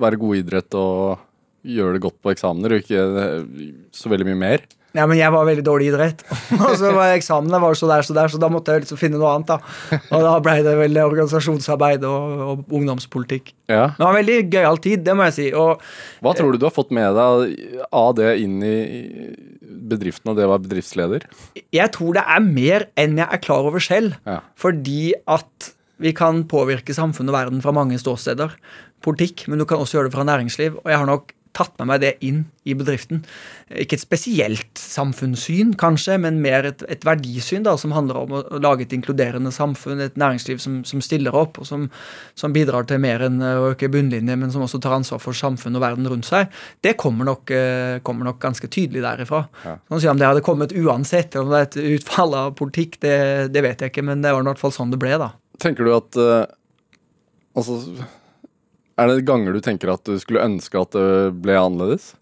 være 0.02 0.20
god 0.20 0.36
i 0.36 0.42
idrett 0.42 0.76
og 0.78 1.20
gjøre 1.62 1.96
det 1.96 2.04
godt 2.04 2.18
på 2.24 2.32
eksamener, 2.32 2.74
og 2.74 2.82
ikke 2.82 3.02
så 3.94 4.10
veldig 4.12 4.26
mye 4.30 4.40
mer. 4.40 4.64
Ja, 4.92 5.06
men 5.08 5.16
jeg 5.16 5.32
var 5.32 5.46
veldig 5.48 5.64
dårlig 5.64 5.88
i 5.88 5.92
idrett. 5.92 6.22
og 6.58 6.74
så 6.80 6.92
var 6.92 7.14
eksamene 7.16 7.60
var 7.62 7.76
så 7.78 7.88
der, 7.88 8.04
så 8.06 8.16
der, 8.16 8.32
så 8.32 8.40
da 8.40 8.50
måtte 8.52 8.74
jeg 8.74 8.84
liksom 8.84 9.00
finne 9.00 9.20
noe 9.20 9.32
annet. 9.32 9.54
da. 9.54 10.00
Og 10.12 10.24
da 10.26 10.34
ble 10.44 10.58
det 10.66 10.74
vel 10.78 11.00
organisasjonsarbeid 11.04 12.04
og, 12.08 12.44
og 12.46 12.76
ungdomspolitikk. 12.80 13.54
Ja. 13.72 13.86
Det 13.96 14.04
var 14.04 14.12
en 14.12 14.20
veldig 14.20 14.38
gøyal 14.52 14.80
tid, 14.84 15.04
det 15.06 15.16
må 15.16 15.28
jeg 15.30 15.38
si. 15.38 15.48
Og 15.56 15.82
Hva 16.24 16.36
tror 16.36 16.52
du 16.52 16.60
du 16.60 16.68
har 16.68 16.76
fått 16.76 16.92
med 16.94 17.16
deg 17.16 17.84
av 17.88 18.14
det 18.20 18.34
inn 18.44 18.60
i 18.60 18.76
bedriften 19.92 20.32
og 20.32 20.38
det 20.38 20.46
å 20.46 20.52
være 20.54 20.66
bedriftsleder? 20.68 21.28
jeg 21.72 21.92
tror 21.94 22.16
det 22.16 22.24
er 22.28 22.42
mer 22.44 22.88
enn 23.00 23.16
jeg 23.20 23.28
er 23.32 23.40
klar 23.42 23.68
over 23.68 23.82
selv. 23.82 24.18
Ja. 24.28 24.40
Fordi 24.60 25.14
at 25.30 25.72
vi 26.02 26.12
kan 26.16 26.42
påvirke 26.50 26.94
samfunnet 26.96 27.32
og 27.32 27.38
verden 27.38 27.62
fra 27.64 27.74
mange 27.74 27.98
ståsteder. 28.00 28.54
Politikk, 29.02 29.46
men 29.48 29.60
du 29.60 29.66
kan 29.68 29.80
også 29.82 29.98
gjøre 29.98 30.10
det 30.10 30.16
fra 30.16 30.26
næringsliv. 30.26 30.76
Og 30.82 30.90
jeg 30.90 31.00
har 31.00 31.08
nok 31.08 31.32
tatt 31.56 31.74
med 31.80 31.88
meg 31.90 32.00
det 32.02 32.12
inn 32.24 32.44
i 32.68 32.74
bedriften. 32.78 33.22
Ikke 33.82 33.96
et 33.98 34.02
spesielt 34.04 34.78
samfunnssyn, 34.78 35.72
kanskje, 35.80 36.16
men 36.22 36.38
mer 36.44 36.68
et, 36.68 36.84
et 36.92 37.04
verdisyn 37.06 37.66
da, 37.66 37.74
som 37.80 37.94
handler 37.96 38.20
om 38.22 38.34
å, 38.38 38.42
å 38.46 38.60
lage 38.62 38.86
et 38.86 38.94
inkluderende 38.96 39.52
samfunn, 39.54 40.00
et 40.04 40.16
næringsliv 40.20 40.62
som, 40.62 40.80
som 40.88 41.02
stiller 41.04 41.34
opp, 41.36 41.60
og 41.60 41.68
som, 41.68 41.88
som 42.38 42.54
bidrar 42.54 42.86
til 42.88 43.02
mer 43.02 43.26
enn 43.26 43.42
å 43.42 43.72
øke 43.72 43.90
bunnlinje, 43.92 44.38
men 44.38 44.54
som 44.54 44.64
også 44.64 44.80
tar 44.82 44.96
ansvar 44.96 45.20
for 45.22 45.36
samfunnet 45.36 45.80
og 45.80 45.84
verden 45.84 46.08
rundt 46.12 46.28
seg. 46.28 46.48
Det 46.84 46.94
kommer 47.00 47.28
nok, 47.28 47.52
eh, 47.56 47.98
kommer 48.06 48.30
nok 48.30 48.40
ganske 48.42 48.70
tydelig 48.72 49.04
derifra. 49.04 49.44
Ja. 49.66 49.76
Sånn 49.90 50.14
Om 50.14 50.22
det 50.22 50.30
hadde 50.30 50.46
kommet 50.46 50.76
uansett, 50.76 51.36
om 51.40 51.52
det 51.52 51.60
er 51.60 51.70
et 51.70 51.80
utfall 51.98 52.38
av 52.38 52.56
politikk, 52.58 53.00
det, 53.04 53.18
det 53.52 53.66
vet 53.66 53.84
jeg 53.84 53.94
ikke, 53.94 54.06
men 54.06 54.24
det 54.24 54.32
var 54.32 54.44
i 54.44 54.52
hvert 54.52 54.62
fall 54.62 54.74
sånn 54.74 54.94
det 54.94 55.00
ble, 55.02 55.16
da. 55.20 55.32
Tenker 55.62 55.86
du 55.86 55.94
at 55.94 56.18
uh, 56.18 56.42
Altså 57.52 57.74
Er 59.00 59.08
det 59.08 59.26
ganger 59.28 59.56
du 59.56 59.60
tenker 59.64 59.92
at 59.94 60.04
du 60.04 60.18
skulle 60.20 60.44
ønske 60.44 60.80
at 60.80 60.96
det 60.96 61.10
ble 61.44 61.56
annerledes? 61.58 62.12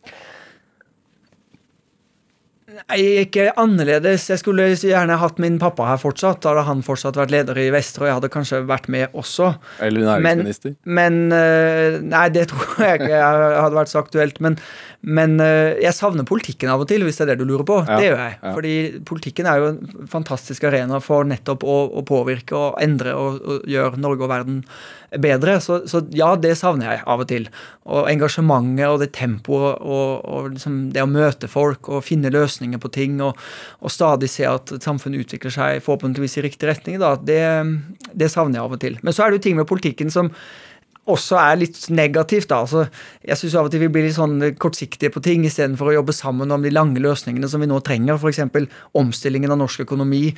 Nei, 2.71 2.99
ikke 3.25 3.49
annerledes. 3.59 4.29
Jeg 4.31 4.39
skulle 4.41 4.69
gjerne 4.79 5.17
hatt 5.19 5.41
min 5.43 5.57
pappa 5.61 5.89
her 5.89 5.99
fortsatt. 6.01 6.39
Da 6.45 6.53
hadde 6.53 6.63
han 6.69 6.85
fortsatt 6.87 7.17
vært 7.19 7.33
leder 7.35 7.59
i 7.59 7.67
Vestre, 7.75 8.05
og 8.05 8.09
jeg 8.09 8.17
hadde 8.21 8.31
kanskje 8.33 8.61
vært 8.69 8.87
med 8.93 9.17
også. 9.19 9.49
Eller 9.83 10.07
næringsminister? 10.07 10.77
Men 10.87 11.19
men 11.31 12.07
Nei, 12.13 12.23
det 12.33 12.47
tror 12.53 12.85
jeg 12.85 13.01
ikke 13.03 13.19
hadde 13.19 13.75
vært 13.75 13.91
så 13.93 14.01
aktuelt. 14.05 14.39
Men, 14.45 14.57
men 15.03 15.37
eh, 15.43 15.81
jeg 15.83 15.97
savner 15.99 16.29
politikken 16.29 16.71
av 16.71 16.85
og 16.85 16.89
til, 16.91 17.03
hvis 17.07 17.19
det 17.19 17.27
er 17.27 17.33
det 17.33 17.41
du 17.43 17.51
lurer 17.51 17.67
på. 17.67 17.81
Ja, 17.89 17.99
Det 17.99 18.07
gjør 18.07 18.23
jeg. 18.23 18.39
ja. 18.39 18.55
Fordi 18.55 18.75
politikken 19.11 19.51
er 19.51 19.61
jo 19.61 19.69
en 19.75 20.09
fantastisk 20.15 20.71
arena 20.71 21.03
for 21.05 21.27
nettopp 21.27 21.67
å, 21.67 21.79
å 21.91 22.07
påvirke 22.07 22.55
og 22.59 22.81
endre 22.85 23.19
og, 23.19 23.43
og 23.43 23.69
gjøre 23.71 24.01
Norge 24.01 24.29
og 24.29 24.33
verden 24.33 24.63
bedre. 25.19 25.59
Så, 25.61 25.81
så 25.91 26.03
ja, 26.15 26.33
det 26.39 26.55
savner 26.61 26.91
jeg 26.93 27.03
av 27.11 27.25
og 27.25 27.29
til. 27.31 27.49
Og 27.91 28.09
engasjementet 28.11 28.87
og 28.87 29.01
det 29.03 29.11
tempoet 29.17 29.83
og, 29.83 30.25
og 30.25 30.51
liksom 30.55 30.81
det 30.95 31.05
å 31.05 31.11
møte 31.11 31.51
folk 31.51 31.91
og 31.91 32.05
finne 32.07 32.33
løsninger 32.33 32.81
på 32.83 32.93
ting 32.95 33.21
og, 33.25 33.39
og 33.81 33.95
stadig 33.95 34.31
se 34.31 34.47
at 34.49 34.75
samfunnet 34.81 35.27
utvikler 35.27 35.55
seg 35.55 35.85
forhåpentligvis 35.87 36.39
i 36.39 36.47
riktig 36.47 36.71
retning, 36.71 37.01
da, 37.03 37.17
det, 37.17 37.43
det 38.15 38.31
savner 38.33 38.61
jeg 38.61 38.67
av 38.67 38.77
og 38.77 38.83
til. 38.83 38.99
Men 39.03 39.17
så 39.17 39.25
er 39.25 39.31
det 39.31 39.41
jo 39.41 39.49
ting 39.49 39.61
med 39.61 39.71
politikken 39.71 40.13
som 40.15 40.35
også 41.11 41.39
er 41.41 41.61
litt 41.63 41.79
negativt. 41.91 42.49
da, 42.51 42.61
altså 42.61 42.87
Jeg 43.25 43.39
syns 43.41 43.57
av 43.57 43.69
og 43.69 43.73
til 43.73 43.83
vi 43.83 43.91
blir 43.93 44.07
litt 44.07 44.19
sånn 44.19 44.39
kortsiktige 44.61 45.13
på 45.15 45.23
ting 45.25 45.45
istedenfor 45.49 45.91
å 45.91 45.99
jobbe 46.01 46.15
sammen 46.17 46.53
om 46.53 46.63
de 46.63 46.73
lange 46.73 47.01
løsningene 47.01 47.49
som 47.49 47.63
vi 47.63 47.71
nå 47.71 47.81
trenger. 47.81 48.21
F.eks. 48.21 48.43
omstillingen 48.93 49.51
av 49.51 49.61
norsk 49.63 49.87
økonomi 49.87 50.31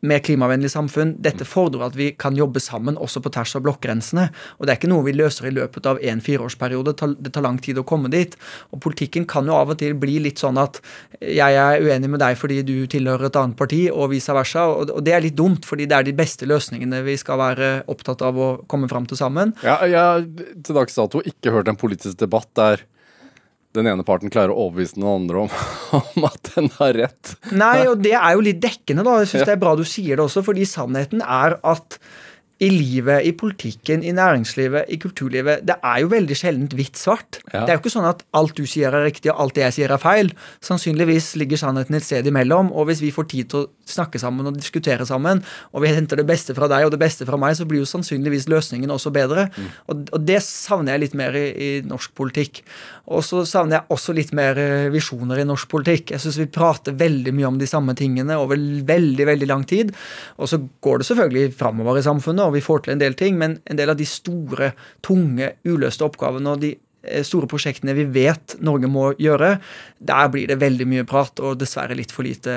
med 0.00 0.22
klimavennlig 0.22 0.70
samfunn. 0.70 1.16
Dette 1.22 1.46
fordrer 1.48 1.88
at 1.88 1.96
vi 1.98 2.12
kan 2.18 2.36
jobbe 2.38 2.60
sammen 2.62 2.98
også 3.00 3.22
på 3.24 3.32
tvers 3.34 3.56
av 3.58 3.64
blokkgrensene. 3.66 4.28
Og 4.58 4.66
det 4.66 4.74
er 4.74 4.80
ikke 4.80 4.90
noe 4.92 5.06
vi 5.06 5.14
løser 5.16 5.48
i 5.48 5.54
løpet 5.54 5.88
av 5.90 5.98
en 5.98 6.22
fireårsperiode. 6.22 6.94
Det 7.18 7.32
tar- 7.32 7.42
lang 7.42 7.58
tid 7.58 7.78
å 7.78 7.84
komme 7.86 8.10
dit. 8.10 8.36
Og 8.72 8.80
politikken 8.80 9.26
kan 9.26 9.46
jo 9.46 9.54
av 9.54 9.70
og 9.70 9.78
til 9.78 9.94
bli 9.94 10.18
litt 10.18 10.38
sånn 10.38 10.58
at 10.58 10.80
jeg 11.20 11.54
er 11.54 11.80
uenig 11.80 12.10
med 12.10 12.20
deg 12.20 12.36
fordi 12.36 12.62
du 12.62 12.86
tilhører 12.86 13.26
et 13.26 13.36
annet 13.36 13.56
parti, 13.56 13.88
og 13.90 14.10
vice 14.10 14.34
versa. 14.34 14.66
Og 14.66 15.02
det 15.04 15.14
er 15.14 15.24
litt 15.24 15.36
dumt, 15.38 15.64
fordi 15.64 15.86
det 15.86 15.96
er 15.96 16.02
de 16.02 16.12
beste 16.12 16.46
løsningene 16.46 17.02
vi 17.04 17.16
skal 17.16 17.38
være 17.38 17.84
opptatt 17.88 18.22
av 18.22 18.36
å 18.36 18.50
komme 18.68 18.88
fram 18.88 19.06
til 19.06 19.16
sammen. 19.16 19.54
Ja, 19.62 19.80
jeg 19.86 19.98
har 19.98 20.22
til 20.62 20.74
dags 20.74 20.94
dato 20.94 21.22
ikke 21.22 21.54
hørt 21.54 21.68
en 21.68 21.76
politisk 21.76 22.18
debatt 22.18 22.48
der 22.54 22.84
den 23.76 23.90
ene 23.90 24.04
parten 24.06 24.32
klarer 24.32 24.54
å 24.54 24.68
overbevise 24.68 24.96
den 24.96 25.08
andre 25.08 25.44
om, 25.44 25.58
om 25.98 26.28
at 26.28 26.52
den 26.54 26.70
har 26.78 26.96
rett. 26.96 27.34
Nei, 27.52 27.84
og 27.90 28.00
det 28.04 28.16
er 28.16 28.36
jo 28.36 28.46
litt 28.46 28.62
dekkende, 28.64 29.04
da. 29.06 29.18
Jeg 29.22 29.32
syns 29.34 29.48
det 29.48 29.58
er 29.58 29.62
bra 29.66 29.74
du 29.78 29.84
sier 29.88 30.16
det 30.16 30.24
også, 30.24 30.44
fordi 30.46 30.66
sannheten 30.68 31.24
er 31.24 31.58
at 31.66 32.00
i 32.58 32.68
livet, 32.72 33.22
i 33.22 33.30
politikken, 33.38 34.02
i 34.02 34.10
næringslivet, 34.10 34.88
i 34.90 34.96
kulturlivet, 34.98 35.60
det 35.68 35.76
er 35.78 36.00
jo 36.02 36.08
veldig 36.10 36.36
sjeldent 36.36 36.72
hvitt-svart. 36.74 37.38
Ja. 37.52 37.60
Det 37.62 37.70
er 37.70 37.76
jo 37.76 37.82
ikke 37.84 37.92
sånn 37.92 38.08
at 38.08 38.24
alt 38.34 38.58
du 38.58 38.64
sier 38.66 38.90
er 38.90 39.06
riktig, 39.06 39.30
og 39.30 39.44
alt 39.44 39.60
jeg 39.62 39.76
sier 39.76 39.94
er 39.94 40.02
feil. 40.02 40.32
Sannsynligvis 40.66 41.30
ligger 41.38 41.60
sannheten 41.60 41.94
et 41.94 42.06
sted 42.06 42.26
imellom, 42.26 42.72
og 42.74 42.88
hvis 42.90 43.04
vi 43.04 43.12
får 43.14 43.28
tid 43.30 43.52
til 43.52 43.62
å 43.62 43.68
snakke 43.88 44.18
sammen 44.18 44.50
og 44.50 44.58
diskutere 44.58 45.06
sammen, 45.06 45.44
og 45.70 45.86
vi 45.86 45.94
henter 45.94 46.18
det 46.18 46.26
beste 46.26 46.56
fra 46.58 46.66
deg 46.72 46.88
og 46.88 46.96
det 46.96 47.00
beste 47.04 47.28
fra 47.28 47.38
meg, 47.38 47.54
så 47.54 47.66
blir 47.68 47.84
jo 47.84 47.92
sannsynligvis 47.92 48.48
løsningen 48.50 48.90
også 48.90 49.14
bedre. 49.14 49.46
Og, 49.86 50.08
og 50.10 50.26
det 50.26 50.42
savner 50.42 50.96
jeg 50.96 51.06
litt 51.06 51.18
mer 51.18 51.38
i, 51.38 51.46
i 51.54 51.70
norsk 51.86 52.16
politikk. 52.18 52.64
Og 53.08 53.24
så 53.24 53.42
savner 53.48 53.78
jeg 53.78 53.94
også 53.94 54.14
litt 54.16 54.32
mer 54.36 54.58
eh, 54.60 54.88
visjoner 54.92 55.40
i 55.40 55.46
norsk 55.48 55.70
politikk. 55.70 56.12
Jeg 56.12 56.22
syns 56.22 56.40
vi 56.40 56.48
prater 56.52 56.96
veldig 56.98 57.32
mye 57.36 57.48
om 57.48 57.60
de 57.60 57.68
samme 57.68 57.94
tingene 57.98 58.36
over 58.40 58.60
veldig, 58.88 59.28
veldig 59.30 59.48
lang 59.48 59.64
tid. 59.68 59.94
Og 60.36 60.50
så 60.50 60.60
går 60.84 61.00
det 61.00 61.08
selvfølgelig 61.08 61.54
framover 61.58 62.00
i 62.00 62.04
samfunnet, 62.04 62.44
og 62.44 62.58
vi 62.58 62.64
får 62.64 62.84
til 62.84 62.96
en 62.96 63.02
del 63.02 63.16
ting, 63.18 63.38
men 63.40 63.58
en 63.64 63.80
del 63.80 63.94
av 63.94 63.98
de 64.00 64.08
store, 64.08 64.74
tunge, 65.04 65.54
uløste 65.68 66.04
oppgavene 66.06 66.52
og 66.52 66.62
de 66.66 66.74
eh, 66.76 67.24
store 67.26 67.48
prosjektene 67.50 67.96
vi 67.96 68.06
vet 68.18 68.58
Norge 68.64 68.92
må 68.92 69.08
gjøre, 69.20 69.56
der 69.98 70.30
blir 70.34 70.50
det 70.50 70.60
veldig 70.60 70.88
mye 70.90 71.08
prat 71.08 71.40
og 71.40 71.58
dessverre 71.62 71.96
litt 71.96 72.12
for 72.14 72.28
lite 72.28 72.52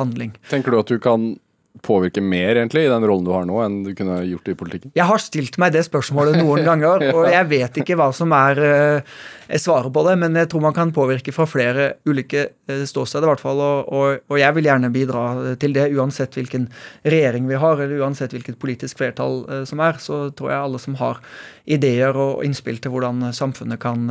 handling. 0.00 0.34
Tenker 0.50 0.74
du 0.74 0.82
at 0.82 0.90
du 0.90 0.98
kan 1.02 1.32
påvirke 1.80 2.20
mer 2.20 2.56
egentlig 2.56 2.84
i 2.84 2.90
den 2.90 3.04
rollen 3.08 3.24
du 3.24 3.32
har 3.32 3.46
nå, 3.48 3.56
enn 3.64 3.78
du 3.86 3.92
kunne 3.96 4.20
gjort 4.28 4.50
i 4.52 4.56
politikken? 4.58 4.92
Jeg 4.96 5.08
har 5.08 5.22
stilt 5.22 5.56
meg 5.62 5.72
det 5.72 5.86
spørsmålet 5.86 6.36
noen 6.36 6.66
ganger, 6.68 7.06
og 7.14 7.28
jeg 7.32 7.48
vet 7.48 7.80
ikke 7.80 7.96
hva 7.98 8.10
som 8.14 8.34
er 8.36 8.60
uh, 8.60 9.14
svaret 9.56 9.92
på 9.94 10.04
det, 10.06 10.18
men 10.20 10.36
jeg 10.36 10.50
tror 10.52 10.66
man 10.66 10.76
kan 10.76 10.92
påvirke 10.94 11.32
fra 11.34 11.46
flere 11.48 11.94
ulike 12.08 12.44
uh, 12.68 12.84
ståsteder, 12.88 13.24
i 13.24 13.32
hvert 13.32 13.42
fall. 13.42 13.62
Og, 13.64 13.88
og, 13.88 14.20
og, 14.28 14.36
jeg 14.42 14.58
vil 14.58 14.68
gjerne 14.68 14.92
bidra 14.92 15.24
til 15.62 15.76
det, 15.78 15.88
uansett 15.96 16.36
hvilken 16.36 16.68
regjering 17.08 17.48
vi 17.48 17.58
har, 17.64 17.80
eller 17.80 18.04
uansett 18.04 18.36
hvilket 18.36 18.60
politisk 18.60 19.00
flertall 19.00 19.42
uh, 19.48 19.62
som 19.68 19.80
er. 19.82 19.96
Så 20.02 20.26
tror 20.36 20.52
jeg 20.52 20.66
alle 20.68 20.82
som 20.82 21.00
har 21.00 21.24
ideer 21.72 22.16
og 22.18 22.44
innspill 22.44 22.80
til 22.82 22.90
hvordan 22.90 23.28
samfunnet 23.30 23.78
kan 23.78 24.08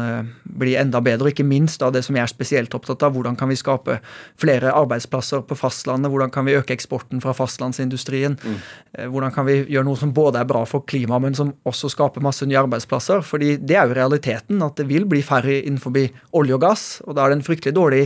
bli 0.48 0.78
enda 0.80 1.02
bedre, 1.04 1.28
og 1.28 1.34
ikke 1.34 1.44
minst 1.44 1.82
da 1.84 1.90
det 1.92 2.00
som 2.08 2.16
jeg 2.16 2.24
er 2.24 2.32
spesielt 2.32 2.76
opptatt 2.78 3.04
av, 3.04 3.12
hvordan 3.12 3.36
kan 3.36 3.52
vi 3.52 3.58
skape 3.60 3.98
flere 4.40 4.72
arbeidsplasser 4.72 5.44
på 5.44 5.58
fastlandet, 5.60 6.08
hvordan 6.14 6.32
kan 6.32 6.48
vi 6.48 6.56
øke 6.56 6.72
eksporten 6.78 7.20
fra 7.20 7.36
fastlandet 7.36 7.51
fastlandsindustrien. 7.52 8.38
Mm. 8.42 8.60
Hvordan 9.12 9.34
kan 9.36 9.48
vi 9.48 9.62
gjøre 9.64 9.88
noe 9.88 10.00
som 10.00 10.14
både 10.16 10.42
er 10.42 10.50
bra 10.50 10.64
for 10.68 10.86
klimaet, 10.88 11.24
men 11.24 11.38
som 11.38 11.54
også 11.68 11.92
skaper 11.92 12.24
masse 12.24 12.48
nye 12.48 12.60
arbeidsplasser? 12.60 13.24
Fordi 13.26 13.58
det 13.60 13.78
er 13.78 13.88
jo 13.88 13.98
realiteten, 13.98 14.62
at 14.64 14.80
det 14.80 14.88
vil 14.90 15.08
bli 15.10 15.24
færre 15.26 15.62
innenfor 15.62 15.96
olje 16.38 16.58
og 16.58 16.62
gass. 16.62 16.86
Og 17.08 17.16
da 17.16 17.26
er 17.26 17.32
det 17.32 17.42
en 17.42 17.48
fryktelig 17.48 17.76
dårlig 17.76 18.06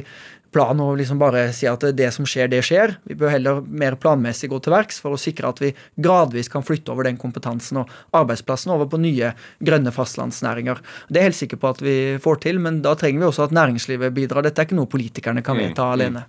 plan 0.56 0.80
å 0.80 0.94
liksom 0.96 1.20
bare 1.20 1.50
si 1.56 1.68
at 1.68 1.84
det 1.98 2.08
som 2.16 2.28
skjer, 2.30 2.48
det 2.48 2.62
skjer. 2.64 2.94
Vi 3.10 3.18
bør 3.20 3.34
heller 3.34 3.58
mer 3.68 3.98
planmessig 4.00 4.48
gå 4.54 4.62
til 4.64 4.72
verks 4.72 5.02
for 5.04 5.16
å 5.16 5.20
sikre 5.20 5.50
at 5.52 5.60
vi 5.60 5.74
gradvis 6.00 6.48
kan 6.52 6.64
flytte 6.64 6.94
over 6.94 7.10
den 7.10 7.20
kompetansen 7.20 7.82
og 7.82 7.92
arbeidsplassen 8.16 8.72
over 8.72 8.88
på 8.88 9.02
nye 9.04 9.34
grønne 9.66 9.92
fastlandsnæringer. 9.92 10.80
Det 11.10 11.20
er 11.20 11.26
jeg 11.26 11.32
helt 11.34 11.42
sikker 11.42 11.60
på 11.60 11.74
at 11.76 11.84
vi 11.84 11.98
får 12.24 12.40
til, 12.48 12.62
men 12.64 12.80
da 12.86 12.96
trenger 12.96 13.26
vi 13.26 13.30
også 13.34 13.50
at 13.50 13.58
næringslivet 13.58 14.16
bidrar. 14.16 14.48
Dette 14.48 14.64
er 14.64 14.70
ikke 14.70 14.80
noe 14.80 14.92
politikerne 14.92 15.44
kan 15.44 15.60
mm, 15.60 15.64
vedta 15.66 15.90
mm, 15.90 15.96
alene. 15.98 16.24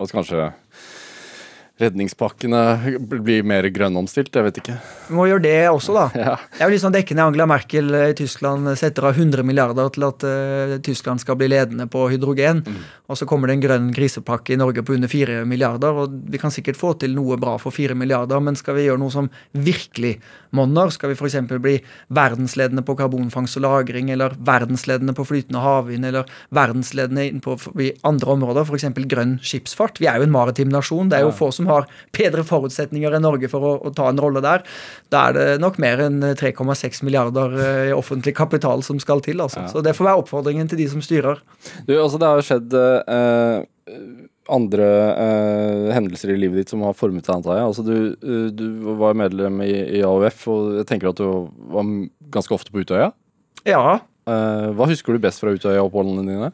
Og 0.00 0.08
kanskje 0.12 0.48
redningspakkene 1.80 2.60
blir 3.10 3.44
mer 3.46 3.66
grønnomstilt? 3.72 4.34
Jeg 4.34 4.46
vet 4.46 4.60
ikke. 4.62 4.76
Vi 5.08 5.16
må 5.16 5.26
gjøre 5.30 5.44
det 5.46 5.56
også, 5.70 5.96
da. 5.96 6.06
Ja. 6.20 6.36
Det 6.52 6.60
er 6.60 6.68
jo 6.68 6.74
litt 6.74 6.82
sånn 6.84 6.94
dekkende 6.94 7.24
Angela 7.26 7.46
Merkel 7.48 7.94
i 7.96 8.14
Tyskland 8.18 8.68
setter 8.78 9.08
av 9.08 9.16
100 9.16 9.46
milliarder 9.46 9.88
til 9.94 10.06
at 10.06 10.26
uh, 10.26 10.74
Tyskland 10.84 11.22
skal 11.22 11.38
bli 11.40 11.48
ledende 11.50 11.86
på 11.90 12.04
hydrogen. 12.12 12.60
Mm. 12.66 12.82
Og 13.10 13.18
så 13.18 13.26
kommer 13.26 13.50
det 13.50 13.56
en 13.56 13.64
grønn 13.64 13.88
krisepakke 13.96 14.54
i 14.54 14.58
Norge 14.60 14.84
på 14.86 14.94
under 14.94 15.10
4 15.10 15.40
milliarder. 15.48 16.02
Og 16.04 16.18
vi 16.30 16.40
kan 16.42 16.52
sikkert 16.54 16.78
få 16.78 16.92
til 17.00 17.16
noe 17.16 17.38
bra 17.40 17.56
for 17.62 17.74
4 17.74 17.96
milliarder, 17.98 18.42
men 18.44 18.58
skal 18.58 18.76
vi 18.76 18.86
gjøre 18.86 19.00
noe 19.02 19.14
som 19.14 19.30
virkelig 19.56 20.18
monner, 20.56 20.92
skal 20.94 21.12
vi 21.12 21.16
f.eks. 21.18 21.38
bli 21.62 21.76
verdensledende 22.14 22.84
på 22.86 22.96
karbonfangst 22.98 23.58
og 23.60 23.64
-lagring, 23.64 24.12
eller 24.12 24.36
verdensledende 24.38 25.14
på 25.16 25.26
flytende 25.26 25.62
havvind, 25.64 26.06
eller 26.06 26.28
verdensledende 26.50 27.40
på 27.42 27.56
andre 28.04 28.36
områder, 28.36 28.68
f.eks. 28.68 28.90
grønn 29.10 29.38
skipsfart. 29.42 30.00
Vi 30.00 30.06
er 30.10 30.20
jo 30.20 30.28
en 30.28 30.34
maritim 30.34 30.68
nasjon. 30.68 31.10
Det 31.10 31.18
er 31.18 31.26
jo 31.26 31.34
få 31.34 31.50
som 31.54 31.69
har 31.70 31.88
bedre 32.16 32.44
forutsetninger 32.46 33.16
enn 33.16 33.26
Norge 33.26 33.50
for 33.52 33.66
å, 33.66 33.74
å 33.88 33.94
ta 33.96 34.10
en 34.10 34.20
rolle 34.22 34.42
der, 34.44 34.64
da 35.12 35.26
er 35.28 35.36
det 35.36 35.46
nok 35.62 35.80
mer 35.82 36.04
enn 36.06 36.20
3,6 36.38 37.04
milliarder 37.06 37.56
eh, 37.58 37.84
i 37.90 37.96
offentlig 37.96 38.36
kapital 38.38 38.84
som 38.86 39.00
skal 39.02 39.22
til. 39.24 39.42
Altså. 39.42 39.64
Ja. 39.64 39.72
Så 39.72 39.84
det 39.86 39.96
får 39.98 40.10
være 40.10 40.24
oppfordringen 40.24 40.70
til 40.70 40.82
de 40.82 40.90
som 40.92 41.04
styrer. 41.04 41.42
Du, 41.86 41.94
altså 41.96 42.20
Det 42.20 42.28
har 42.28 42.40
jo 42.40 42.48
skjedd 42.50 42.76
eh, 42.80 43.62
andre 44.50 44.86
eh, 45.14 45.88
hendelser 45.94 46.34
i 46.34 46.38
livet 46.38 46.62
ditt 46.62 46.72
som 46.72 46.82
har 46.86 46.96
formet 46.98 47.26
deg, 47.26 47.38
antar 47.38 47.58
jeg. 47.58 47.70
Altså, 47.70 47.84
du, 47.86 47.96
eh, 48.18 48.46
du 48.54 48.94
var 49.00 49.18
medlem 49.18 49.60
i, 49.66 49.72
i, 50.00 50.04
AUF, 50.06 50.46
og 50.50 50.70
jeg 50.80 50.88
tenker 50.90 51.12
at 51.12 51.20
du 51.20 51.50
var 51.72 51.90
ganske 52.34 52.56
ofte 52.56 52.74
på 52.74 52.84
Utøya? 52.84 53.10
Ja. 53.68 54.00
Eh, 54.30 54.66
hva 54.76 54.88
husker 54.90 55.14
du 55.14 55.22
best 55.22 55.42
fra 55.42 55.52
Utøya-oppholdene 55.54 56.26
dine? 56.26 56.50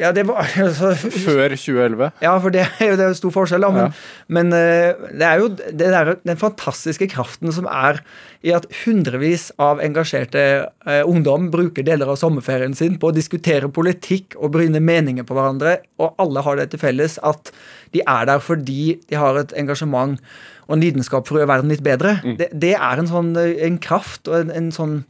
Ja, 0.00 0.12
det 0.16 0.24
var 0.28 0.48
altså, 0.64 0.94
Før 0.96 1.52
2011? 1.52 2.10
Ja, 2.24 2.32
for 2.40 2.54
det 2.54 2.64
er 2.66 2.92
jo 2.92 2.98
det 2.98 3.06
er 3.06 3.16
stor 3.18 3.34
forskjell. 3.34 3.66
Da. 3.66 3.70
Men, 3.74 3.86
ja. 3.86 3.90
men 4.38 4.54
uh, 4.54 5.08
det 5.20 5.28
er 5.28 5.42
jo 5.42 5.50
det 5.52 5.92
der, 5.92 6.14
den 6.24 6.40
fantastiske 6.40 7.10
kraften 7.12 7.52
som 7.54 7.68
er 7.70 8.00
i 8.40 8.54
at 8.56 8.64
hundrevis 8.82 9.50
av 9.60 9.82
engasjerte 9.84 10.42
eh, 10.88 11.02
ungdom 11.04 11.50
bruker 11.52 11.84
deler 11.84 12.08
av 12.08 12.16
sommerferien 12.16 12.72
sin 12.76 12.94
på 12.96 13.10
å 13.10 13.12
diskutere 13.12 13.68
politikk 13.68 14.32
og 14.38 14.54
bryne 14.54 14.80
meninger 14.80 15.26
på 15.28 15.36
hverandre, 15.36 15.74
og 16.00 16.16
alle 16.22 16.44
har 16.46 16.56
det 16.56 16.70
til 16.72 16.80
felles 16.80 17.18
at 17.20 17.52
de 17.92 18.00
er 18.00 18.30
der 18.30 18.40
fordi 18.40 18.96
de 19.10 19.20
har 19.20 19.36
et 19.36 19.52
engasjement 19.60 20.16
og 20.70 20.76
en 20.76 20.84
lidenskap 20.86 21.28
for 21.28 21.36
å 21.36 21.42
gjøre 21.42 21.52
verden 21.52 21.74
litt 21.74 21.84
bedre. 21.84 22.16
Mm. 22.24 22.38
Det, 22.40 22.48
det, 22.64 22.74
er 22.78 23.02
en 23.02 23.10
sånn 23.10 23.34
en 23.36 23.78
kraft 23.82 24.30
og 24.30 24.38
en, 24.38 24.54
en 24.56 24.72
sånn 24.72 25.00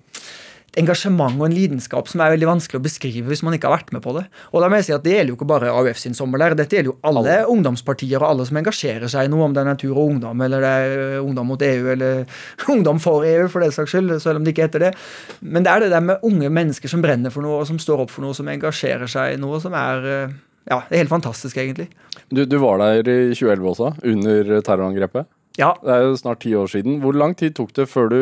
engasjement 0.79 1.35
og 1.41 1.49
en 1.49 1.55
lidenskap 1.55 2.09
som 2.11 2.23
er 2.23 2.35
veldig 2.35 2.47
vanskelig 2.47 2.79
å 2.79 2.85
beskrive 2.85 3.31
hvis 3.31 3.43
man 3.47 3.57
ikke 3.57 3.67
har 3.67 3.81
vært 3.81 3.93
med 3.97 4.05
på 4.05 4.15
det. 4.15 4.25
Og 4.55 4.63
da 4.63 4.69
må 4.71 4.79
jeg 4.79 4.87
si 4.87 4.95
at 4.95 5.05
Det 5.05 5.17
gjelder 5.17 5.33
jo 5.33 5.39
ikke 5.39 5.49
bare 5.51 5.73
AUF 5.73 5.99
sin 5.99 6.15
sommerleir, 6.15 6.55
dette 6.59 6.77
gjelder 6.77 6.93
jo 6.93 6.97
alle, 7.07 7.23
alle, 7.25 7.49
ungdomspartier 7.51 8.23
og 8.23 8.29
alle 8.29 8.47
som 8.47 8.61
engasjerer 8.61 9.11
seg 9.11 9.27
i 9.27 9.33
noe, 9.33 9.49
om 9.49 9.57
det 9.57 9.65
er 9.65 9.71
Natur 9.71 9.97
og 9.97 10.13
Ungdom 10.13 10.45
eller 10.47 10.63
det 10.63 10.75
er 10.83 11.03
eh, 11.07 11.17
Ungdom 11.25 11.51
mot 11.51 11.65
EU 11.67 11.89
eller 11.95 12.45
Ungdom 12.75 13.03
for 13.03 13.27
EU, 13.27 13.49
for 13.51 13.65
det 13.65 13.73
saks 13.75 13.97
skyld, 13.97 14.15
selv 14.23 14.41
om 14.41 14.47
det 14.47 14.55
ikke 14.55 14.69
heter 14.69 14.87
det. 14.87 14.93
Men 15.41 15.67
det 15.67 15.73
er 15.73 15.87
det 15.87 15.91
der 15.95 16.05
med 16.05 16.23
unge 16.27 16.53
mennesker 16.61 16.93
som 16.93 17.03
brenner 17.03 17.35
for 17.35 17.47
noe, 17.47 17.63
og 17.63 17.69
som 17.71 17.81
står 17.83 18.05
opp 18.05 18.15
for 18.15 18.27
noe, 18.27 18.37
som 18.37 18.49
engasjerer 18.53 19.11
seg 19.11 19.35
i 19.35 19.41
noe, 19.41 19.59
som 19.63 19.75
er 19.75 20.07
eh, 20.07 20.39
ja, 20.71 20.83
det 20.87 20.95
er 20.95 21.05
helt 21.05 21.13
fantastisk, 21.17 21.57
egentlig. 21.59 21.89
Du, 22.31 22.45
du 22.47 22.59
var 22.63 22.79
der 22.79 23.01
i 23.03 23.35
2011 23.35 23.71
også, 23.73 23.93
under 24.07 24.61
terrorangrepet? 24.63 25.27
Ja. 25.59 25.73
Det 25.83 25.93
er 25.93 26.05
jo 26.07 26.17
snart 26.21 26.45
ti 26.45 26.53
år 26.55 26.71
siden. 26.71 27.01
Hvor 27.03 27.17
lang 27.17 27.35
tid 27.37 27.57
tok 27.57 27.73
det 27.77 27.89
før 27.91 28.13
du 28.13 28.21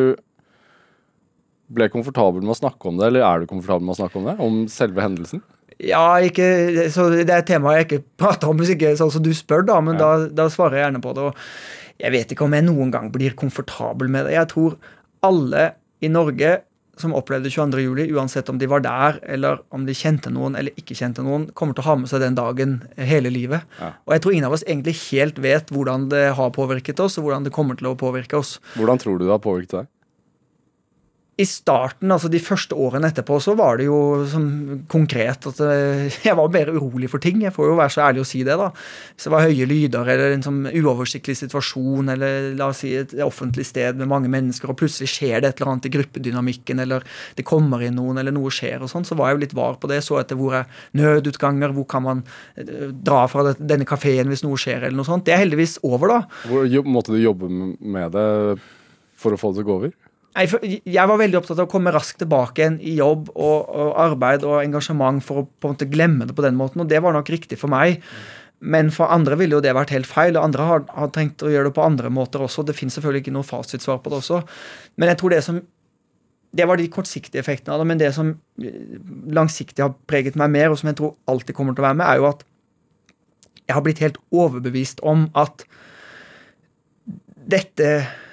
ble 1.68 1.88
komfortabel 1.92 2.42
med 2.44 2.54
å 2.54 2.58
snakke 2.58 2.90
om 2.90 2.98
det, 2.98 3.10
eller 3.10 3.24
er 3.26 3.42
du 3.42 3.50
komfortabel 3.50 3.86
med 3.86 3.96
å 3.96 4.00
snakke 4.00 4.20
om 4.20 4.28
det? 4.28 4.36
Om 4.44 4.60
selve 4.72 5.04
hendelsen? 5.04 5.42
Ja, 5.78 6.18
ikke, 6.24 6.46
så 6.90 7.06
det 7.12 7.28
er 7.28 7.38
et 7.38 7.50
tema 7.50 7.76
jeg 7.76 7.86
ikke 7.86 8.04
prater 8.18 8.50
om 8.50 8.58
hvis 8.58 8.72
ikke 8.74 8.96
sånn 8.98 9.12
som 9.14 9.22
du 9.22 9.30
spør, 9.36 9.62
da, 9.68 9.78
men 9.84 9.94
ja. 9.94 10.00
da, 10.02 10.30
da, 10.40 10.48
svarer 10.50 10.80
jeg 10.80 10.88
gjerne 10.88 11.02
på 11.04 11.12
det. 11.14 11.28
Og 11.28 12.00
jeg 12.02 12.14
vet 12.14 12.32
ikke 12.34 12.48
om 12.48 12.56
jeg 12.56 12.66
noen 12.66 12.94
gang 12.94 13.12
blir 13.14 13.36
komfortabel 13.38 14.10
med 14.10 14.26
det. 14.26 14.34
Jeg 14.34 14.50
tror 14.54 14.78
alle 15.26 15.68
i 16.02 16.10
Norge 16.10 16.56
som 16.98 17.14
opplevde 17.14 17.50
22.07, 17.52 18.10
uansett 18.16 18.48
om 18.50 18.58
de 18.58 18.66
var 18.70 18.82
der, 18.82 19.20
eller 19.22 19.60
om 19.74 19.84
de 19.86 19.94
kjente 19.94 20.32
noen 20.34 20.56
eller 20.58 20.74
ikke 20.80 20.96
kjente 20.98 21.22
noen, 21.22 21.46
kommer 21.54 21.76
til 21.76 21.84
å 21.84 21.88
ha 21.92 21.94
med 22.00 22.10
seg 22.10 22.24
den 22.24 22.38
dagen 22.38 22.80
hele 22.98 23.30
livet. 23.30 23.68
Ja. 23.78 23.92
Og 24.06 24.16
jeg 24.16 24.24
tror 24.24 24.34
ingen 24.34 24.48
av 24.48 24.56
oss 24.56 24.66
egentlig 24.66 24.96
helt 25.04 25.38
vet 25.44 25.70
hvordan 25.74 26.08
det 26.12 26.24
har 26.38 26.50
påvirket 26.56 26.98
oss, 27.04 27.20
og 27.20 27.28
hvordan 27.28 27.46
det 27.46 27.54
kommer 27.54 27.78
til 27.78 27.92
å 27.92 27.94
påvirke 27.98 28.40
oss. 28.40 28.56
Hvordan 28.74 28.98
tror 28.98 29.20
du 29.20 29.28
det 29.28 29.34
har 29.36 29.44
påvirket 29.44 29.76
deg? 29.76 29.92
I 31.38 31.44
starten, 31.46 32.10
altså 32.10 32.26
de 32.32 32.40
første 32.42 32.74
årene 32.74 33.12
etterpå, 33.12 33.36
så 33.38 33.52
var 33.58 33.78
det 33.78 33.84
jo 33.86 33.98
konkret 34.90 35.44
at 35.46 35.60
eh, 35.62 36.16
jeg 36.26 36.34
var 36.34 36.50
mer 36.50 36.72
urolig 36.74 37.10
for 37.12 37.22
ting. 37.22 37.44
Jeg 37.44 37.54
får 37.54 37.68
jo 37.70 37.76
være 37.78 37.94
så 37.94 38.02
ærlig 38.08 38.24
å 38.24 38.26
si 38.26 38.40
det, 38.46 38.56
da. 38.58 38.72
Hvis 39.12 39.28
det 39.28 39.32
var 39.36 39.46
høye 39.46 39.68
lyder 39.70 40.10
eller 40.14 40.34
en 40.34 40.42
sånn 40.42 40.64
uoversiktlig 40.72 41.36
situasjon, 41.38 42.10
eller 42.16 42.50
la 42.58 42.72
oss 42.72 42.82
si 42.82 42.90
et 42.98 43.14
offentlig 43.22 43.68
sted 43.68 44.00
med 44.00 44.10
mange 44.10 44.30
mennesker, 44.32 44.72
og 44.72 44.80
plutselig 44.80 45.12
skjer 45.12 45.44
det 45.44 45.52
et 45.52 45.62
eller 45.62 45.76
annet 45.76 45.86
i 45.86 45.92
gruppedynamikken, 45.94 46.82
eller 46.82 47.06
det 47.38 47.46
kommer 47.46 47.86
inn 47.86 47.94
noen, 48.00 48.18
eller 48.18 48.34
noe 48.34 48.50
skjer 48.54 48.82
og 48.82 48.90
sånn, 48.90 49.06
så 49.06 49.14
var 49.18 49.30
jeg 49.30 49.38
jo 49.38 49.44
litt 49.44 49.56
var 49.60 49.78
på 49.78 49.92
det. 49.94 50.00
Så 50.02 50.18
etter 50.18 50.38
hvor 50.40 50.58
er 50.58 50.82
nødutganger, 50.98 51.76
hvor 51.78 51.86
kan 51.94 52.06
man 52.08 52.24
eh, 52.58 52.90
dra 52.90 53.22
fra 53.30 53.54
denne 53.54 53.86
kafeen 53.86 54.34
hvis 54.34 54.42
noe 54.42 54.58
skjer, 54.58 54.88
eller 54.88 54.98
noe 54.98 55.06
sånt. 55.06 55.28
Det 55.28 55.38
er 55.38 55.44
heldigvis 55.44 55.78
over, 55.86 56.16
da. 56.16 56.20
Hvor 56.50 56.90
måtte 56.90 57.14
du 57.14 57.22
jobbe 57.22 57.46
med 57.78 58.18
det 58.18 58.28
for 59.18 59.34
å 59.34 59.38
få 59.38 59.54
det 59.54 59.62
til 59.62 59.68
å 59.68 59.70
gå 59.70 59.80
over? 59.84 59.96
Jeg 60.38 61.10
var 61.10 61.18
veldig 61.18 61.38
opptatt 61.40 61.58
av 61.58 61.66
å 61.66 61.70
komme 61.70 61.92
raskt 61.94 62.20
tilbake 62.22 62.62
igjen 62.62 62.76
i 62.78 62.94
jobb 62.98 63.30
og, 63.32 63.68
og, 63.68 63.92
arbeid 63.98 64.44
og 64.46 64.60
engasjement 64.60 65.22
for 65.24 65.42
å 65.42 65.46
på 65.48 65.68
en 65.68 65.74
måte 65.74 65.88
glemme 65.90 66.28
det 66.28 66.36
på 66.36 66.44
den 66.44 66.58
måten, 66.58 66.82
og 66.84 66.90
det 66.90 67.00
var 67.02 67.16
nok 67.16 67.30
riktig 67.32 67.58
for 67.58 67.72
meg. 67.72 68.02
Men 68.58 68.92
for 68.94 69.10
andre 69.14 69.38
ville 69.38 69.54
jo 69.58 69.62
det 69.62 69.74
vært 69.74 69.94
helt 69.94 70.06
feil, 70.10 70.36
og 70.36 70.44
andre 70.44 70.66
har, 70.66 70.84
har 70.94 71.10
tenkt 71.14 71.42
å 71.46 71.50
gjøre 71.50 71.70
det 71.70 71.76
på 71.76 71.84
andre 71.84 72.10
måter 72.10 72.42
også. 72.44 72.64
Det 72.66 72.76
finnes 72.76 72.94
selvfølgelig 72.98 73.24
ikke 73.24 73.34
noe 73.34 73.46
fasitsvar 73.46 74.00
på 74.02 74.12
det 74.12 74.20
også. 74.20 74.40
Men 74.98 75.12
jeg 75.12 75.20
tror 75.20 75.34
det 75.34 75.42
som 75.46 75.60
det 76.58 76.64
var 76.64 76.80
de 76.80 76.86
kortsiktige 76.88 77.42
effektene 77.42 77.74
av 77.74 77.82
det, 77.82 77.88
men 77.90 77.98
det 78.00 78.08
som 78.16 78.30
langsiktig 79.36 79.84
har 79.84 79.92
preget 80.08 80.38
meg 80.40 80.54
mer, 80.54 80.72
og 80.72 80.80
som 80.80 80.88
jeg 80.90 80.96
tror 81.00 81.12
alltid 81.28 81.54
kommer 81.54 81.76
til 81.76 81.84
å 81.84 81.88
være 81.90 81.98
med, 82.00 82.06
er 82.08 82.22
jo 82.22 82.30
at 82.30 82.46
jeg 83.68 83.76
har 83.76 83.84
blitt 83.84 84.00
helt 84.00 84.16
overbevist 84.32 85.02
om 85.04 85.26
at 85.36 85.66
dette 87.48 87.90
Eh, 87.98 88.27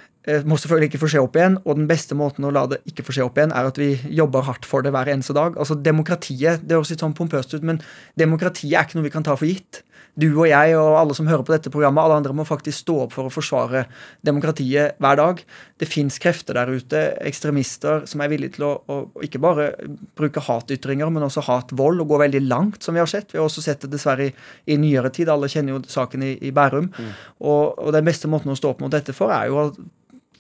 må 0.45 0.57
selvfølgelig 0.57 0.89
ikke 0.91 1.01
få 1.03 1.09
skje 1.13 1.23
opp 1.26 1.36
igjen, 1.38 1.57
og 1.63 1.78
den 1.78 1.89
beste 1.89 2.17
måten 2.17 2.47
å 2.47 2.53
la 2.53 2.65
det 2.71 2.82
ikke 2.89 3.05
få 3.05 3.15
skje 3.15 3.26
opp 3.28 3.38
igjen, 3.39 3.53
er 3.53 3.69
at 3.69 3.80
vi 3.82 3.91
jobber 4.17 4.45
hardt 4.47 4.65
for 4.65 4.86
det 4.86 4.93
hver 4.95 5.11
eneste 5.13 5.36
dag. 5.38 5.57
Altså 5.61 5.78
Demokratiet 5.78 6.63
det 6.65 6.78
høres 6.78 6.93
litt 6.93 7.03
sånn 7.03 7.17
pompøst 7.17 7.53
ut, 7.53 7.65
men 7.65 7.82
demokratiet 8.17 8.73
er 8.73 8.88
ikke 8.88 8.99
noe 8.99 9.09
vi 9.09 9.13
kan 9.13 9.26
ta 9.26 9.38
for 9.38 9.49
gitt. 9.49 9.84
Du 10.15 10.30
og 10.30 10.45
jeg 10.47 10.76
og 10.80 10.95
alle 10.95 11.15
som 11.17 11.28
hører 11.28 11.43
på 11.43 11.51
dette 11.51 11.71
programmet, 11.71 11.99
alle 12.05 12.17
andre 12.21 12.36
må 12.36 12.45
faktisk 12.47 12.86
stå 12.86 12.93
opp 13.03 13.15
for 13.17 13.28
å 13.28 13.34
forsvare 13.34 13.84
demokratiet 14.23 14.95
hver 15.03 15.19
dag. 15.19 15.41
Det 15.82 15.89
fins 15.91 16.15
krefter 16.23 16.55
der 16.55 16.71
ute, 16.71 17.01
ekstremister, 17.28 18.05
som 18.07 18.23
er 18.23 18.32
villige 18.32 18.55
til 18.55 18.67
å, 18.69 18.71
å, 18.88 18.97
ikke 19.28 19.41
bare 19.43 19.67
bruke 20.15 20.43
hatytringer, 20.45 21.11
men 21.11 21.28
også 21.28 21.43
hatvold, 21.49 21.99
og 21.99 22.13
gå 22.13 22.21
veldig 22.23 22.45
langt, 22.47 22.80
som 22.86 22.95
vi 22.95 23.03
har 23.03 23.11
sett. 23.11 23.36
Vi 23.36 23.41
har 23.41 23.49
også 23.49 23.65
sett 23.65 23.84
det 23.84 23.91
dessverre 23.97 24.30
i, 24.30 24.34
i 24.71 24.80
nyere 24.80 25.11
tid. 25.11 25.32
Alle 25.32 25.51
kjenner 25.51 25.76
jo 25.76 25.84
saken 25.91 26.23
i, 26.23 26.32
i 26.47 26.55
Bærum. 26.55 26.88
Mm. 26.95 27.11
Og, 27.43 27.76
og 27.76 27.91
den 27.95 28.07
beste 28.07 28.32
måten 28.32 28.55
å 28.55 28.57
stå 28.57 28.71
opp 28.71 28.86
mot 28.86 28.95
dette 28.95 29.15
for, 29.15 29.36
er 29.36 29.51
jo 29.51 29.65
at 29.65 29.84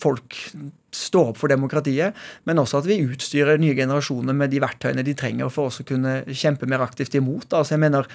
folk 0.01 0.37
står 0.95 1.33
opp 1.33 1.41
for 1.41 1.51
demokratiet, 1.51 2.15
men 2.47 2.61
også 2.61 2.79
at 2.81 2.89
vi 2.89 3.01
utstyrer 3.03 3.59
nye 3.61 3.75
generasjoner 3.77 4.35
med 4.37 4.53
de 4.53 4.63
verktøyene 4.63 5.05
de 5.05 5.15
trenger 5.17 5.51
for 5.53 5.69
å 5.69 5.87
kunne 5.87 6.21
kjempe 6.31 6.69
mer 6.69 6.85
aktivt 6.85 7.17
imot. 7.19 7.51
Altså 7.51 7.75
jeg 7.75 7.85
mener 7.87 8.09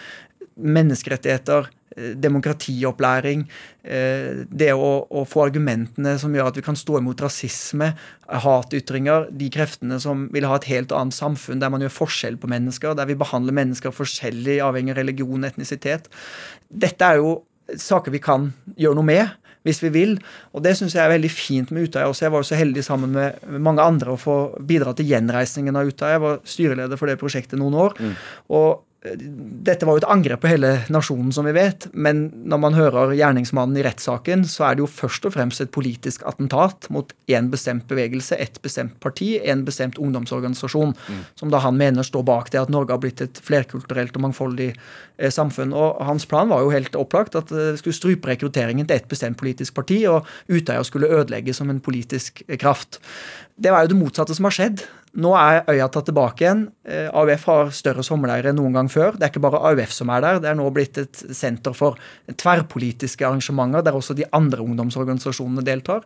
Menneskerettigheter, 0.61 1.70
eh, 1.97 2.11
demokratiopplæring, 2.20 3.47
eh, 3.85 4.45
det 4.45 4.74
å, 4.74 5.07
å, 5.09 5.22
få 5.24 5.47
argumentene 5.47 6.18
som 6.20 6.35
gjør 6.35 6.51
at 6.51 6.59
vi 6.59 6.64
kan 6.66 6.76
stå 6.76 6.99
imot 6.99 7.22
rasisme, 7.24 7.95
hatytringer, 8.28 9.31
de 9.33 9.49
kreftene 9.49 9.97
som 10.03 10.26
vil 10.35 10.45
ha 10.45 10.59
et 10.59 10.68
helt 10.68 10.93
annet 10.93 11.16
samfunn 11.16 11.62
der 11.62 11.72
man 11.72 11.81
gjør 11.81 11.95
forskjell 12.03 12.37
på 12.37 12.51
mennesker, 12.51 12.93
der 12.99 13.09
vi 13.09 13.16
behandler 13.16 13.57
mennesker 13.57 13.95
forskjellig 13.95 14.59
avhengig 14.66 14.93
av 14.93 15.01
religion 15.01 15.41
og 15.41 15.49
etnisitet. 15.49 16.11
Dette 16.68 17.09
er 17.09 17.22
jo 17.22 17.39
saker 17.78 18.12
vi 18.12 18.20
kan 18.22 18.51
gjøre 18.76 18.99
noe 18.99 19.07
med 19.07 19.39
hvis 19.67 19.83
vi 19.85 19.93
vil. 19.95 20.15
Og 20.57 20.65
det 20.65 20.77
syns 20.79 20.97
jeg 20.97 21.05
er 21.05 21.15
veldig 21.15 21.33
fint 21.33 21.73
med 21.75 21.89
Utøya 21.89 22.09
også. 22.11 22.27
Jeg 22.27 22.35
var 22.35 22.45
jo 22.45 22.51
så 22.51 22.61
heldig 22.61 22.85
sammen 22.87 23.17
med 23.17 23.59
mange 23.63 23.85
andre 23.85 24.15
å 24.15 24.21
få 24.21 24.37
bidra 24.67 24.95
til 24.97 25.11
gjenreisningen 25.13 25.77
av 25.77 25.91
Utøya. 25.91 26.15
Jeg 26.17 26.25
var 26.25 26.39
styreleder 26.45 27.01
for 27.01 27.11
det 27.11 27.21
prosjektet 27.21 27.61
noen 27.61 27.77
år. 27.89 27.99
Mm. 28.01 28.15
og 28.57 28.87
dette 29.01 29.87
var 29.89 29.97
jo 29.97 30.03
et 30.03 30.11
angrep 30.13 30.43
på 30.43 30.51
hele 30.51 30.71
nasjonen, 30.93 31.31
som 31.33 31.47
vi 31.49 31.55
vet. 31.57 31.87
Men 31.97 32.27
når 32.53 32.59
man 32.61 32.75
hører 32.77 33.15
gjerningsmannen 33.17 33.79
i 33.81 33.85
rettssaken, 33.87 34.43
så 34.45 34.67
er 34.67 34.77
det 34.77 34.85
jo 34.85 34.91
først 34.93 35.25
og 35.25 35.33
fremst 35.39 35.63
et 35.65 35.73
politisk 35.73 36.27
attentat 36.29 36.85
mot 36.93 37.15
én 37.33 37.49
bestemt 37.53 37.87
bevegelse, 37.89 38.37
ett 38.37 38.61
bestemt 38.61 38.99
parti, 39.01 39.39
en 39.41 39.65
bestemt 39.65 39.97
ungdomsorganisasjon. 39.97 40.93
Mm. 40.93 41.25
Som 41.41 41.55
da 41.55 41.63
han 41.65 41.81
mener 41.81 42.05
står 42.05 42.27
bak 42.29 42.53
det 42.53 42.61
at 42.61 42.73
Norge 42.73 42.93
har 42.93 43.01
blitt 43.01 43.25
et 43.25 43.41
flerkulturelt 43.41 44.21
og 44.21 44.27
mangfoldig 44.27 44.69
eh, 44.75 45.33
samfunn. 45.33 45.73
Og 45.73 46.05
hans 46.05 46.29
plan 46.29 46.53
var 46.53 46.67
jo 46.67 46.77
helt 46.77 47.01
opplagt 47.01 47.41
at 47.41 47.49
det 47.49 47.79
skulle 47.81 47.97
strupe 47.97 48.29
rekrutteringen 48.29 48.85
til 48.85 49.01
ett 49.01 49.09
bestemt 49.09 49.41
politisk 49.41 49.81
parti, 49.81 50.03
og 50.13 50.29
Utøya 50.53 50.85
skulle 50.85 51.09
ødelegges 51.09 51.63
som 51.63 51.73
en 51.73 51.81
politisk 51.81 52.45
kraft. 52.61 53.01
Det 53.57 53.73
var 53.73 53.85
jo 53.85 53.95
det 53.95 54.03
motsatte 54.05 54.37
som 54.37 54.45
har 54.49 54.57
skjedd. 54.57 54.85
Nå 55.19 55.33
er 55.35 55.65
øya 55.67 55.89
tatt 55.91 56.07
tilbake 56.07 56.45
igjen. 56.45 56.61
Eh, 56.87 57.09
AUF 57.11 57.45
har 57.49 57.71
større 57.75 58.03
sommerleirer 58.07 58.53
enn 58.53 58.61
noen 58.61 58.77
gang 58.77 58.89
før. 58.91 59.17
Det 59.19 59.27
er 59.27 59.33
ikke 59.33 59.43
bare 59.43 59.59
AUF 59.73 59.91
som 59.91 60.11
er 60.15 60.23
der, 60.23 60.39
det 60.39 60.51
er 60.53 60.59
nå 60.59 60.69
blitt 60.71 61.01
et 61.03 61.23
senter 61.35 61.75
for 61.75 61.99
tverrpolitiske 62.31 63.27
arrangementer 63.27 63.83
der 63.83 63.97
også 63.99 64.15
de 64.15 64.29
andre 64.37 64.63
ungdomsorganisasjonene 64.63 65.65
deltar. 65.67 66.05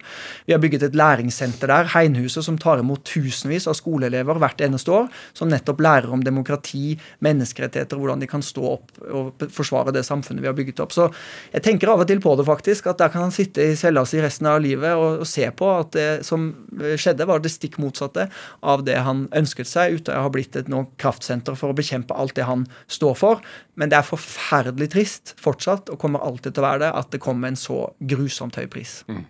Vi 0.48 0.54
har 0.56 0.62
bygget 0.62 0.86
et 0.88 0.96
læringssenter 0.96 1.68
der, 1.68 1.90
Heinhuset, 1.92 2.46
som 2.46 2.56
tar 2.60 2.80
imot 2.80 3.04
tusenvis 3.04 3.68
av 3.68 3.76
skoleelever 3.76 4.40
hvert 4.40 4.64
eneste 4.64 4.94
år, 4.96 5.10
som 5.36 5.52
nettopp 5.52 5.84
lærer 5.84 6.08
om 6.14 6.24
demokrati, 6.24 6.96
menneskerettigheter, 7.24 8.00
hvordan 8.00 8.24
de 8.24 8.30
kan 8.30 8.44
stå 8.44 8.64
opp 8.72 9.04
og 9.04 9.44
forsvare 9.52 9.92
det 9.92 10.06
samfunnet 10.08 10.40
vi 10.40 10.48
har 10.48 10.56
bygget 10.56 10.80
opp. 10.80 10.96
Så 10.96 11.10
jeg 11.52 11.66
tenker 11.68 11.92
av 11.92 12.06
og 12.06 12.08
til 12.08 12.24
på 12.24 12.32
det, 12.40 12.48
faktisk, 12.48 12.88
at 12.88 13.04
der 13.04 13.12
kan 13.12 13.26
han 13.26 13.36
sitte 13.36 13.68
i 13.68 13.76
cella 13.76 14.06
si 14.08 14.24
resten 14.24 14.48
av 14.48 14.62
livet 14.64 14.96
og, 14.96 15.20
og 15.26 15.28
se 15.28 15.44
på 15.52 15.70
at 15.76 15.92
det 15.92 16.08
som 16.24 16.48
skjedde, 16.80 17.28
var 17.28 17.44
det 17.44 17.52
stikk 17.52 17.76
motsatte 17.84 18.30
av 18.64 18.80
det 18.86 18.93
det 18.94 19.02
han 19.04 19.26
ønsket 19.36 19.68
seg. 19.68 19.98
Utøya 19.98 20.22
har 20.24 20.32
blitt 20.34 20.56
et 20.58 20.70
nå 20.70 20.84
kraftsenter 21.02 21.58
for 21.58 21.74
å 21.74 21.76
bekjempe 21.76 22.16
alt 22.16 22.36
det 22.38 22.46
han 22.48 22.64
står 22.86 23.18
for. 23.18 23.44
Men 23.80 23.90
det 23.92 23.98
er 23.98 24.08
forferdelig 24.08 24.92
trist 24.94 25.34
fortsatt, 25.42 25.90
og 25.92 26.00
kommer 26.00 26.24
alltid 26.24 26.54
til 26.54 26.64
å 26.64 26.68
være 26.68 26.84
det, 26.86 26.92
at 26.94 27.12
det 27.12 27.22
kom 27.24 27.42
med 27.42 27.54
en 27.54 27.60
så 27.60 27.80
grusomt 28.14 28.58
høy 28.60 28.66
pris. 28.70 29.02
Mm. 29.10 29.24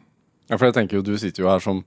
Ja, 0.50 0.58
for 0.58 0.68
jeg 0.68 0.76
tenker 0.76 1.00
jo, 1.00 1.04
Du 1.06 1.16
sitter 1.18 1.44
jo 1.44 1.50
her 1.50 1.62
som 1.64 1.82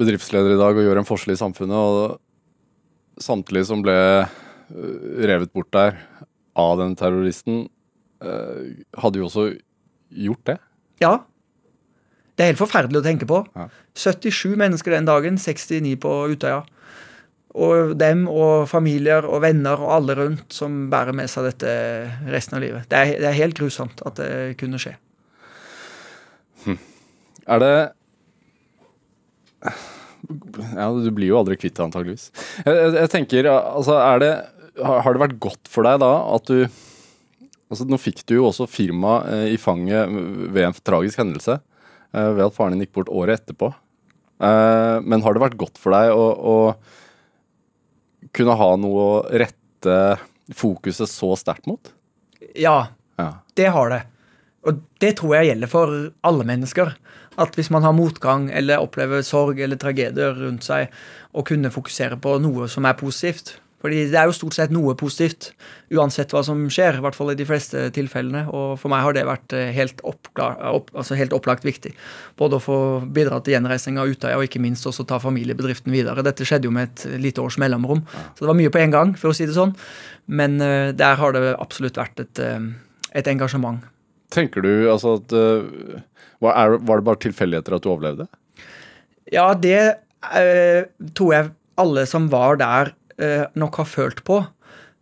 bedriftsleder 0.00 0.54
i 0.54 0.60
dag 0.60 0.76
og 0.76 0.86
gjør 0.86 1.02
en 1.02 1.08
forskjell 1.08 1.36
i 1.36 1.40
samfunnet. 1.40 1.76
og 1.76 3.22
Samtidig 3.22 3.66
som 3.68 3.82
ble 3.84 3.94
øh, 3.94 5.20
revet 5.28 5.52
bort 5.52 5.70
der 5.74 5.98
av 6.58 6.78
den 6.80 6.96
terroristen, 6.96 7.66
øh, 8.24 8.72
hadde 8.98 9.20
jo 9.20 9.28
også 9.28 9.50
gjort 10.12 10.46
det? 10.48 10.58
Ja, 11.02 11.18
det 12.36 12.44
er 12.44 12.52
helt 12.52 12.62
forferdelig 12.62 13.02
å 13.02 13.04
tenke 13.04 13.28
på. 13.28 13.42
Ja. 13.56 13.68
77 13.98 14.54
mennesker 14.60 14.94
den 14.94 15.08
dagen, 15.08 15.36
69 15.40 15.96
på 16.00 16.12
Utøya. 16.32 16.62
Og 17.52 17.92
dem 18.00 18.24
og 18.32 18.64
familier 18.70 19.26
og 19.28 19.42
venner 19.44 19.80
og 19.82 19.90
alle 19.98 20.16
rundt 20.16 20.54
som 20.56 20.86
bærer 20.92 21.12
med 21.16 21.28
seg 21.28 21.50
dette 21.50 21.72
resten 22.32 22.56
av 22.56 22.62
livet. 22.64 22.86
Det 22.88 22.96
er, 22.96 23.10
det 23.20 23.28
er 23.28 23.36
helt 23.36 23.58
grusomt 23.58 24.00
at 24.08 24.16
det 24.16 24.30
kunne 24.60 24.80
skje. 24.80 24.94
Hm. 26.64 26.78
Er 27.52 27.60
det 27.60 27.74
Ja, 30.72 30.88
du 30.94 31.10
blir 31.12 31.28
jo 31.28 31.40
aldri 31.42 31.58
kvitt 31.58 31.76
det, 31.76 31.84
antageligvis. 31.84 32.30
Jeg, 32.62 32.72
jeg, 32.72 32.94
jeg, 32.96 33.10
tenker, 33.12 33.50
altså, 33.50 33.98
er 34.00 34.22
det 34.22 34.32
Har 34.80 35.12
det 35.12 35.22
vært 35.26 35.40
godt 35.42 35.68
for 35.70 35.84
deg 35.86 36.00
da 36.02 36.14
at 36.32 36.48
du 36.48 36.64
Altså, 37.72 37.86
nå 37.88 37.96
fikk 37.96 38.20
du 38.28 38.34
jo 38.36 38.48
også 38.50 38.66
firma 38.68 39.22
eh, 39.32 39.46
i 39.54 39.60
fanget 39.60 40.10
ved 40.52 40.66
en 40.66 40.74
tragisk 40.84 41.22
hendelse. 41.22 41.54
Eh, 42.12 42.30
ved 42.36 42.44
at 42.46 42.56
faren 42.56 42.76
din 42.76 42.84
gikk 42.84 42.94
bort 42.98 43.12
året 43.12 43.40
etterpå. 43.40 43.72
Eh, 44.42 44.96
men 45.04 45.24
har 45.24 45.34
det 45.34 45.44
vært 45.44 45.60
godt 45.60 45.80
for 45.80 45.94
deg 45.96 46.12
å, 46.12 46.26
å 46.36 48.30
kunne 48.36 48.56
ha 48.58 48.70
noe 48.80 49.06
å 49.06 49.20
rette 49.32 49.98
fokuset 50.56 51.10
så 51.10 51.32
sterkt 51.40 51.68
mot? 51.70 51.92
Ja, 52.58 52.92
ja, 53.20 53.30
det 53.56 53.70
har 53.74 53.92
det. 53.92 54.02
Og 54.68 54.82
det 55.02 55.16
tror 55.18 55.36
jeg 55.38 55.50
gjelder 55.50 55.70
for 55.70 55.94
alle 56.26 56.46
mennesker. 56.46 56.92
At 57.40 57.56
hvis 57.56 57.70
man 57.72 57.84
har 57.86 57.96
motgang 57.96 58.50
eller 58.52 58.82
opplever 58.84 59.24
sorg 59.26 59.60
eller 59.64 59.80
tragedier 59.80 60.36
rundt 60.36 60.66
seg, 60.68 60.92
å 61.32 61.42
kunne 61.46 61.72
fokusere 61.72 62.18
på 62.22 62.36
noe 62.44 62.68
som 62.70 62.86
er 62.86 62.98
positivt. 62.98 63.56
Fordi 63.82 64.04
det 64.12 64.18
er 64.18 64.28
jo 64.30 64.34
stort 64.36 64.54
sett 64.54 64.70
noe 64.70 64.94
positivt, 64.98 65.50
uansett 65.90 66.30
hva 66.32 66.44
som 66.46 66.60
skjer. 66.70 67.00
I 67.00 67.02
hvert 67.02 67.16
fall 67.18 67.32
i 67.32 67.38
de 67.38 67.46
fleste 67.48 67.88
tilfellene. 67.96 68.44
Og 68.54 68.76
for 68.78 68.92
meg 68.92 69.02
har 69.02 69.16
det 69.16 69.24
vært 69.26 69.54
eh, 69.58 69.72
helt, 69.74 69.98
oppklar, 70.06 70.60
opp, 70.70 70.92
altså 70.94 71.18
helt 71.18 71.34
opplagt 71.34 71.66
viktig. 71.66 71.90
Både 72.38 72.60
å 72.60 72.62
få 72.62 72.76
bidra 73.02 73.40
til 73.42 73.56
gjenreising 73.56 73.98
av 73.98 74.12
Utøya, 74.12 74.36
og 74.38 74.46
ikke 74.46 74.62
minst 74.62 74.86
også 74.86 75.06
ta 75.10 75.18
familiebedriften 75.22 75.90
videre. 75.94 76.22
Dette 76.22 76.46
skjedde 76.46 76.70
jo 76.70 76.74
med 76.74 76.92
et 76.92 77.22
lite 77.24 77.42
års 77.42 77.58
mellomrom, 77.58 78.04
så 78.06 78.44
det 78.44 78.50
var 78.52 78.60
mye 78.60 78.72
på 78.72 78.82
en 78.84 78.94
gang, 78.94 79.14
for 79.18 79.32
å 79.32 79.36
si 79.36 79.48
det 79.48 79.56
sånn. 79.56 79.74
Men 80.30 80.54
uh, 80.62 80.92
der 80.94 81.18
har 81.18 81.34
det 81.34 81.42
absolutt 81.56 81.98
vært 81.98 82.22
et, 82.22 82.38
uh, 82.38 82.62
et 83.18 83.30
engasjement. 83.32 83.82
Tenker 84.32 84.62
du 84.64 84.86
altså 84.88 85.16
at 85.18 85.34
var, 86.40 86.78
var, 86.78 87.02
det 87.02 87.04
bare 87.04 87.20
tilfeldigheter 87.20 87.74
at 87.76 87.84
du 87.84 87.90
overlevde? 87.92 88.24
Ja, 89.28 89.50
det 89.58 89.98
tror 91.18 91.34
jeg 91.34 91.50
alle 91.80 92.04
som 92.08 92.28
var 92.32 92.58
der 92.60 92.92
eh, 92.92 93.01
nok 93.58 93.80
har 93.82 93.88
følt 93.88 94.24
på. 94.26 94.42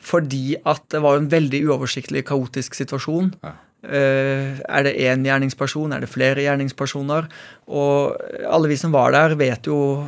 Fordi 0.01 0.57
at 0.64 0.85
det 0.93 1.03
var 1.05 1.18
en 1.18 1.29
veldig 1.31 1.61
uoversiktlig, 1.68 2.25
kaotisk 2.29 2.79
situasjon. 2.79 3.35
Ja. 3.45 3.57
Eh, 3.81 4.61
er 4.61 4.85
det 4.85 4.97
én 5.01 5.25
gjerningsperson? 5.25 5.93
Er 5.93 6.05
det 6.05 6.12
flere 6.12 6.45
gjerningspersoner? 6.45 7.29
Og 7.68 8.16
alle 8.49 8.73
vi 8.73 8.79
som 8.81 8.93
var 8.93 9.12
der, 9.16 9.37
vet 9.41 9.68
jo 9.68 10.05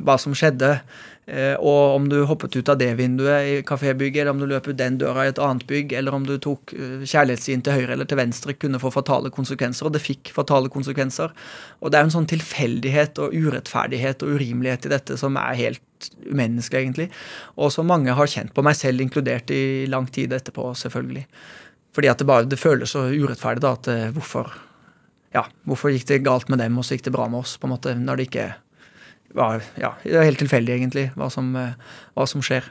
hva 0.00 0.16
som 0.20 0.36
skjedde. 0.36 0.78
Eh, 1.30 1.54
og 1.62 1.94
om 1.94 2.08
du 2.10 2.16
hoppet 2.26 2.56
ut 2.58 2.70
av 2.72 2.78
det 2.80 2.88
vinduet 2.98 3.46
i 3.46 3.56
kafébygget, 3.66 4.24
eller 4.24 4.34
om 4.34 4.40
du 4.42 4.48
løp 4.50 4.66
ut 4.66 4.78
den 4.78 4.98
døra 4.98 5.26
i 5.26 5.30
et 5.30 5.38
annet 5.38 5.66
bygg, 5.68 5.94
eller 6.00 6.16
om 6.16 6.24
du 6.26 6.34
tok 6.42 6.72
kjærlighetssiden 6.74 7.10
kjærlighetsstien 7.10 7.62
til 7.62 7.76
høyre 7.76 7.94
eller 7.94 8.08
til 8.08 8.18
venstre, 8.18 8.54
kunne 8.58 8.80
få 8.82 8.90
fatale 8.94 9.30
konsekvenser. 9.34 9.86
Og 9.86 9.94
det 9.94 10.02
fikk 10.02 10.32
fatale 10.34 10.72
konsekvenser. 10.72 11.34
Og 11.80 11.92
det 11.92 12.00
er 12.00 12.08
en 12.08 12.14
sånn 12.16 12.28
tilfeldighet 12.30 13.20
og 13.22 13.36
urettferdighet 13.36 14.24
og 14.24 14.34
urimelighet 14.36 14.88
i 14.88 14.94
dette 14.94 15.18
som 15.20 15.38
er 15.38 15.58
helt 15.58 16.10
umenneskelig, 16.26 16.82
egentlig. 16.82 17.08
Og 17.56 17.70
som 17.74 17.86
mange 17.86 18.16
har 18.16 18.30
kjent 18.30 18.54
på, 18.56 18.64
meg 18.66 18.78
selv 18.78 19.04
inkludert 19.04 19.52
i 19.54 19.86
lang 19.90 20.08
tid 20.10 20.32
etterpå, 20.32 20.72
selvfølgelig. 20.82 21.26
Fordi 21.94 22.10
at 22.10 22.18
det 22.18 22.26
bare 22.26 22.48
det 22.48 22.58
føles 22.60 22.90
så 22.94 23.06
urettferdig, 23.10 23.62
da, 23.62 23.76
at 23.76 23.90
eh, 23.90 24.10
hvorfor 24.14 24.50
ja, 25.34 25.44
hvorfor 25.68 25.92
gikk 25.94 26.08
det 26.08 26.24
galt 26.26 26.48
med 26.50 26.58
dem, 26.58 26.78
og 26.78 26.86
så 26.86 26.96
gikk 26.96 27.06
det 27.06 27.14
bra 27.14 27.28
med 27.30 27.44
oss, 27.44 27.54
på 27.60 27.68
en 27.68 27.74
måte, 27.76 27.94
når 27.94 28.18
det 28.18 28.26
ikke 28.30 28.48
var, 28.50 28.58
ja, 29.36 29.92
det 30.02 30.16
er 30.16 30.26
helt 30.26 30.40
tilfeldig, 30.42 30.76
egentlig, 30.76 31.06
hva 31.18 31.30
som, 31.32 31.52
eh, 31.58 31.74
hva 32.18 32.26
som, 32.28 32.42
skjer. 32.44 32.66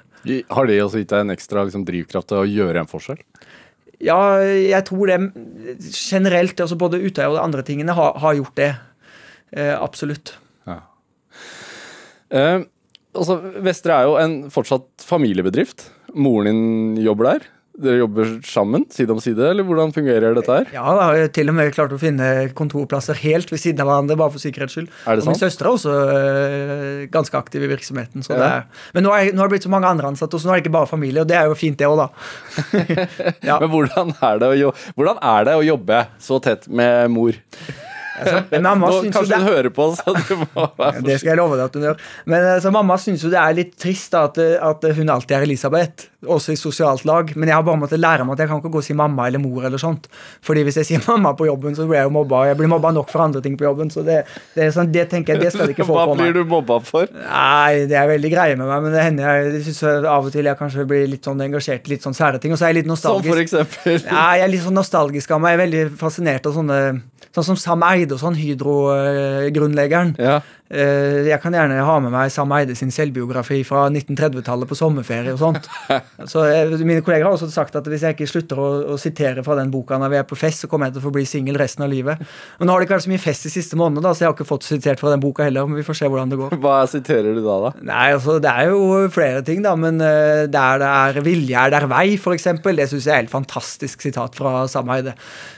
Har 0.52 0.68
det 0.68 0.82
også 0.84 1.02
gitt 1.02 1.14
deg 1.14 1.24
en 1.24 1.36
ekstra 1.36 1.64
liksom, 1.68 1.86
drivkraft 1.88 2.30
til 2.32 2.42
å 2.42 2.50
gjøre 2.50 2.84
en 2.84 2.90
forskjell? 2.90 3.22
Ja, 4.04 4.40
jeg 4.44 4.80
tror 4.88 5.12
det 5.12 5.18
generelt, 5.92 6.60
altså 6.60 6.78
både 6.80 7.02
Utøya 7.04 7.30
og 7.32 7.38
de 7.38 7.44
andre 7.44 7.64
tingene, 7.68 7.96
har, 7.96 8.16
har 8.24 8.36
gjort 8.38 8.56
det. 8.60 8.74
Eh, 9.52 9.76
absolutt. 9.76 10.34
Ja. 10.68 10.82
Eh, 12.32 12.60
altså, 13.16 13.40
Vestre 13.66 13.96
er 13.96 14.08
jo 14.08 14.20
en 14.22 14.38
fortsatt 14.54 15.08
familiebedrift. 15.08 15.90
Moren 16.16 16.48
din 16.50 17.04
jobber 17.06 17.34
der 17.34 17.50
dere 17.84 18.02
jobber 18.02 18.32
sammen, 18.48 18.86
side 18.94 19.14
om 19.14 19.22
side, 19.24 19.44
eller 19.52 19.66
hvordan 19.68 19.94
fungerer 19.96 20.36
dette 20.38 20.54
her? 20.54 20.70
Ja, 20.76 20.84
da 20.98 21.10
har 21.10 21.18
jeg 21.18 21.32
til 21.38 21.52
og 21.52 21.58
med 21.58 21.72
klart 21.76 21.94
å 21.96 22.00
finne 22.02 22.30
kontorplasser 22.58 23.20
helt 23.24 23.52
ved 23.54 23.62
siden 23.62 23.84
av 23.84 23.90
hverandre, 23.90 24.18
bare 24.20 24.34
for 24.36 24.44
sikkerhets 24.44 24.78
skyld. 24.78 24.90
Er 25.06 25.20
det 25.20 25.26
sant? 25.26 25.32
Og 25.32 25.38
min 25.38 25.42
søster 25.42 25.70
er 25.70 25.72
også 25.74 25.98
øh, 26.16 27.04
ganske 27.14 27.40
aktiv 27.40 27.66
i 27.66 27.72
virksomheten. 27.72 28.26
Ja. 28.30 28.40
Er, 28.50 28.88
men 28.96 29.08
nå, 29.08 29.14
er, 29.16 29.34
nå, 29.34 29.44
har 29.44 29.50
det 29.50 29.58
blitt 29.58 29.68
så 29.68 29.74
mange 29.74 29.90
andre 29.90 30.12
ansatte, 30.12 30.40
så 30.40 30.50
nå 30.50 30.56
er 30.56 30.60
det 30.60 30.68
ikke 30.68 30.78
bare 30.80 30.92
familie, 30.92 31.24
og 31.24 31.30
det 31.30 31.40
er 31.40 31.50
jo 31.50 31.60
fint, 31.60 31.80
det 31.80 31.90
òg, 31.90 32.00
da. 32.00 32.10
ja. 33.50 33.60
Men 33.62 33.70
hvordan 33.74 34.16
er, 34.16 34.50
å, 34.70 34.74
hvordan 34.96 35.22
er, 35.22 35.46
det 35.50 35.60
å, 35.60 35.68
jobbe 35.70 36.04
så 36.24 36.42
tett 36.44 36.68
med 36.72 37.14
mor? 37.14 37.38
Altså, 38.20 38.60
mamma 38.60 38.90
Nå, 38.90 38.96
jo 39.06 39.12
kanskje 39.14 39.32
det 39.32 39.40
hun 39.40 39.48
hører 39.48 39.72
på, 39.72 39.86
så 39.96 40.14
du 40.18 40.34
må 40.42 40.66
være 40.76 41.04
Det 41.06 41.20
skal 41.22 41.32
jeg 41.32 41.40
love 41.40 41.56
deg 41.56 41.66
at 41.70 41.78
hun 41.78 41.86
gjør. 41.88 42.02
Men 42.32 42.48
altså, 42.56 42.72
mamma 42.76 42.98
syns 43.00 43.24
jo 43.24 43.32
det 43.32 43.40
er 43.40 43.56
litt 43.56 43.76
trist 43.80 44.16
da, 44.16 44.26
at, 44.28 44.40
at 44.40 44.88
hun 44.98 45.14
alltid 45.14 45.38
er 45.38 45.46
Elisabeth, 45.48 46.10
også 46.28 46.52
i 46.52 46.58
sosialt 46.60 47.06
lag. 47.08 47.30
Men 47.36 47.48
jeg 47.48 47.56
har 47.56 47.64
bare 47.64 47.80
måttet 47.80 48.02
lære 48.02 48.26
meg 48.28 48.36
at 48.36 48.44
jeg 48.44 48.50
kan 48.52 48.60
ikke 48.60 48.72
gå 48.74 48.82
og 48.82 48.86
si 48.90 48.96
mamma 48.98 49.28
eller 49.30 49.40
mor 49.40 49.64
eller 49.68 49.80
sånt. 49.80 50.10
Fordi 50.46 50.64
hvis 50.68 50.80
jeg 50.82 50.88
sier 50.90 51.06
mamma 51.12 51.32
på 51.40 51.48
jobben, 51.48 51.76
så 51.78 51.86
blir 51.88 52.02
jeg 52.02 52.10
jo 52.10 52.14
mobba. 52.18 52.42
Jeg 52.50 52.58
blir 52.60 52.72
mobba 52.72 52.92
nok 52.96 53.12
for 53.12 53.24
andre 53.24 53.42
ting 53.46 53.56
på 53.60 53.64
jobben, 53.68 53.92
så 53.94 54.04
det, 54.08 54.22
det, 54.56 54.70
sånn, 54.76 54.92
det 54.92 55.06
tenker 55.14 55.36
jeg, 55.38 55.46
det 55.46 55.54
skal 55.56 55.70
de 55.72 55.76
ikke 55.78 55.88
få 55.88 55.96
på 56.00 56.16
meg. 56.16 56.16
Hva 56.16 56.26
blir 56.26 56.36
du 56.40 56.50
mobba 56.52 56.80
for? 56.84 57.08
Nei, 57.16 57.86
det 57.92 57.96
er 58.00 58.10
veldig 58.12 58.34
greie 58.34 58.58
med 58.60 58.68
meg, 58.68 58.84
men 58.88 58.96
det 58.98 59.06
hender 59.06 59.30
jeg, 59.30 59.54
jeg 59.60 59.68
synes 59.70 60.08
av 60.10 60.28
og 60.28 60.34
til 60.36 60.50
jeg 60.52 60.60
kanskje 60.60 60.88
blir 60.90 61.08
litt 61.14 61.30
sånn 61.30 61.46
engasjert 61.48 61.88
i 61.88 61.96
litt 61.96 62.04
sånn 62.08 62.18
sære 62.18 62.42
ting. 62.44 62.52
Og 62.56 62.60
så 62.60 62.68
er 62.68 62.74
jeg 62.76 62.82
litt 62.82 62.90
Som 62.90 62.96
nostalgisk. 62.98 63.32
for 63.32 63.44
eksempel 63.46 64.02
Ja, 64.10 64.26
jeg 64.40 64.48
er 64.48 64.54
litt 64.56 64.66
sånn 64.66 64.78
nostalgisk 64.80 65.32
av 65.32 65.44
meg. 65.44 65.56
Jeg 65.56 65.60
er 65.60 65.64
veldig 65.66 65.98
fascinert 66.04 66.50
av 66.50 66.58
sånne 66.60 66.82
Sånn 67.30 67.46
som 67.46 67.58
Sam 67.62 67.84
Eide 67.86 68.16
og 68.16 68.22
sånn, 68.24 68.34
Hydro-grunnleggeren. 68.40 70.16
Ja. 70.18 70.40
Eh, 70.70 71.26
Jeg 71.26 71.42
kan 71.42 71.56
gjerne 71.56 71.82
ha 71.82 71.96
med 72.04 72.14
meg 72.14 72.30
Sam 72.34 72.52
Eide 72.54 72.76
sin 72.78 72.92
selvbiografi 72.94 73.64
fra 73.66 73.88
1930-tallet 73.90 74.70
på 74.70 74.78
sommerferie 74.78 75.34
og 75.34 75.40
sånt. 75.42 75.66
Så 76.32 76.44
eh, 76.46 76.76
Mine 76.86 77.02
kolleger 77.06 77.26
har 77.26 77.34
også 77.34 77.50
sagt 77.50 77.78
at 77.80 77.88
hvis 77.90 78.04
jeg 78.06 78.14
ikke 78.14 78.28
slutter 78.30 78.62
å, 78.62 78.68
å 78.94 78.98
sitere 79.02 79.42
fra 79.46 79.58
den 79.58 79.72
boka 79.74 79.98
når 79.98 80.14
vi 80.14 80.20
er 80.22 80.28
på 80.30 80.38
fest, 80.38 80.62
så 80.64 80.70
kommer 80.70 80.90
jeg 80.90 80.98
til 80.98 81.04
å 81.04 81.08
få 81.08 81.14
bli 81.16 81.26
singel 81.30 81.58
resten 81.58 81.86
av 81.86 81.90
livet. 81.90 82.22
Men 82.60 82.70
nå 82.70 82.76
har 82.76 82.82
det 82.84 82.90
ikke 82.90 83.00
vært 83.00 83.08
så 83.08 83.14
mye 83.14 83.24
fest 83.24 83.48
de 83.48 83.54
siste 83.54 83.80
månedene, 83.80 84.14
så 84.14 84.26
jeg 84.26 84.30
har 84.30 84.38
ikke 84.38 84.50
fått 84.52 84.68
sitert 84.68 85.02
fra 85.02 85.14
den 85.16 85.24
boka 85.24 85.48
heller. 85.48 85.66
Men 85.70 85.82
vi 85.82 85.88
får 85.88 86.00
se 86.04 86.12
hvordan 86.12 86.34
det 86.36 86.40
går. 86.44 86.56
Hva 86.62 86.78
siterer 86.92 87.34
du 87.34 87.42
da, 87.42 87.58
da? 87.66 87.74
Nei, 87.90 88.06
altså 88.20 88.38
Det 88.44 88.54
er 88.54 88.70
jo 88.70 89.10
flere 89.14 89.42
ting, 89.48 89.64
da, 89.66 89.74
men 89.80 89.98
uh, 90.04 90.46
der 90.52 90.84
det 90.84 90.90
er 90.90 91.22
vilje, 91.26 91.58
er 91.66 91.74
der 91.74 91.90
vei, 91.90 92.06
f.eks. 92.20 92.46
Det 92.62 92.88
syns 92.92 93.10
jeg 93.10 93.16
er 93.16 93.24
helt 93.24 93.34
fantastisk 93.34 94.06
sitat 94.06 94.38
fra 94.38 94.68
Sam 94.70 94.94
Eide. 94.94 95.16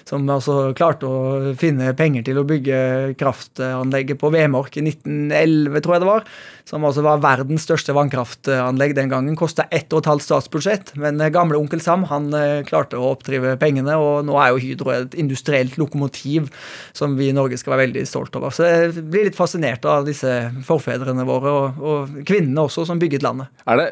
Som 0.08 0.24
altså 0.32 0.72
klarte 0.76 1.08
å 1.08 1.52
finne 1.60 1.92
penger 2.00 2.24
til 2.28 2.40
å 2.40 2.48
bygge 2.48 2.80
kraftanlegget 3.20 4.20
på 4.22 4.32
Vemork 4.34 4.80
i 4.80 4.84
1911, 5.06 5.82
tror 5.84 5.96
jeg 5.96 6.04
det 6.04 6.10
var. 6.10 6.26
Som 6.68 6.86
altså 6.88 7.04
var 7.06 7.22
verdens 7.24 7.66
største 7.68 7.96
vannkraftanlegg 7.98 8.96
den 8.98 9.12
gangen. 9.12 9.38
Kosta 9.40 9.66
ett 9.74 9.92
og 9.94 10.04
et 10.04 10.12
halvt 10.12 10.28
statsbudsjett. 10.28 10.94
Men 11.02 11.22
eh, 11.22 11.32
gamle 11.34 11.60
onkel 11.60 11.84
Sam 11.84 12.06
han 12.12 12.30
eh, 12.38 12.62
klarte 12.68 13.00
å 13.00 13.12
oppdrive 13.16 13.56
pengene, 13.62 13.98
og 14.00 14.26
nå 14.28 14.38
er 14.40 14.54
jo 14.54 14.62
Hydro 14.64 14.94
et 14.96 15.18
industrielt 15.20 15.78
lokomotiv 15.82 16.52
som 16.98 17.18
vi 17.20 17.32
i 17.32 17.36
Norge 17.36 17.60
skal 17.60 17.76
være 17.76 17.88
veldig 17.88 18.06
stolt 18.10 18.36
over. 18.40 18.54
Så 18.56 18.68
jeg 18.68 19.06
blir 19.12 19.28
litt 19.30 19.40
fascinert 19.40 19.86
av 19.90 20.08
disse 20.08 20.32
forfedrene 20.68 21.26
våre, 21.28 21.52
og, 21.52 21.82
og 21.82 22.22
kvinnene 22.28 22.68
også, 22.68 22.88
som 22.88 23.02
bygget 23.02 23.26
landet. 23.26 23.52
Er 23.66 23.82
det 23.82 23.88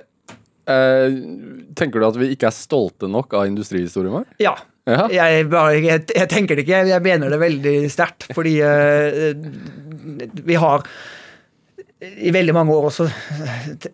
eh, 0.70 1.22
Tenker 1.80 2.02
du 2.02 2.10
at 2.10 2.20
vi 2.20 2.34
ikke 2.34 2.50
er 2.50 2.56
stolte 2.56 3.10
nok 3.12 3.34
av 3.38 3.48
industrihistorien 3.50 4.20
vår? 4.20 4.28
Ja. 4.42 4.58
Ja. 4.90 5.06
Jeg, 5.14 5.46
bare, 5.52 5.76
jeg, 5.78 6.06
jeg 6.16 6.30
tenker 6.32 6.58
det 6.58 6.66
ikke, 6.66 6.82
jeg 6.90 7.04
mener 7.06 7.30
det 7.30 7.40
veldig 7.42 7.74
sterkt. 7.94 8.26
Fordi 8.36 8.56
eh, 8.66 9.36
vi 10.46 10.58
har 10.60 10.86
i 12.00 12.32
veldig 12.32 12.54
mange 12.56 12.72
år 12.72 12.86
også 12.88 13.06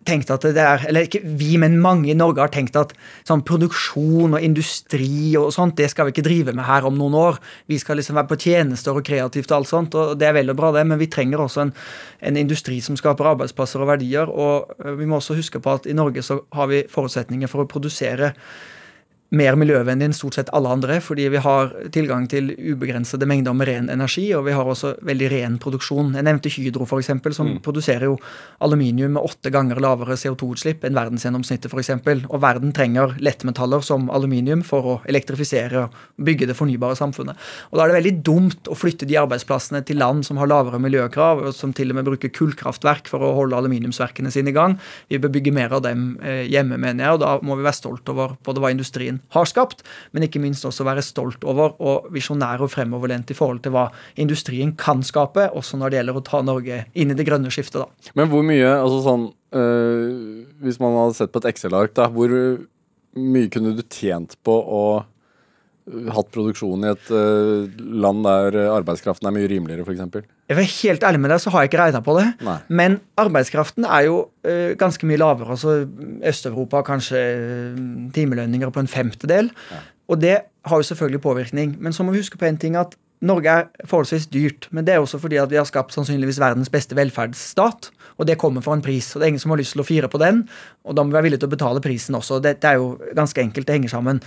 tenkt 0.06 0.28
at 0.30 0.44
det 0.54 0.62
er 0.62 0.84
Eller 0.86 1.08
ikke 1.08 1.24
vi, 1.26 1.56
men 1.58 1.74
mange 1.82 2.12
i 2.12 2.14
Norge 2.14 2.44
har 2.44 2.52
tenkt 2.54 2.76
at 2.78 2.92
sånn 3.26 3.42
produksjon 3.46 4.36
og 4.36 4.44
industri 4.46 5.34
og 5.38 5.50
sånt, 5.54 5.74
det 5.80 5.88
skal 5.90 6.06
vi 6.06 6.14
ikke 6.14 6.26
drive 6.28 6.54
med 6.54 6.68
her 6.68 6.86
om 6.86 6.94
noen 6.94 7.16
år. 7.18 7.40
Vi 7.66 7.80
skal 7.82 7.98
liksom 7.98 8.14
være 8.20 8.30
på 8.30 8.38
tjenester 8.44 8.94
og 8.94 9.02
kreativt 9.08 9.50
og 9.50 9.56
alt 9.58 9.72
sånt, 9.72 9.98
og 9.98 10.14
det 10.20 10.28
er 10.28 10.36
vel 10.38 10.54
og 10.54 10.60
bra, 10.60 10.70
det, 10.76 10.86
men 10.86 11.02
vi 11.02 11.10
trenger 11.10 11.42
også 11.42 11.64
en, 11.64 11.74
en 12.30 12.38
industri 12.38 12.78
som 12.84 12.98
skaper 12.98 13.32
arbeidsplasser 13.32 13.82
og 13.82 13.90
verdier. 13.90 14.30
Og 14.30 14.70
vi 15.00 15.10
må 15.10 15.18
også 15.18 15.34
huske 15.40 15.58
på 15.62 15.74
at 15.74 15.90
i 15.90 15.98
Norge 15.98 16.22
så 16.22 16.38
har 16.54 16.70
vi 16.70 16.84
forutsetninger 16.92 17.50
for 17.50 17.64
å 17.64 17.70
produsere 17.70 18.36
mer 19.34 19.56
miljøvennlig 19.58 20.06
enn 20.06 20.14
stort 20.14 20.36
sett 20.38 20.50
alle 20.54 20.70
andre, 20.70 21.00
fordi 21.02 21.26
vi 21.32 21.40
har 21.42 21.72
tilgang 21.94 22.28
til 22.30 22.52
ubegrensede 22.54 23.26
mengder 23.26 23.56
med 23.58 23.66
ren 23.66 23.88
energi, 23.90 24.28
og 24.38 24.44
vi 24.46 24.54
har 24.54 24.68
også 24.68 24.92
veldig 25.06 25.30
ren 25.32 25.56
produksjon. 25.62 26.12
Jeg 26.14 26.26
nevnte 26.28 26.52
Hydro, 26.52 26.86
f.eks., 26.86 27.10
som 27.34 27.56
produserer 27.64 28.06
jo 28.06 28.16
aluminium 28.62 29.16
med 29.16 29.26
åtte 29.26 29.50
ganger 29.50 29.80
lavere 29.82 30.14
CO2-utslipp 30.20 30.86
enn 30.86 30.94
verdensgjennomsnittet, 30.98 31.72
f.eks. 31.72 31.90
Og 32.30 32.38
verden 32.42 32.70
trenger 32.76 33.16
lettmetaller 33.18 33.82
som 33.82 34.06
aluminium 34.14 34.62
for 34.66 34.92
å 34.92 34.96
elektrifisere 35.10 35.86
og 35.88 35.98
bygge 36.22 36.46
det 36.50 36.58
fornybare 36.58 36.98
samfunnet. 36.98 37.34
Og 37.72 37.78
da 37.80 37.84
er 37.84 37.92
det 37.92 37.98
veldig 37.98 38.14
dumt 38.26 38.70
å 38.70 38.78
flytte 38.78 39.10
de 39.10 39.18
arbeidsplassene 39.18 39.82
til 39.86 39.98
land 40.02 40.22
som 40.28 40.38
har 40.38 40.50
lavere 40.52 40.80
miljøkrav, 40.82 41.42
og 41.48 41.56
som 41.56 41.74
til 41.74 41.90
og 41.90 41.98
med 41.98 42.06
bruker 42.06 42.30
kullkraftverk 42.30 43.10
for 43.10 43.26
å 43.26 43.34
holde 43.40 43.58
aluminiumsverkene 43.58 44.30
sine 44.30 44.54
i 44.54 44.56
gang. 44.56 44.78
Vi 45.10 45.18
bør 45.18 45.34
bygge 45.34 45.54
mer 45.56 45.74
av 45.74 45.82
dem 45.88 46.12
eh, 46.22 46.44
hjemme, 46.46 46.78
mener 46.78 47.08
jeg, 47.08 47.18
og 47.18 47.24
da 47.26 47.34
må 47.42 47.58
vi 47.58 47.66
være 47.66 47.80
stolt 47.82 48.14
over 48.14 48.38
både 48.46 48.62
hva 48.62 48.70
industrien 48.70 49.16
har 49.34 49.48
skapt, 49.48 49.82
men 50.12 50.26
ikke 50.26 50.42
minst 50.42 50.66
også 50.68 50.86
være 50.86 51.04
stolt 51.04 51.44
over 51.48 51.74
og 51.82 52.10
visjonær 52.14 52.62
og 52.64 52.72
fremoverlent 52.72 53.32
i 53.32 53.36
forhold 53.36 53.62
til 53.64 53.74
hva 53.74 53.88
industrien 54.22 54.74
kan 54.78 55.02
skape, 55.06 55.48
også 55.56 55.80
når 55.80 55.92
det 55.92 56.00
gjelder 56.00 56.20
å 56.20 56.24
ta 56.26 56.42
Norge 56.46 56.84
inn 56.94 57.12
i 57.12 57.18
det 57.18 57.26
grønne 57.28 57.52
skiftet. 57.54 57.82
da. 57.82 58.14
Men 58.18 58.30
hvor 58.32 58.46
mye, 58.46 58.68
altså 58.76 59.02
sånn 59.04 59.26
øh, 59.56 60.46
Hvis 60.62 60.80
man 60.82 60.96
hadde 60.98 61.18
sett 61.18 61.34
på 61.34 61.42
et 61.42 61.50
Excel-ark, 61.52 61.94
da, 61.96 62.08
hvor 62.12 62.32
mye 63.16 63.50
kunne 63.52 63.74
du 63.76 63.82
tjent 63.82 64.36
på 64.46 64.54
å 64.54 64.84
øh, 65.02 66.08
hatt 66.14 66.32
produksjon 66.34 66.86
i 66.86 66.92
et 66.94 67.12
øh, 67.14 67.68
land 68.04 68.24
der 68.26 68.62
arbeidskraften 68.70 69.28
er 69.28 69.36
mye 69.36 69.50
rimeligere, 69.52 69.86
f.eks.? 69.86 70.26
Jeg 70.46 70.62
er 70.62 70.68
helt 70.70 71.02
ærlig 71.02 71.20
med 71.20 71.32
deg, 71.32 71.40
så 71.42 71.50
har 71.50 71.64
jeg 71.64 71.72
ikke 71.72 71.80
regna 71.80 72.00
på 72.06 72.14
det. 72.20 72.26
Nei. 72.46 72.58
Men 72.78 73.00
arbeidskraften 73.18 73.86
er 73.88 74.04
jo 74.06 74.18
eh, 74.46 74.76
ganske 74.78 75.08
mye 75.08 75.18
lavere. 75.18 75.56
altså 75.56 75.80
Øst-Europa 76.22 76.78
har 76.78 76.86
kanskje 76.86 77.22
eh, 77.22 77.80
timelønninger 78.14 78.70
på 78.70 78.84
en 78.84 78.90
femtedel. 78.90 79.50
Og 80.06 80.20
det 80.22 80.36
har 80.66 80.82
jo 80.82 80.86
selvfølgelig 80.86 81.20
påvirkning. 81.24 81.74
Men 81.82 81.92
så 81.92 82.06
må 82.06 82.14
vi 82.14 82.22
huske 82.22 82.38
på 82.38 82.46
en 82.46 82.60
ting 82.62 82.78
at 82.78 82.94
Norge 83.26 83.50
er 83.50 83.88
forholdsvis 83.88 84.28
dyrt. 84.30 84.68
Men 84.70 84.86
det 84.86 84.94
er 84.94 85.02
også 85.02 85.18
fordi 85.18 85.40
at 85.42 85.50
vi 85.50 85.58
har 85.58 85.66
skapt 85.66 85.94
sannsynligvis 85.96 86.38
verdens 86.40 86.70
beste 86.70 86.94
velferdsstat. 86.94 87.90
Og 88.16 88.28
det 88.30 88.38
kommer 88.38 88.62
for 88.62 88.76
en 88.76 88.84
pris. 88.84 89.08
Og 89.14 89.20
det 89.20 89.26
er 89.26 89.34
ingen 89.34 89.42
som 89.42 89.50
har 89.50 89.58
lyst 89.58 89.74
til 89.74 89.82
å 89.82 89.88
fire 89.88 90.10
på 90.12 90.20
den. 90.22 90.44
Og 90.86 90.94
da 90.94 91.02
må 91.02 91.10
vi 91.10 91.18
være 91.18 91.26
villige 91.26 91.42
til 91.42 91.50
å 91.50 91.56
betale 91.56 91.82
prisen 91.82 92.14
også. 92.14 92.38
Dette 92.44 92.70
er 92.70 92.78
jo 92.78 92.94
ganske 93.18 93.42
enkelt, 93.42 93.66
det 93.66 93.80
henger 93.80 93.96
sammen. 93.96 94.22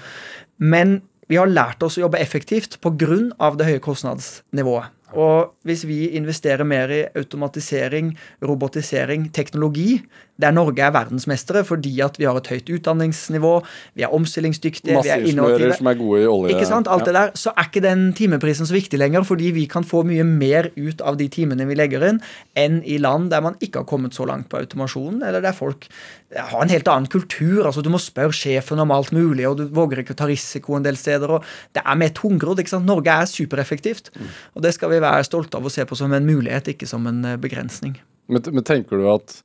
Men 0.60 1.00
vi 1.30 1.38
har 1.40 1.48
lært 1.48 1.84
oss 1.86 2.00
å 2.00 2.08
jobbe 2.08 2.20
effektivt 2.20 2.80
pga. 2.82 3.54
det 3.56 3.72
høye 3.72 3.80
kostnadsnivået. 3.80 4.90
Og 5.18 5.56
hvis 5.66 5.86
vi 5.90 6.12
investerer 6.20 6.64
mer 6.68 6.92
i 6.94 7.04
automatisering, 7.18 8.12
robotisering, 8.46 9.30
teknologi, 9.34 10.02
der 10.40 10.52
Norge 10.56 10.82
er 10.86 10.92
verdensmestere 10.96 11.66
fordi 11.68 11.92
at 12.06 12.16
vi 12.20 12.26
har 12.30 12.38
et 12.40 12.48
høyt 12.48 12.70
utdanningsnivå, 12.78 13.54
vi 13.96 14.06
er 14.08 14.14
omstillingsdyktige, 14.16 15.02
vi 15.04 15.10
er 15.12 15.26
innovative 15.28 15.74
som 15.78 15.90
er 15.92 15.98
gode 16.00 16.22
i 16.24 16.28
olje. 16.30 16.54
ikke 16.56 16.68
sant? 16.70 16.88
Alt 16.88 17.02
Ja. 17.08 17.12
det 17.12 17.14
der, 17.14 17.32
Så 17.36 17.52
er 17.58 17.68
ikke 17.68 17.82
den 17.82 18.14
timeprisen 18.14 18.66
så 18.66 18.74
viktig 18.74 19.00
lenger, 19.00 19.24
fordi 19.24 19.52
vi 19.52 19.66
kan 19.68 19.84
få 19.84 20.04
mye 20.06 20.24
mer 20.24 20.70
ut 20.78 21.02
av 21.02 21.18
de 21.18 21.28
timene 21.28 21.68
vi 21.68 21.76
legger 21.76 22.08
inn, 22.10 22.22
enn 22.56 22.82
i 22.86 22.98
land 22.98 23.30
der 23.32 23.42
man 23.42 23.56
ikke 23.62 23.80
har 23.84 23.86
kommet 23.86 24.14
så 24.16 24.26
langt 24.26 24.50
på 24.50 24.58
automasjonen, 24.58 25.22
eller 25.28 25.42
der 25.42 25.52
folk 25.54 25.88
har 26.36 26.62
en 26.62 26.70
helt 26.70 26.88
annen 26.88 27.08
kultur. 27.10 27.66
altså 27.66 27.82
Du 27.84 27.90
må 27.90 27.98
spørre 28.00 28.32
sjefen 28.32 28.80
om 28.80 28.92
alt 28.92 29.12
mulig, 29.12 29.48
og 29.50 29.58
du 29.58 29.68
våger 29.68 30.04
ikke 30.04 30.14
å 30.14 30.18
ta 30.18 30.26
risiko 30.30 30.76
en 30.76 30.84
del 30.84 30.96
steder. 30.96 31.30
og 31.30 31.44
Det 31.74 31.82
er 31.86 31.96
mer 31.96 32.10
tungrodd. 32.10 32.60
ikke 32.60 32.70
sant? 32.70 32.86
Norge 32.86 33.08
er 33.10 33.26
supereffektivt, 33.26 34.10
og 34.56 34.62
det 34.62 34.74
skal 34.74 34.90
vi 34.90 35.00
være 35.00 35.24
stolte 35.26 35.56
av 35.58 35.66
å 35.66 35.72
se 35.72 35.84
på 35.86 35.98
som 35.98 36.14
en 36.14 36.26
mulighet, 36.26 36.68
ikke 36.68 36.88
som 36.88 37.06
en 37.08 37.26
eh, 37.26 37.36
begrensning. 37.38 37.98
Men, 38.30 38.42
men 38.52 38.64
tenker 38.64 38.98
du 38.98 39.08
at 39.12 39.42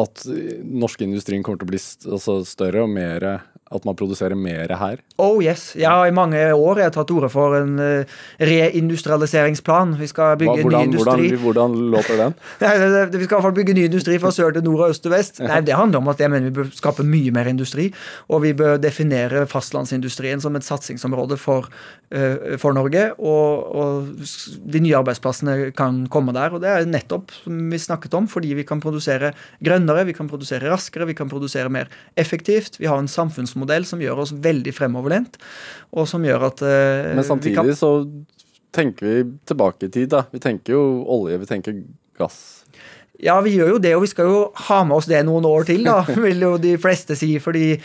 at 0.00 0.24
norske 0.64 1.04
industrien 1.04 1.42
kommer 1.44 1.60
til 1.60 1.68
å 1.68 1.72
bli 1.72 1.80
st 1.82 2.08
altså 2.08 2.38
større 2.48 2.86
og 2.86 2.92
mer 2.92 3.26
At 3.72 3.86
man 3.88 3.96
produserer 3.96 4.36
mer 4.38 4.68
her? 4.76 5.00
Oh 5.22 5.42
yes. 5.42 5.72
Jeg 5.78 5.88
har 5.88 6.06
i 6.06 6.14
mange 6.14 6.38
år 6.52 6.80
jeg 6.82 6.90
har 6.90 6.94
tatt 6.94 7.10
ordet 7.14 7.30
for 7.32 7.56
en 7.56 7.78
eh, 7.82 8.10
reindustrialiseringsplan. 8.40 9.96
Vi 10.00 10.08
skal 10.10 10.36
Hva, 10.40 10.56
hvordan, 10.60 10.70
ny 10.70 10.90
industri. 10.90 11.28
hvordan, 11.36 11.42
hvordan 11.44 11.76
låter 11.94 12.20
den? 12.20 12.34
Nei, 12.62 12.72
Vi 13.12 13.24
skal 13.24 13.24
i 13.24 13.28
hvert 13.36 13.46
fall 13.46 13.56
bygge 13.56 13.76
ny 13.78 13.86
industri 13.88 14.18
fra 14.22 14.32
sør 14.34 14.54
til 14.56 14.66
nord 14.66 14.86
og 14.86 14.94
øst 14.94 15.04
til 15.04 15.14
vest. 15.14 15.40
Nei, 15.44 15.60
Det 15.64 15.76
handler 15.78 16.02
om 16.02 16.10
at 16.12 16.20
jeg 16.20 16.32
mener 16.32 16.50
vi 16.50 16.56
bør 16.60 16.70
skape 16.76 17.06
mye 17.06 17.32
mer 17.34 17.50
industri. 17.50 17.88
Og 18.28 18.42
vi 18.46 18.52
bør 18.56 18.78
definere 18.82 19.46
fastlandsindustrien 19.50 20.42
som 20.42 20.56
et 20.56 20.66
satsingsområde 20.66 21.38
for, 21.40 21.68
eh, 22.10 22.56
for 22.58 22.76
Norge. 22.76 23.08
Og, 23.18 23.76
og 23.76 24.26
de 24.72 24.82
nye 24.84 24.98
arbeidsplassene 25.00 25.72
kan 25.76 26.04
komme 26.12 26.34
der. 26.36 26.52
Og 26.52 26.62
det 26.64 26.70
er 26.70 26.88
nettopp 26.88 27.32
som 27.42 27.62
vi 27.72 27.80
snakket 27.80 28.14
om, 28.18 28.28
fordi 28.28 28.54
vi 28.58 28.66
kan 28.68 28.80
produsere 28.82 29.32
grønnere, 29.64 30.06
vi 30.08 30.16
kan 30.16 30.28
produsere 30.30 30.70
raskere, 30.70 31.06
vi 31.08 31.16
kan 31.18 31.30
produsere 31.30 31.70
mer 31.72 31.90
effektivt. 32.16 32.78
Vi 32.80 32.90
har 32.90 32.98
en 32.98 33.08
samfunnsmodell 33.62 33.86
som 33.86 34.00
gjør 34.02 34.22
oss 34.22 34.32
veldig 34.32 34.72
fremoverlent, 34.74 35.38
og 35.92 36.08
som 36.08 36.22
gjør 36.24 36.48
at 36.50 36.62
eh, 36.62 37.14
Men 37.14 37.24
samtidig 37.24 37.56
kan, 37.56 37.74
så 37.74 38.10
tenker 38.72 39.06
vi 39.06 39.38
tilbake 39.46 39.86
i 39.86 39.90
tid, 39.90 40.10
da. 40.10 40.24
Vi 40.32 40.40
tenker 40.40 40.74
jo 40.74 41.04
olje, 41.06 41.38
vi 41.38 41.46
tenker 41.46 41.82
gass. 42.18 42.61
Ja, 43.22 43.36
vi 43.44 43.52
gjør 43.54 43.76
jo 43.76 43.78
det, 43.78 43.92
og 43.94 44.02
vi 44.02 44.10
skal 44.10 44.26
jo 44.26 44.38
ha 44.66 44.80
med 44.82 44.96
oss 44.96 45.06
det 45.06 45.20
noen 45.22 45.44
år 45.46 45.66
til, 45.68 45.84
da, 45.86 46.00
vil 46.24 46.42
jo 46.42 46.56
de 46.58 46.74
fleste 46.82 47.14
si. 47.18 47.36
Fordi, 47.42 47.76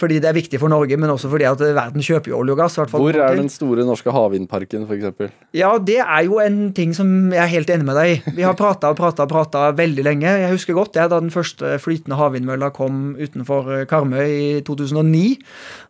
fordi 0.00 0.20
det 0.22 0.30
er 0.30 0.36
viktig 0.38 0.60
for 0.62 0.72
Norge, 0.72 0.96
men 0.96 1.12
også 1.12 1.28
fordi 1.32 1.44
at 1.48 1.60
verden 1.60 2.04
kjøper 2.04 2.32
jo 2.32 2.38
olje 2.40 2.54
og 2.56 2.62
gass. 2.62 2.78
Hvor 2.80 3.12
er 3.12 3.34
til. 3.34 3.42
den 3.42 3.52
store 3.52 3.84
norske 3.84 4.14
havvindparken, 4.14 4.86
f.eks.? 4.88 5.34
Ja, 5.52 5.74
det 5.76 5.98
er 6.00 6.22
jo 6.24 6.40
en 6.40 6.70
ting 6.72 6.94
som 6.96 7.32
jeg 7.34 7.42
er 7.42 7.52
helt 7.52 7.72
enig 7.74 7.88
med 7.88 8.00
deg 8.00 8.14
i. 8.14 8.34
Vi 8.38 8.46
har 8.46 8.56
prata 8.56 8.94
og 8.94 8.96
prata 8.96 9.26
og 9.26 9.32
prata 9.34 9.66
veldig 9.76 10.06
lenge. 10.08 10.32
Jeg 10.40 10.54
husker 10.54 10.78
godt 10.78 10.96
det 10.96 11.04
da 11.12 11.20
den 11.20 11.32
første 11.34 11.74
flytende 11.82 12.16
havvindmølla 12.16 12.72
kom 12.72 13.12
utenfor 13.20 13.68
eh, 13.76 13.84
Karmøy 13.90 14.24
i 14.24 14.48
2009. 14.64 15.22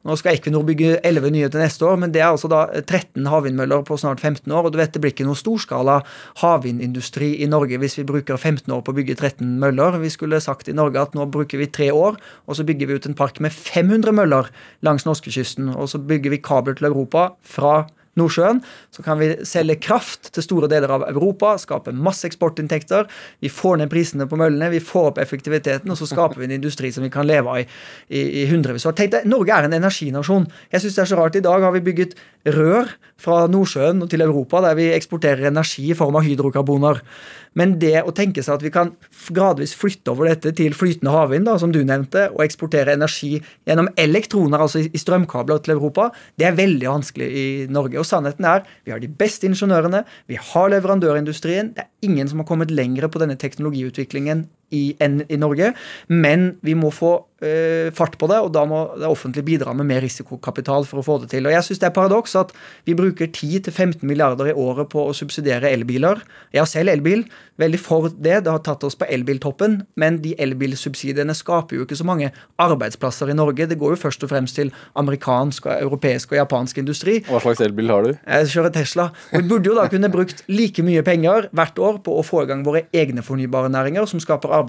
Nå 0.09 0.19
skal 0.19 0.41
Equinor 0.41 0.67
bygge 0.67 0.97
11 1.07 1.35
nye 1.37 1.53
til 1.53 1.63
neste 1.63 1.87
år, 1.87 2.03
men 2.03 2.11
det 2.15 2.25
er 2.25 2.33
altså 2.33 2.51
da 2.51 2.65
13 2.83 3.31
havvindmøller 3.31 3.87
på 3.87 4.01
snart 4.01 4.19
15 4.19 4.51
år. 4.51 4.67
Og 4.67 4.75
du 4.75 4.81
vet 4.83 4.91
det 4.91 5.05
blir 5.05 5.15
ikke 5.15 5.29
noe 5.29 5.39
storskala 5.39 6.01
havvindindustri 6.43 7.37
i 7.47 7.51
Norge 7.51 7.79
hvis 7.79 8.01
vi 8.01 8.09
bruker 8.11 8.41
15 8.41 8.72
år 8.77 8.85
på 8.85 8.95
å 8.95 8.99
bygge 8.99 9.17
13 9.19 9.57
møller. 9.63 9.99
Vi 10.03 10.13
skulle 10.13 10.43
sagt 10.43 10.71
i 10.71 10.77
Norge 10.77 11.01
at 11.03 11.17
nå 11.19 11.27
bruker 11.33 11.61
vi 11.61 11.71
tre 11.71 11.91
år, 11.95 12.19
og 12.47 12.59
så 12.59 12.67
bygger 12.69 12.91
vi 12.91 12.99
ut 12.99 13.09
en 13.09 13.19
park 13.19 13.41
med 13.45 13.55
500 13.55 14.15
møller 14.17 14.51
langs 14.87 15.07
norskekysten. 15.09 15.75
Og 15.77 15.91
så 15.93 16.01
bygger 16.03 16.35
vi 16.35 16.43
kabel 16.43 16.79
til 16.79 16.91
Europa 16.93 17.31
fra 17.43 17.83
Nordsjøen. 18.21 18.61
Så 18.93 19.03
kan 19.05 19.17
vi 19.21 19.31
selge 19.49 19.79
kraft 19.81 20.33
til 20.37 20.45
store 20.45 20.69
deler 20.69 20.93
av 20.93 21.05
Europa, 21.09 21.55
skape 21.61 21.95
masse 21.97 22.27
eksportinntekter. 22.29 23.09
Vi 23.41 23.49
får 23.53 23.81
ned 23.81 23.93
prisene 23.93 24.27
på 24.29 24.37
møllene, 24.41 24.69
vi 24.75 24.83
får 24.85 25.13
opp 25.13 25.21
effektiviteten, 25.23 25.91
og 25.91 25.99
så 25.99 26.09
skaper 26.11 26.43
vi 26.43 26.51
en 26.51 26.57
industri 26.59 26.93
som 26.93 27.07
vi 27.07 27.13
kan 27.13 27.29
leve 27.29 27.49
av 27.49 27.63
i, 27.63 27.67
i, 28.13 28.25
i 28.43 28.47
hundrevis 28.51 28.87
av 28.89 28.93
år. 28.93 29.25
Norge 29.29 29.57
er 29.57 29.69
en 29.69 29.79
energinasjon. 29.81 30.49
Jeg 30.75 30.85
syns 30.85 30.99
det 30.99 31.05
er 31.07 31.13
så 31.15 31.21
rart. 31.23 31.41
I 31.41 31.45
dag 31.45 31.65
har 31.65 31.73
vi 31.73 31.85
bygget 31.89 32.17
rør 32.49 32.91
fra 33.23 33.45
Nordsjøen 33.51 34.03
til 34.11 34.25
Europa 34.25 34.63
der 34.65 34.75
vi 34.79 34.89
eksporterer 34.95 35.51
energi 35.51 35.91
i 35.91 35.97
form 35.99 36.19
av 36.19 36.27
hydrokarboner. 36.27 37.03
Men 37.59 37.75
det 37.79 38.01
å 38.01 38.15
tenke 38.17 38.43
seg 38.43 38.57
at 38.57 38.65
vi 38.65 38.73
kan 38.73 38.95
gradvis 39.35 39.75
flytte 39.77 40.15
over 40.15 40.31
dette 40.31 40.55
til 40.57 40.75
flytende 40.77 41.13
havvind, 41.13 41.51
som 41.61 41.73
du 41.75 41.83
nevnte, 41.85 42.31
og 42.33 42.45
eksportere 42.47 42.95
energi 42.97 43.35
gjennom 43.69 43.91
elektroner, 44.01 44.63
altså 44.63 44.81
i 44.81 44.89
i 44.93 45.01
strømkabler 45.01 45.61
til 45.63 45.77
Europa, 45.77 46.09
det 46.41 46.49
er 46.49 46.57
veldig 46.57 46.89
vanskelig 46.89 47.29
i 47.29 47.47
Norge. 47.73 47.99
Og 48.01 48.09
sannheten 48.09 48.49
er, 48.49 48.65
vi 48.85 48.95
har 48.95 49.03
de 49.03 49.09
beste 49.09 49.49
ingeniørene, 49.49 50.03
vi 50.29 50.41
har 50.41 50.73
leverandørindustrien. 50.73 51.75
Det 51.77 51.85
er 51.85 52.09
ingen 52.09 52.29
som 52.29 52.43
har 52.43 52.49
kommet 52.49 52.73
lengre 52.73 53.09
på 53.13 53.23
denne 53.23 53.39
teknologiutviklingen 53.41 54.47
i, 54.73 54.83
enn 55.03 55.23
i 55.29 55.39
Norge. 55.41 55.73
Men 56.09 56.53
vi 56.67 56.75
må 56.79 56.91
få 56.95 57.13
eh, 57.45 57.91
fart 57.95 58.17
på 58.19 58.29
det, 58.31 58.41
og 58.43 58.53
da 58.55 58.65
må 58.69 58.83
det 58.99 59.09
offentlige 59.09 59.47
bidra 59.47 59.75
med 59.77 59.89
mer 59.91 60.03
risikokapital 60.05 60.87
for 60.89 61.03
å 61.03 61.07
få 61.07 61.19
det 61.23 61.33
til. 61.35 61.47
Og 61.47 61.55
jeg 61.55 61.67
syns 61.67 61.83
det 61.83 61.89
er 61.91 61.97
paradoks 61.97 62.37
at 62.39 62.55
vi 62.89 62.97
bruker 62.99 63.31
10-15 63.31 64.03
milliarder 64.09 64.53
i 64.53 64.57
året 64.57 64.91
på 64.93 65.07
å 65.09 65.17
subsidiere 65.17 65.73
elbiler. 65.73 66.23
Jeg 66.55 66.65
har 66.65 66.71
selv 66.71 66.95
elbil, 66.95 67.25
veldig 67.61 67.81
for 67.81 68.09
det. 68.13 68.43
Det 68.47 68.53
har 68.53 68.63
tatt 68.65 68.85
oss 68.87 68.99
på 68.99 69.09
elbiltoppen, 69.13 69.81
men 70.01 70.21
de 70.25 70.35
elbilsubsidiene 70.43 71.37
skaper 71.37 71.79
jo 71.79 71.87
ikke 71.87 71.99
så 71.99 72.07
mange 72.09 72.33
arbeidsplasser 72.63 73.31
i 73.33 73.37
Norge. 73.39 73.69
Det 73.71 73.79
går 73.81 73.97
jo 73.97 74.03
først 74.07 74.27
og 74.27 74.33
fremst 74.33 74.59
til 74.59 74.73
amerikansk, 74.99 75.69
europeisk 75.79 76.35
og 76.35 76.43
japansk 76.43 76.83
industri. 76.83 77.21
Hva 77.29 77.43
slags 77.45 77.63
elbil 77.65 77.93
har 77.93 78.07
du? 78.07 78.13
Jeg 78.15 78.53
kjører 78.55 78.75
Tesla. 78.75 79.11
Vi 79.33 79.45
burde 79.47 79.71
jo 79.71 79.77
da 79.79 79.89
kunne 79.93 80.13
brukt 80.13 80.45
like 80.51 80.85
mye 80.85 81.05
penger 81.07 81.49
hvert 81.53 81.79
år 81.83 82.01
på 82.07 82.17
å 82.19 82.27
få 82.27 82.45
i 82.45 82.51
gang 82.51 82.65
våre 82.67 82.87
egne 82.97 83.25
fornybare 83.25 83.71
næringer 83.73 84.09
som 84.09 84.23
skaper 84.23 84.53
arbeidsplasser 84.53 84.62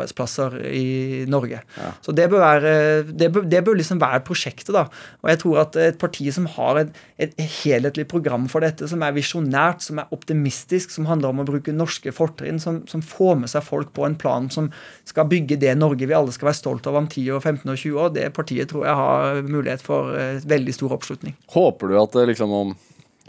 i 0.70 1.24
Norge. 1.30 1.62
Så 2.06 2.16
det 2.16 2.30
bør, 2.32 2.44
være, 2.44 2.74
det, 3.10 3.30
bør, 3.34 3.46
det 3.50 3.64
bør 3.66 3.78
liksom 3.80 4.02
være 4.02 4.24
prosjektet, 4.28 4.74
da. 4.76 4.86
Og 5.24 5.32
jeg 5.32 5.41
tror 5.44 5.62
at 5.64 5.78
et 5.82 6.00
parti 6.02 6.28
som 6.34 6.48
har 6.56 6.82
et, 6.82 6.94
et 7.22 7.34
helhetlig 7.64 8.08
program 8.12 8.48
for 8.52 8.66
dette, 8.66 8.88
som 8.89 9.04
er 9.06 9.16
visjonært, 9.16 9.84
som 9.86 10.02
er 10.02 10.14
optimistisk, 10.16 10.94
som 10.94 11.08
handler 11.10 11.34
om 11.34 11.44
å 11.44 11.48
bruke 11.48 11.76
norske 11.76 12.14
fortrinn, 12.16 12.62
som, 12.64 12.82
som 12.89 13.04
får 13.06 13.41
med 13.44 13.54
seg 13.54 13.66
folk 13.66 13.94
på 13.96 14.08
en 14.08 14.18
plan 14.20 14.50
som 14.54 14.72
skal 15.10 15.30
bygge 15.32 15.60
det 15.62 15.76
Norge 15.80 16.08
vi 16.08 16.16
alle 16.16 16.34
skal 16.36 16.52
være 16.52 16.62
stolt 16.62 16.88
av 16.89 16.98
om 17.00 17.10
10 17.10 17.38
og 17.38 17.44
15 17.44 17.68
og 17.70 17.78
20 17.78 18.02
år, 18.06 18.16
det 18.18 18.30
partiet 18.36 18.72
tror 18.72 18.88
jeg 18.88 19.00
har 19.00 19.44
mulighet 19.48 19.84
for 19.84 20.16
eh, 20.18 20.41
veldig 20.48 20.76
stor 20.76 20.98
oppslutning. 20.98 21.38
Håper 21.54 21.91
du 21.91 22.00
at 22.02 22.18
det 22.18 22.28
liksom 22.34 22.54
om 22.54 22.76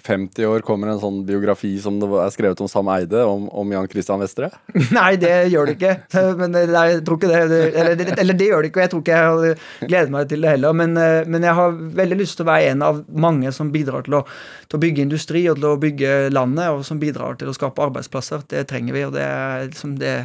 50 0.04 0.46
år 0.46 0.64
kommer 0.66 0.90
en 0.92 1.00
sånn 1.00 1.22
biografi 1.24 1.70
som 1.80 1.96
det 2.00 2.08
er 2.20 2.32
skrevet 2.34 2.60
om 2.60 2.68
Sam 2.68 2.90
Eide, 2.92 3.22
om, 3.24 3.46
om 3.48 3.70
Jan 3.72 3.86
Christian 3.88 4.20
Vestre? 4.20 4.50
Nei, 4.98 5.14
det 5.20 5.32
gjør 5.52 5.70
det 5.70 5.76
ikke. 5.78 5.94
Men 6.40 6.52
det, 6.52 6.64
nei, 6.74 6.84
jeg 6.92 7.04
tror 7.06 7.20
ikke 7.20 7.30
det. 7.30 7.60
eller, 7.72 7.96
det 7.96 8.08
eller 8.20 8.38
det 8.38 8.48
gjør 8.50 8.64
det 8.64 8.70
ikke, 8.70 8.82
og 8.82 8.84
jeg 8.84 8.92
tror 8.92 9.04
ikke 9.04 9.20
jeg 9.22 9.88
gleder 9.88 10.12
meg 10.12 10.28
til 10.28 10.44
det 10.44 10.52
heller. 10.52 10.76
Men, 10.76 10.96
eh, 11.00 11.24
men 11.24 11.48
jeg 11.48 11.56
har 11.56 11.78
veldig 12.02 12.20
lyst 12.20 12.36
til 12.38 12.44
å 12.44 12.50
være 12.50 12.74
en 12.74 12.84
av 12.84 13.00
mange 13.26 13.52
som 13.56 13.72
bidrar 13.72 14.04
til 14.04 14.18
å, 14.20 14.22
til 14.68 14.78
å 14.78 14.82
bygge 14.84 15.06
industri 15.08 15.46
og 15.48 15.60
til 15.60 15.70
å 15.70 15.80
bygge 15.80 16.14
landet, 16.34 16.68
og 16.74 16.84
som 16.84 17.00
bidrar 17.00 17.40
til 17.40 17.48
å 17.48 17.56
skape 17.56 17.88
arbeidsplasser. 17.88 18.44
Det 18.52 18.66
trenger 18.68 18.98
vi, 18.98 19.06
og 19.08 19.16
det, 19.16 19.30
liksom 19.70 19.96
det, 20.02 20.18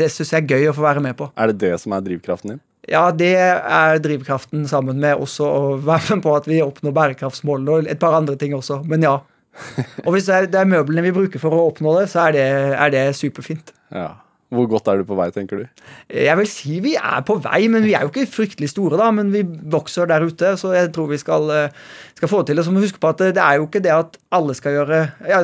det 0.00 0.08
syns 0.14 0.32
jeg 0.32 0.46
er 0.46 0.56
gøy 0.56 0.72
å 0.72 0.76
få 0.78 0.88
være 0.88 1.04
med 1.04 1.18
på. 1.20 1.28
Er 1.36 1.52
det 1.52 1.60
det 1.66 1.76
som 1.84 1.92
er 1.92 2.08
drivkraften 2.08 2.56
din? 2.56 2.64
Ja, 2.90 3.08
det 3.10 3.34
er 3.36 4.02
drivkraften 4.02 4.66
sammen 4.70 5.00
med 5.02 5.18
også 5.18 5.46
å 5.46 5.62
være 5.82 6.18
med 6.18 6.26
på 6.26 6.34
at 6.38 6.46
vi 6.50 6.60
oppnår 6.62 6.94
bærekraftsmålene 6.94 7.72
og 7.72 7.90
et 7.90 8.02
par 8.02 8.14
andre 8.18 8.36
ting 8.38 8.54
også. 8.54 8.82
Men 8.86 9.06
ja. 9.06 9.16
Og 10.04 10.12
hvis 10.14 10.28
det 10.28 10.36
er, 10.36 10.46
det 10.52 10.60
er 10.60 10.70
møblene 10.70 11.04
vi 11.06 11.16
bruker 11.16 11.42
for 11.42 11.56
å 11.56 11.66
oppnå 11.70 11.96
det, 11.98 12.06
så 12.12 12.28
er 12.28 12.36
det, 12.36 12.46
er 12.76 12.94
det 12.94 13.04
superfint. 13.18 13.74
Ja. 13.94 14.12
Hvor 14.54 14.68
godt 14.70 14.86
er 14.86 15.00
du 15.00 15.06
på 15.08 15.16
vei, 15.18 15.26
tenker 15.34 15.58
du? 15.58 15.86
Jeg 16.14 16.38
vil 16.38 16.46
si 16.46 16.76
vi 16.84 16.92
er 16.94 17.24
på 17.26 17.34
vei, 17.42 17.64
men 17.70 17.82
vi 17.82 17.96
er 17.98 18.04
jo 18.04 18.12
ikke 18.12 18.28
fryktelig 18.30 18.68
store, 18.70 18.94
da. 19.00 19.08
Men 19.14 19.32
vi 19.34 19.42
vokser 19.42 20.06
der 20.06 20.22
ute, 20.22 20.52
så 20.60 20.70
jeg 20.76 20.92
tror 20.94 21.08
vi 21.10 21.18
skal, 21.18 21.50
eh, 21.50 21.80
skal 22.14 22.30
få 22.30 22.44
til 22.46 22.54
det. 22.54 22.64
Så 22.64 22.70
må 22.70 22.78
vi 22.78 22.86
huske 22.86 23.02
på 23.02 23.10
at 23.10 23.24
det 23.34 23.42
er 23.42 23.58
jo 23.58 23.66
ikke 23.66 23.82
det 23.82 23.90
at 23.90 24.14
alle 24.30 24.54
skal 24.54 24.76
gjøre 24.78 25.00
ja, 25.26 25.42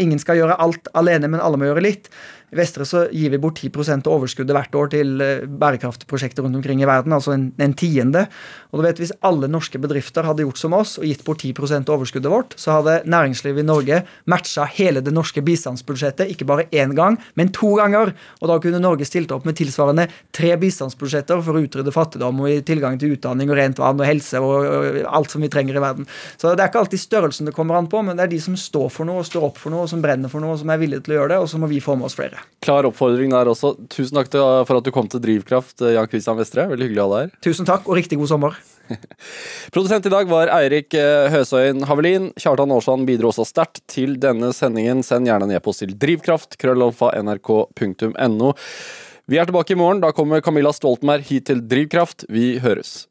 Ingen 0.00 0.18
skal 0.22 0.40
gjøre 0.40 0.56
alt 0.56 0.88
alene, 0.96 1.28
men 1.28 1.44
alle 1.44 1.60
må 1.60 1.68
gjøre 1.68 1.84
litt. 1.84 2.08
I 2.54 2.58
Vestre 2.60 2.84
så 2.86 3.06
gir 3.10 3.32
vi 3.32 3.40
bort 3.42 3.58
10% 3.58 4.06
av 4.06 4.12
overskuddet 4.20 4.54
hvert 4.54 4.76
år 4.78 4.90
til 4.92 5.22
eh, 5.24 5.46
bærekraftprosjekter 5.50 6.44
rundt 6.46 6.60
omkring 6.60 6.78
i 6.78 6.86
verden, 6.86 7.14
altså 7.16 7.32
en, 7.34 7.48
en 7.58 7.74
tiende. 7.74 8.26
Og 8.70 8.78
du 8.78 8.84
vet, 8.86 9.00
Hvis 9.02 9.14
alle 9.26 9.48
norske 9.50 9.80
bedrifter 9.82 10.22
hadde 10.22 10.44
gjort 10.44 10.60
som 10.60 10.76
oss 10.76 10.94
og 11.00 11.08
gitt 11.08 11.24
bort 11.26 11.42
10% 11.42 11.90
av 11.90 11.96
overskuddet 11.96 12.30
vårt, 12.30 12.54
så 12.60 12.76
hadde 12.78 13.00
næringslivet 13.10 13.64
i 13.64 13.66
Norge 13.66 13.98
matcha 14.30 14.66
hele 14.76 15.02
det 15.02 15.14
norske 15.14 15.42
bistandsbudsjettet, 15.42 16.30
ikke 16.30 16.46
bare 16.46 16.68
én 16.70 16.94
gang, 16.94 17.18
men 17.34 17.50
to 17.50 17.72
ganger. 17.80 18.14
Og 18.40 18.50
da 18.52 18.60
kunne 18.62 18.82
Norge 18.82 19.08
stilt 19.08 19.34
opp 19.34 19.48
med 19.48 19.58
tilsvarende 19.58 20.06
tre 20.36 20.54
bistandsbudsjetter 20.60 21.42
for 21.42 21.58
å 21.58 21.64
utrydde 21.66 21.94
fattigdom 21.94 22.44
og 22.44 22.62
tilgang 22.68 23.00
til 23.00 23.16
utdanning 23.16 23.50
og 23.50 23.58
rent 23.58 23.82
vann 23.82 23.98
og 23.98 24.06
helse 24.06 24.38
og 24.38 25.02
alt 25.06 25.34
som 25.34 25.42
vi 25.42 25.50
trenger 25.50 25.80
i 25.80 25.82
verden. 25.82 26.06
Så 26.38 26.54
det 26.54 26.62
er 26.62 26.70
ikke 26.70 26.84
alltid 26.84 27.02
størrelsen 27.02 27.50
det 27.50 27.56
kommer 27.56 27.78
an 27.80 27.90
på, 27.90 28.04
men 28.06 28.14
det 28.14 28.28
er 28.28 28.34
de 28.36 28.42
som 28.42 28.58
står 28.58 28.90
for 28.92 29.08
noe, 29.08 29.24
og 29.24 29.28
står 29.28 29.50
opp 29.50 29.58
for 29.58 29.74
noe, 29.74 29.86
og 29.86 29.90
som 29.90 30.04
brenner 30.04 30.30
for 30.30 30.44
noe, 30.44 30.54
og 30.54 30.62
som 30.62 30.70
er 30.70 30.82
villige 30.82 31.06
til 31.06 31.16
å 31.16 31.20
gjøre 31.22 31.34
det, 31.34 31.42
og 31.42 31.50
så 31.50 31.58
må 31.62 31.70
vi 31.70 31.82
få 31.82 31.98
med 31.98 32.10
oss 32.10 32.18
flere. 32.18 32.35
Klar 32.66 32.88
oppfordring 32.88 33.30
der 33.30 33.50
også. 33.50 33.74
Tusen 33.92 34.16
takk 34.18 34.32
for 34.32 34.78
at 34.78 34.86
du 34.86 34.92
kom 34.94 35.08
til 35.10 35.22
Drivkraft, 35.22 35.78
eh, 35.82 35.94
Jan 35.94 36.08
Christian 36.10 36.38
Vestre. 36.38 36.66
Veldig 36.72 36.88
hyggelig 36.88 37.02
å 37.02 37.06
ha 37.06 37.12
deg 37.12 37.26
her. 37.26 37.40
Tusen 37.46 37.68
takk, 37.68 37.86
og 37.86 37.98
riktig 37.98 38.18
god 38.18 38.32
sommer. 38.32 38.58
Produsent 39.74 40.06
i 40.06 40.12
dag 40.12 40.30
var 40.30 40.52
Eirik 40.56 40.94
eh, 40.98 41.30
Høsøyen 41.34 41.86
Havelin. 41.86 42.30
Kjartan 42.40 42.74
Aarsand 42.74 43.06
bidro 43.08 43.30
også 43.30 43.46
sterkt 43.46 43.82
til 43.90 44.16
denne 44.22 44.52
sendingen. 44.56 45.04
Send 45.06 45.30
gjerne 45.30 45.48
en 45.48 45.56
e-post 45.58 45.84
til 45.84 45.94
drivkraft, 45.94 46.58
krøllalfa, 46.62 47.12
nrk.no. 47.22 48.54
Vi 49.26 49.38
er 49.42 49.48
tilbake 49.48 49.74
i 49.74 49.78
morgen. 49.78 50.02
Da 50.02 50.12
kommer 50.14 50.42
Camilla 50.42 50.74
Stoltenberg 50.74 51.26
hit 51.26 51.48
til 51.50 51.62
Drivkraft. 51.66 52.28
Vi 52.30 52.56
høres. 52.62 53.04